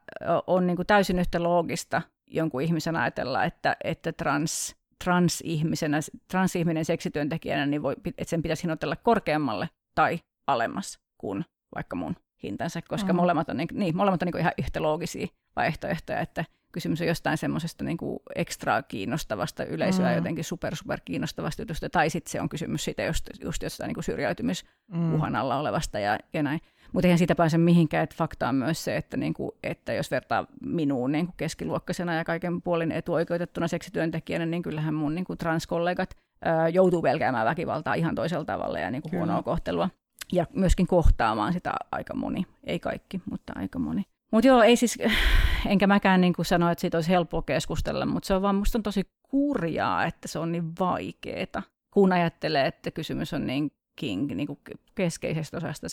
[0.47, 4.75] on niin kuin täysin yhtä loogista jonkun ihmisen ajatella, että, että trans,
[5.07, 12.15] transihmisenä, transihminen seksityöntekijänä, niin voi, että sen pitäisi hinnoitella korkeammalle tai alemmas kuin vaikka mun
[12.43, 13.17] hintansa, koska mm.
[13.17, 17.37] molemmat on, niin, niin, molemmat on niin ihan yhtä loogisia vaihtoehtoja, että kysymys on jostain
[17.37, 17.97] semmoisesta niin
[18.35, 20.15] ekstra kiinnostavasta yleisöä, mm.
[20.15, 24.03] jotenkin super super kiinnostavasta jutusta, tai sitten se on kysymys siitä just, just jostain niin
[24.03, 25.35] syrjäytymisuhan mm.
[25.35, 26.59] alla olevasta ja, ja näin.
[26.93, 30.11] Mutta eihän siitä pääse mihinkään, että fakta on myös se, että, niin kuin, että jos
[30.11, 35.37] vertaa minuun niin kuin keskiluokkaisena ja kaiken puolin etuoikeutettuna seksityöntekijänä, niin kyllähän mun niin kuin
[35.37, 39.89] transkollegat ää, joutuu pelkäämään väkivaltaa ihan toisella tavalla ja niin kuin huonoa kohtelua.
[40.33, 44.03] Ja myöskin kohtaamaan sitä aika moni, ei kaikki, mutta aika moni.
[44.31, 44.97] Mutta joo, ei siis,
[45.65, 48.77] enkä mäkään niin kuin sano, että siitä olisi helppoa keskustella, mutta se on vaan musta
[48.77, 54.31] on tosi kurjaa, että se on niin vaikeeta, kun ajattelee, että kysymys on niin king,
[54.31, 54.59] niin kuin
[54.95, 55.87] keskeisestä osasta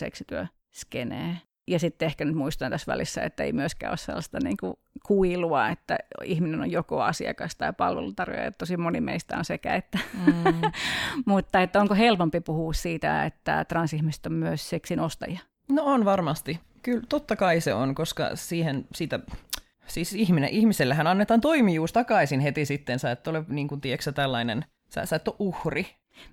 [0.75, 1.37] seksityöskenee.
[1.67, 4.75] Ja sitten ehkä nyt muistan tässä välissä, että ei myöskään ole sellaista niin kuin
[5.07, 8.53] kuilua, että ihminen on joko asiakas tai palvelutarjoaja.
[8.53, 9.99] Tosi moni meistä on sekä että.
[10.27, 10.61] Mm.
[11.27, 15.41] Mutta että onko helpompi puhua siitä, että transihmiset on myös seksin ostajia?
[15.69, 16.61] No on varmasti.
[16.83, 19.21] Kyllä, totta kai se on, koska siihen sitä,
[19.87, 24.65] siis ihminen, ihmisellähän annetaan toimijuus takaisin heti sitten, sä et ole niin kuin, tiedätkö, tällainen,
[24.95, 25.87] sä, sä et ole uhri.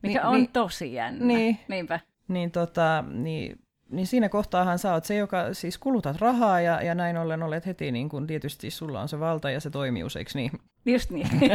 [0.03, 1.25] Mikä Ni, on niin, tosi jännä.
[1.25, 1.99] Niin, Niinpä.
[2.27, 3.59] Niin, tota, niin,
[3.91, 7.65] niin siinä kohtaahan sä oot se, joka siis kulutat rahaa ja, ja näin ollen olet
[7.65, 10.51] heti, niin kuin tietysti sulla on se valta ja se toimijuus, eikö niin?
[10.85, 11.27] Just niin.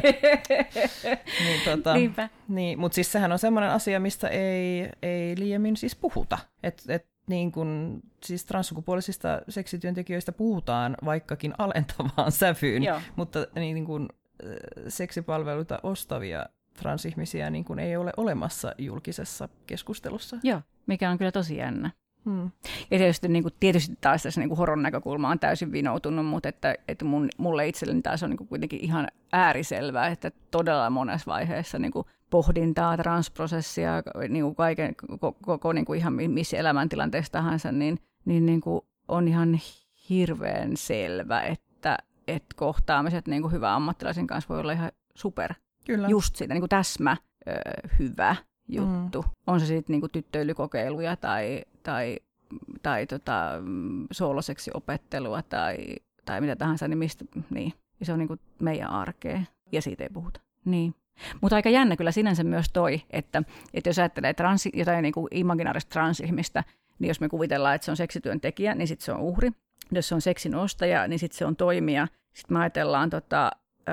[1.45, 2.29] niin, tota, Niinpä.
[2.49, 6.39] Niin, Mutta siis sehän on semmoinen asia, mistä ei, ei liiemmin siis puhuta.
[6.63, 13.01] Et, et niin kun, siis transsukupuolisista seksityöntekijöistä puhutaan vaikkakin alentavaan sävyyn, Joo.
[13.17, 14.09] mutta niin kun,
[14.89, 16.47] seksipalveluita ostavia
[16.77, 20.37] transihmisiä niin kun ei ole olemassa julkisessa keskustelussa.
[20.43, 21.91] Joo, mikä on kyllä tosi jännä.
[22.27, 22.51] Hmm.
[22.91, 26.49] Ja tietysti, niin kuin, tietysti taas tässä niin kuin horon näkökulma on täysin vinoutunut, mutta
[26.49, 31.31] että, että mun, mulle itselleni taas on niin kuin kuitenkin ihan ääriselvää, että todella monessa
[31.31, 37.33] vaiheessa niin kuin pohdintaa, transprosessia, niin kuin kaiken, koko, koko niin kuin ihan missä elämäntilanteessa
[37.33, 39.61] tahansa, niin, niin, niin kuin on ihan
[40.11, 41.99] hirveän selvä, että,
[42.29, 45.55] että kohtaamiset niin kuin hyvän ammattilaisen kanssa voi olla ihan super.
[45.85, 46.09] Kyllä.
[46.09, 47.17] Just siitä niin kuin täsmä
[47.49, 47.53] ö,
[47.99, 48.37] hyvä
[48.69, 49.23] juttu.
[49.23, 49.29] Mm.
[49.47, 52.17] On se sitten niin tyttöilykokeiluja tai, tai,
[52.83, 53.51] tai tota,
[54.13, 55.77] sooloseksi opettelua tai,
[56.25, 57.73] tai mitä tahansa, niin, mistä, niin.
[58.03, 59.41] Se on niin kuin meidän arkea
[59.73, 60.41] ja siitä ei puhuta.
[60.65, 60.95] Niin.
[61.41, 63.43] Mutta aika jännä kyllä sinänsä myös toi, että,
[63.75, 66.65] että jos ajattelee trans, jotain niin kuin imaginaarista transihmistä,
[66.99, 69.51] niin jos me kuvitellaan, että se on seksityöntekijä, niin sitten se on uhri.
[69.93, 72.09] Jos se on seksin ostaja, niin sitten se on toimija.
[72.35, 73.51] Sitten me ajatellaan tota,
[73.89, 73.93] ö,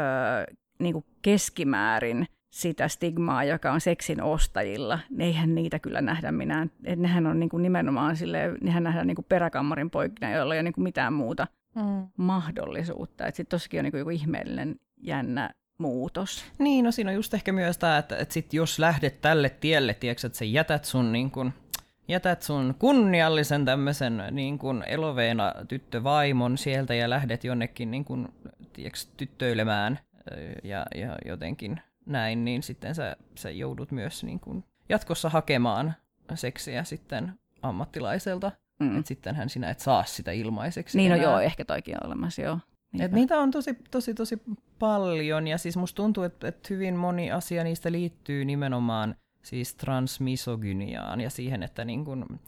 [0.80, 6.72] niin kuin keskimäärin sitä stigmaa, joka on seksin ostajilla, niin eihän niitä kyllä nähdä minään.
[6.84, 10.58] Et nehän on niin kuin nimenomaan sille, nehän nähdään niin kuin peräkammarin poikina, joilla ei
[10.58, 12.08] ole niin kuin mitään muuta mm.
[12.18, 13.26] mahdollisuutta.
[13.26, 16.46] Sitten tossakin on niin kuin joku ihmeellinen jännä muutos.
[16.60, 19.94] Niin, no siinä on just ehkä myös tämä, että, että sit jos lähdet tälle tielle,
[19.94, 21.54] tiedätkö, että sä jätät sun, niin kun,
[22.08, 28.34] jätät sun kunniallisen tämmöisen niin kun eloveena tyttövaimon sieltä ja lähdet jonnekin niin kun,
[28.74, 30.00] tiedätkö, tyttöilemään
[30.64, 35.94] ja, ja jotenkin näin, niin sitten sä, sä joudut myös niin kun, jatkossa hakemaan
[36.36, 38.52] seksiä sitten ammattilaiselta.
[38.80, 38.98] Mm.
[38.98, 40.98] Että sittenhän sinä et saa sitä ilmaiseksi.
[40.98, 42.60] Niin, no joo, ehkä toikin on olemassa, joo.
[43.00, 44.42] Et niitä on tosi, tosi, tosi
[44.80, 51.22] paljon, ja siis musta tuntuu, että, että hyvin moni asia niistä liittyy nimenomaan siis transmisogyniaan
[51.22, 52.40] ja siihen, että niin kun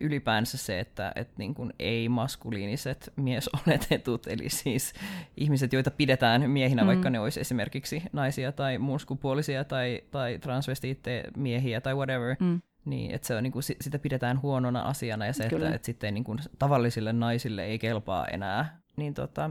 [0.00, 4.92] ylipäänsä se, että, että niin kun ei-maskuliiniset miesoletetut, eli siis
[5.36, 6.86] ihmiset, joita pidetään miehinä, mm.
[6.86, 12.60] vaikka ne olisi esimerkiksi naisia tai muuskupuolisia tai, tai transvestiittejä miehiä tai whatever, mm.
[12.84, 15.66] Niin, että se on, niin kuin, sitä pidetään huonona asiana ja se, Kyllä.
[15.66, 18.80] että, että sitten niin kuin, tavallisille naisille ei kelpaa enää.
[18.96, 19.50] Niin tota,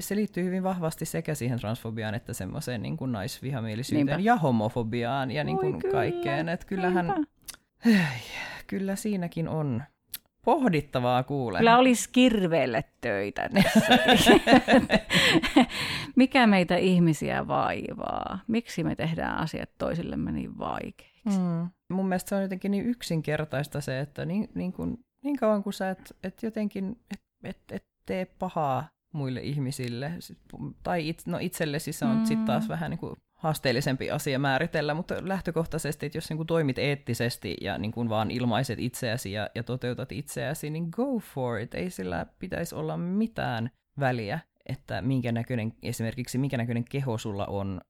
[0.00, 4.22] se liittyy hyvin vahvasti sekä siihen transfobiaan että semmoiseen niin kuin naisvihamielisyyteen Niinpä.
[4.22, 5.92] ja homofobiaan ja niin kuin kyllä.
[5.92, 6.48] kaikkeen.
[6.48, 7.26] Että kyllähän,
[8.66, 9.82] kyllä siinäkin on
[10.44, 11.58] pohdittavaa kuule.
[11.58, 13.50] Kyllä olisi kirveelle töitä
[16.16, 18.38] Mikä meitä ihmisiä vaivaa?
[18.46, 21.38] Miksi me tehdään asiat toisillemme niin vaikeiksi?
[21.38, 21.68] Mm.
[21.90, 25.74] Mun mielestä se on jotenkin niin yksinkertaista se, että niin, niin, kuin, niin kauan kuin
[25.74, 30.12] sä et, et jotenkin et, et, et tee pahaa muille ihmisille.
[30.82, 32.24] Tai it, no itsellesi se on mm.
[32.24, 36.78] sitten taas vähän niin kuin haasteellisempi asia määritellä, mutta lähtökohtaisesti, että jos niin kuin toimit
[36.78, 41.74] eettisesti ja niin kuin vaan ilmaiset itseäsi ja, ja toteutat itseäsi, niin go for it.
[41.74, 43.70] Ei sillä pitäisi olla mitään
[44.00, 47.80] väliä, että minkä näköinen, esimerkiksi minkä näköinen keho sulla on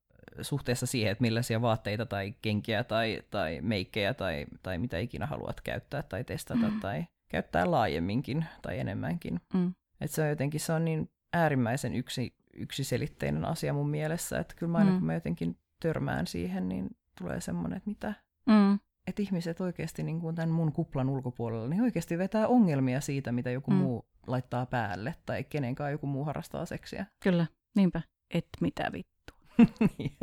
[0.41, 5.61] suhteessa siihen, että millaisia vaatteita tai kenkiä tai, tai meikkejä tai, tai mitä ikinä haluat
[5.61, 6.81] käyttää tai testata mm.
[6.81, 9.41] tai käyttää laajemminkin tai enemmänkin.
[9.55, 9.75] Mm.
[10.01, 14.73] Että se on jotenkin se on niin äärimmäisen yksi, yksiselitteinen asia mun mielessä, että kyllä
[14.73, 14.97] mä aina mm.
[14.97, 18.15] kun mä jotenkin törmään siihen, niin tulee semmoinen, että mitä,
[18.47, 18.79] mm.
[19.07, 23.51] että ihmiset oikeasti niin kuin tämän mun kuplan ulkopuolella, niin oikeasti vetää ongelmia siitä, mitä
[23.51, 23.77] joku mm.
[23.77, 27.07] muu laittaa päälle tai kenenkaan joku muu harrastaa seksiä.
[27.23, 27.47] Kyllä,
[27.77, 28.03] niinpä.
[28.35, 29.39] Et mitä vittua.
[29.99, 30.17] niin.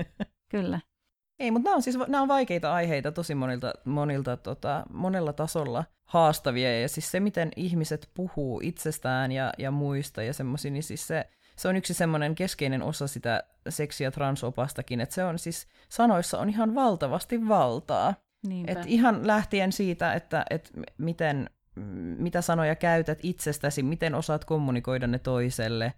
[0.51, 0.79] Kyllä.
[1.39, 5.83] Ei, mutta nämä on siis nämä on vaikeita aiheita tosi monilta, monilta tota, monella tasolla
[6.03, 6.81] haastavia.
[6.81, 11.29] Ja siis se, miten ihmiset puhuu itsestään ja, ja muista ja semmoisia, niin siis se,
[11.59, 16.39] se on yksi semmoinen keskeinen osa sitä seksi- ja transopastakin, että se on siis, sanoissa
[16.39, 18.13] on ihan valtavasti valtaa.
[18.67, 21.49] Et ihan lähtien siitä, että, että miten,
[22.17, 25.93] mitä sanoja käytät itsestäsi, miten osaat kommunikoida ne toiselle,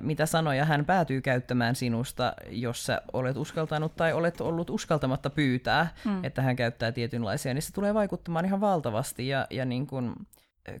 [0.00, 5.94] mitä sanoja hän päätyy käyttämään sinusta, jos sä olet uskaltanut tai olet ollut uskaltamatta pyytää,
[6.04, 6.24] mm.
[6.24, 9.28] että hän käyttää tietynlaisia, niin se tulee vaikuttamaan ihan valtavasti.
[9.28, 10.14] Ja, ja niin kun,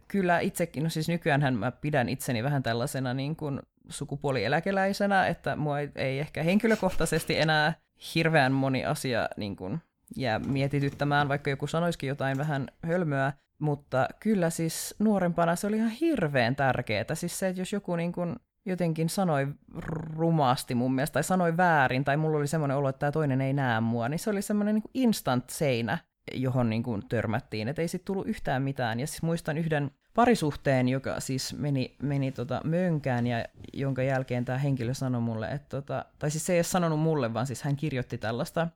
[0.08, 5.80] kyllä itsekin, no siis nykyään mä pidän itseni vähän tällaisena niin kun sukupuolieläkeläisenä, että mua
[5.80, 7.72] ei, ei ehkä henkilökohtaisesti enää
[8.14, 9.80] hirveän moni asia niin kun
[10.16, 15.90] jää mietityttämään, vaikka joku sanoisikin jotain vähän hölmöä, mutta kyllä siis nuorempana se oli ihan
[15.90, 17.14] hirveän tärkeää.
[17.14, 18.36] Siis se, että jos joku niin kun
[18.66, 19.46] jotenkin sanoi
[20.16, 23.52] rumasti mun mielestä, tai sanoi väärin, tai mulla oli semmoinen olo, että tämä toinen ei
[23.52, 25.98] näe mua, niin se oli semmoinen niin instant seinä,
[26.32, 29.00] johon niin kuin törmättiin, että ei sitten tullut yhtään mitään.
[29.00, 34.58] Ja siis muistan yhden parisuhteen, joka siis meni, meni tota mönkään, ja jonka jälkeen tämä
[34.58, 37.76] henkilö sanoi mulle, että tota, tai siis se ei ole sanonut mulle, vaan siis hän
[37.76, 38.68] kirjoitti tällaista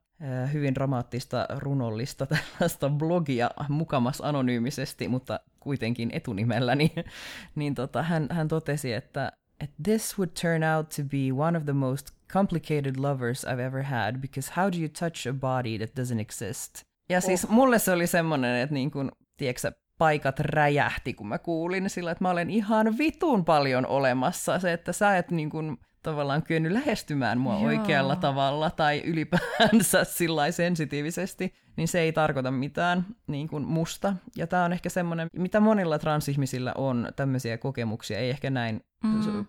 [0.52, 7.04] hyvin dramaattista, runollista tällaista blogia mukamas anonyymisesti, mutta kuitenkin etunimellä, niin,
[7.54, 9.32] niin tota, hän, hän totesi, että
[9.82, 14.16] this would turn out to be one of the most complicated lovers I've ever had,
[14.16, 16.80] because how do you touch a body that doesn't exist?
[17.10, 17.24] Ja oh.
[17.24, 22.10] siis mulle se oli semmoinen, että niin kun, tiedätkö, paikat räjähti, kun mä kuulin sillä,
[22.10, 24.58] että mä olen ihan vitun paljon olemassa.
[24.58, 27.62] Se, että sä et niin kun, tavallaan kyennyt lähestymään mua Joo.
[27.62, 34.16] oikealla tavalla tai ylipäänsä sillä sensitiivisesti, niin se ei tarkoita mitään niin kuin musta.
[34.36, 39.46] Ja tämä on ehkä semmoinen, mitä monilla transihmisillä on tämmöisiä kokemuksia, ei ehkä näin mm.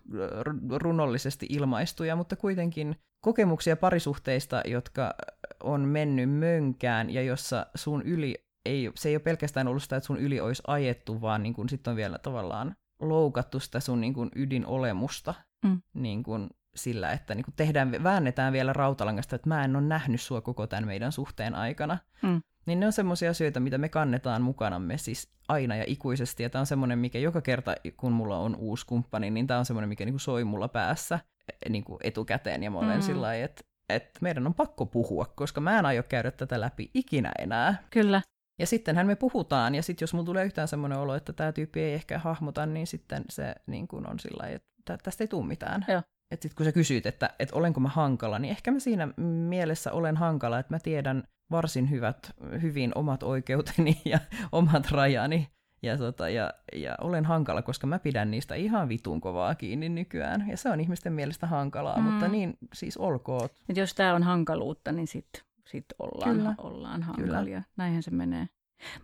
[0.70, 5.14] runollisesti ilmaistuja, mutta kuitenkin kokemuksia parisuhteista, jotka
[5.62, 10.06] on mennyt mönkään ja jossa sun yli ei, se ei ole pelkästään ollut sitä, että
[10.06, 14.30] sun yli olisi ajettu, vaan niin sitten on vielä tavallaan loukattu sitä sun niin kuin
[14.36, 15.34] ydinolemusta
[15.64, 15.82] mm.
[15.94, 20.20] niin kuin sillä, että niin kuin tehdään, väännetään vielä rautalangasta, että mä en ole nähnyt
[20.20, 21.98] sua koko tämän meidän suhteen aikana.
[22.22, 22.42] Mm.
[22.66, 26.42] niin ne on semmoisia asioita, mitä me kannetaan mukanamme siis aina ja ikuisesti.
[26.42, 29.64] Ja tämä on semmoinen, mikä joka kerta, kun mulla on uusi kumppani, niin tämä on
[29.64, 31.18] semmoinen, mikä niinku soi mulla päässä
[31.66, 32.62] e, niinku etukäteen.
[32.62, 33.02] Ja mä olen mm.
[33.02, 36.90] sillä lailla, että että meidän on pakko puhua, koska mä en aio käydä tätä läpi
[36.94, 37.82] ikinä enää.
[37.90, 38.22] Kyllä.
[38.58, 41.80] Ja sittenhän me puhutaan, ja sitten jos mulla tulee yhtään semmoinen olo, että tämä tyyppi
[41.80, 45.84] ei ehkä hahmota, niin sitten se niin kun on sillä että tästä ei tule mitään.
[45.88, 46.02] Joo.
[46.30, 49.08] Et sit kun sä kysyt, että, että olenko mä hankala, niin ehkä mä siinä
[49.48, 52.32] mielessä olen hankala, että mä tiedän varsin hyvät,
[52.62, 54.18] hyvin omat oikeuteni ja
[54.52, 55.48] omat rajani.
[55.82, 60.48] Ja, tota, ja, ja olen hankala, koska mä pidän niistä ihan vitun kovaa kiinni nykyään.
[60.48, 62.02] Ja se on ihmisten mielestä hankalaa, mm.
[62.02, 63.48] mutta niin siis olkoon.
[63.68, 66.54] Et jos tämä on hankaluutta, niin sitten sit ollaan, kyllä.
[66.58, 67.42] ollaan hankalia.
[67.42, 67.62] Kyllä.
[67.76, 68.48] Näinhän se menee.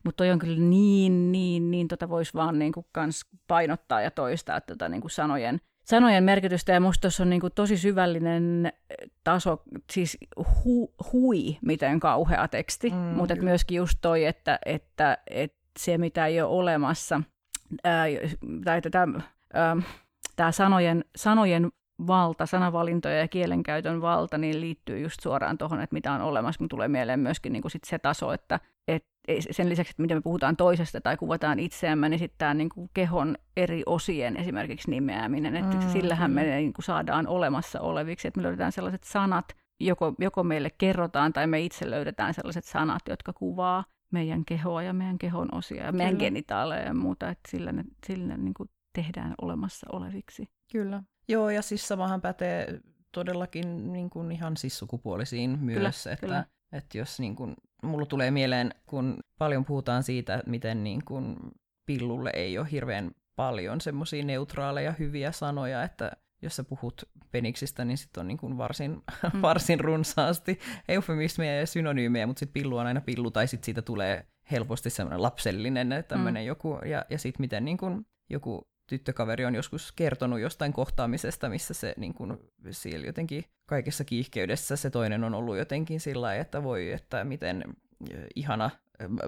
[0.04, 4.60] Mutta toi on kyllä niin, niin, niin tota voisi vaan niinku kans painottaa ja toistaa
[4.60, 6.72] tota niinku sanojen, sanojen merkitystä.
[6.72, 8.72] Ja musta tuossa on niinku tosi syvällinen
[9.24, 9.62] taso,
[9.92, 10.18] siis
[10.64, 12.90] hu, hui, miten kauhea teksti.
[12.90, 17.22] Mm, Mutta myöskin just toi, että, että, että se, mitä ei ole olemassa,
[17.84, 18.06] ää,
[18.64, 18.80] tai
[20.36, 21.72] tämä sanojen, sanojen
[22.06, 26.62] valta, sanavalintoja ja kielenkäytön valta, niin liittyy just suoraan tuohon, että mitä on olemassa.
[26.62, 29.04] Mun tulee mieleen myöskin niin kuin sit se taso, että et
[29.50, 33.36] sen lisäksi, että miten me puhutaan toisesta tai kuvataan itseämme, niin sitten tämä niin kehon
[33.56, 38.42] eri osien esimerkiksi nimeäminen, että mm, sillähän me niin kuin saadaan olemassa oleviksi, että me
[38.42, 43.84] löydetään sellaiset sanat, joko, joko meille kerrotaan tai me itse löydetään sellaiset sanat, jotka kuvaa
[44.10, 48.26] meidän kehoa ja meidän kehon osia ja meidän genitaaleja ja muuta, että sillä ne, sillä
[48.26, 50.48] ne niin kuin tehdään olemassa oleviksi.
[50.72, 51.02] Kyllä.
[51.30, 52.80] Joo, ja siis samahan pätee
[53.12, 56.44] todellakin niin kuin ihan sissukupuolisiin myös, kyllä, että, kyllä.
[56.72, 61.36] että jos niin kuin, mulla tulee mieleen, kun paljon puhutaan siitä, että miten niin kuin
[61.86, 66.12] pillulle ei ole hirveän paljon semmoisia neutraaleja hyviä sanoja, että
[66.42, 69.02] jos sä puhut peniksistä, niin sitten on niin kuin varsin,
[69.32, 69.42] mm.
[69.42, 70.58] varsin runsaasti
[70.88, 75.22] eufemismeja ja synonyymejä, mutta sitten pillu on aina pillu, tai sitten siitä tulee helposti semmoinen
[75.22, 76.46] lapsellinen tämmöinen mm.
[76.46, 81.74] joku, ja, ja sitten miten niin kuin joku tyttökaveri on joskus kertonut jostain kohtaamisesta, missä
[81.74, 82.38] se niin kuin,
[82.70, 87.64] siellä jotenkin kaikessa kiihkeydessä se toinen on ollut jotenkin sillä että voi, että miten
[88.34, 88.70] ihana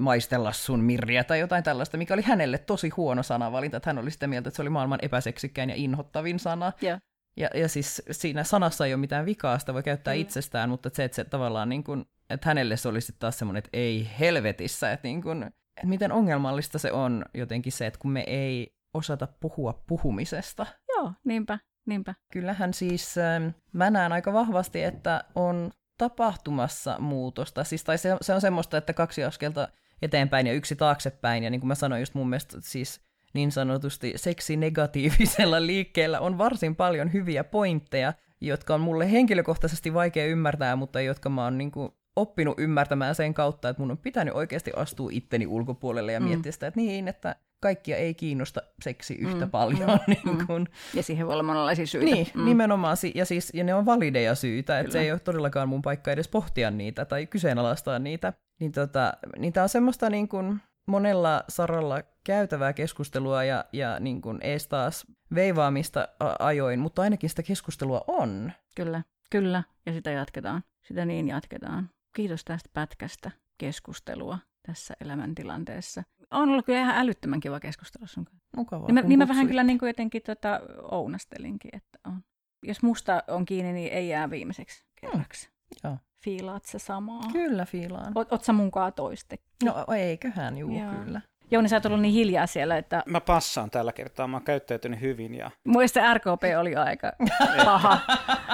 [0.01, 4.11] maistella sun mirriä tai jotain tällaista, mikä oli hänelle tosi huono sanavalinta, että hän oli
[4.11, 6.73] sitä mieltä, että se oli maailman epäseksikkäin ja inhottavin sana.
[6.83, 7.01] Yeah.
[7.37, 10.21] Ja, ja siis siinä sanassa ei ole mitään vikaa, sitä voi käyttää mm.
[10.21, 13.71] itsestään, mutta se, että se tavallaan niin kuin, että hänelle se olisi taas semmoinen, että
[13.73, 18.25] ei helvetissä, että, niin kuin, että miten ongelmallista se on jotenkin se, että kun me
[18.27, 20.67] ei osata puhua puhumisesta.
[20.89, 22.15] Joo, niinpä, niinpä.
[22.33, 27.65] Kyllähän siis ähm, mä näen aika vahvasti, että on tapahtumassa muutosta.
[27.65, 29.69] Siis, tai se, se on semmoista, että kaksi askelta
[30.03, 31.45] eteenpäin ja yksi taaksepäin.
[31.45, 33.01] Ja niin kuin mä sanoin just mun mielestä siis
[33.35, 40.77] niin sanotusti seksinegatiivisella liikkeellä on varsin paljon hyviä pointteja, jotka on mulle henkilökohtaisesti vaikea ymmärtää,
[40.77, 44.71] mutta jotka mä oon niin kuin oppinut ymmärtämään sen kautta, että mun on pitänyt oikeasti
[44.77, 46.27] astua itteni ulkopuolelle ja mm.
[46.27, 49.91] miettiä sitä, että niin, että kaikkia ei kiinnosta seksi yhtä mm, paljon.
[49.91, 50.69] Mm, niin kun...
[50.95, 52.15] Ja siihen voi olla monenlaisia syitä.
[52.15, 52.45] Niin, mm.
[52.45, 52.97] nimenomaan.
[53.15, 56.29] Ja, siis, ja ne on valideja syitä, että se ei ole todellakaan mun paikka edes
[56.29, 58.33] pohtia niitä tai kyseenalaistaa niitä.
[58.61, 64.21] Niin, tota, niin tämä on semmoista niin kun monella saralla käytävää keskustelua ja, ja niin
[64.21, 66.09] kun ees taas veivaamista
[66.39, 68.53] ajoin, mutta ainakin sitä keskustelua on.
[68.77, 69.63] Kyllä, kyllä.
[69.87, 70.63] Ja sitä jatketaan.
[70.89, 71.91] Sitä niin jatketaan.
[72.17, 76.03] Kiitos tästä pätkästä keskustelua tässä elämäntilanteessa.
[76.33, 78.49] On ollut kyllä ihan älyttömän kiva keskustella sun kanssa.
[78.57, 78.87] Mukavaa.
[78.87, 80.61] Niin mä, niin mä vähän kyllä niin kuin jotenkin tota,
[80.91, 82.25] ounastelinkin, että on.
[82.63, 85.47] Jos musta on kiinni, niin ei jää viimeiseksi kerraksi.
[85.49, 85.91] Hmm.
[85.91, 85.99] Joo.
[86.25, 87.23] Fiilaat se samaa?
[87.33, 88.13] Kyllä fiilaan.
[88.15, 89.37] Oot, oot sä munkaan toiste?
[89.65, 90.93] No eiköhän, juu, Joo.
[91.05, 91.21] kyllä.
[91.51, 93.03] Jouni, sä oot ollut niin hiljaa siellä, että...
[93.07, 95.35] Mä passaan tällä kertaa, mä oon käyttäytynyt hyvin.
[95.35, 95.51] Ja...
[95.65, 97.13] Muista RKP oli aika
[97.65, 97.99] paha.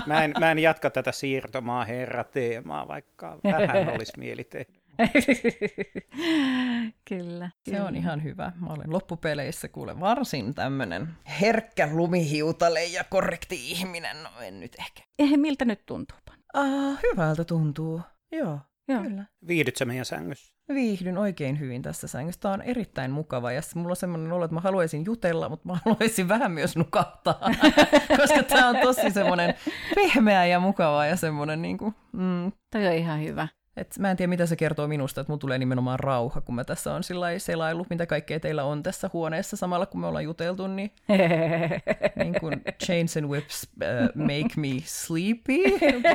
[0.06, 4.72] mä, en, mä en jatka tätä siirtomaa herra teemaa, vaikka vähän olisi mieli tehdä.
[7.09, 7.51] kyllä.
[7.70, 8.53] Se on ihan hyvä.
[8.61, 11.09] Mä olen loppupeleissä kuule varsin tämmönen
[11.41, 14.23] herkkä lumihiutale ja korrekti ihminen.
[14.23, 15.03] No en nyt ehkä.
[15.19, 16.19] Eh, miltä nyt tuntuu?
[16.55, 18.01] Ah, hyvältä tuntuu.
[18.33, 18.59] Joo,
[18.89, 19.03] Joo.
[19.03, 19.25] kyllä.
[19.47, 20.55] Viihdytkö meidän sängyssä?
[20.75, 22.41] Viihdyn oikein hyvin tässä sängyssä.
[22.41, 25.79] Tämä on erittäin mukava ja mulla on semmoinen olo, että mä haluaisin jutella, mutta mä
[25.85, 27.41] haluaisin vähän myös nukahtaa,
[28.20, 29.55] koska tämä on tosi semmoinen
[29.95, 32.53] pehmeä ja mukava ja semmoinen niin kuin, mm.
[32.73, 33.49] Toi on ihan hyvä.
[33.78, 36.64] Et mä en tiedä, mitä se kertoo minusta, että mulla tulee nimenomaan rauha, kun mä
[36.64, 40.66] tässä on sillä selailu, mitä kaikkea teillä on tässä huoneessa samalla, kun me ollaan juteltu,
[40.66, 40.92] niin,
[42.22, 45.62] niin kuin Chains and Whips uh, make me sleepy,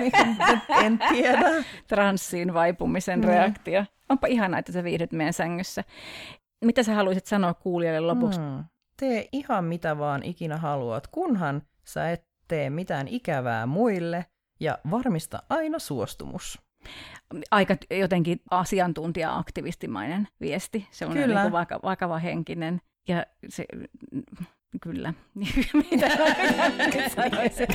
[0.85, 1.63] en tiedä.
[1.87, 3.27] Transsiin vaipumisen mm.
[3.27, 3.85] reaktio.
[4.09, 5.83] Onpa ihanaa, että sä viihdyt meidän sängyssä.
[6.65, 8.39] Mitä sä haluaisit sanoa kuulijalle lopuksi?
[8.39, 8.63] Mm.
[8.99, 14.25] Tee ihan mitä vaan ikinä haluat, kunhan sä et tee mitään ikävää muille
[14.59, 16.62] ja varmista aina suostumus.
[17.51, 20.87] Aika jotenkin asiantuntija-aktivistimainen viesti.
[20.91, 21.43] Se on Kyllä.
[21.43, 22.81] niin vaka, vakava henkinen.
[23.07, 23.65] Ja se,
[24.81, 25.13] kyllä.
[25.91, 26.09] Mitä
[27.15, 27.67] sanoisin?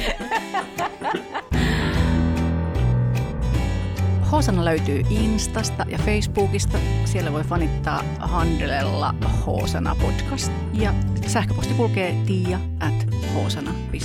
[4.33, 6.79] Hosana löytyy Instasta ja Facebookista.
[7.05, 9.15] Siellä voi fanittaa handelella
[9.47, 10.53] Hosana podcast.
[10.73, 10.95] Ja
[11.27, 13.99] sähköposti kulkee tiia at hosana.fi.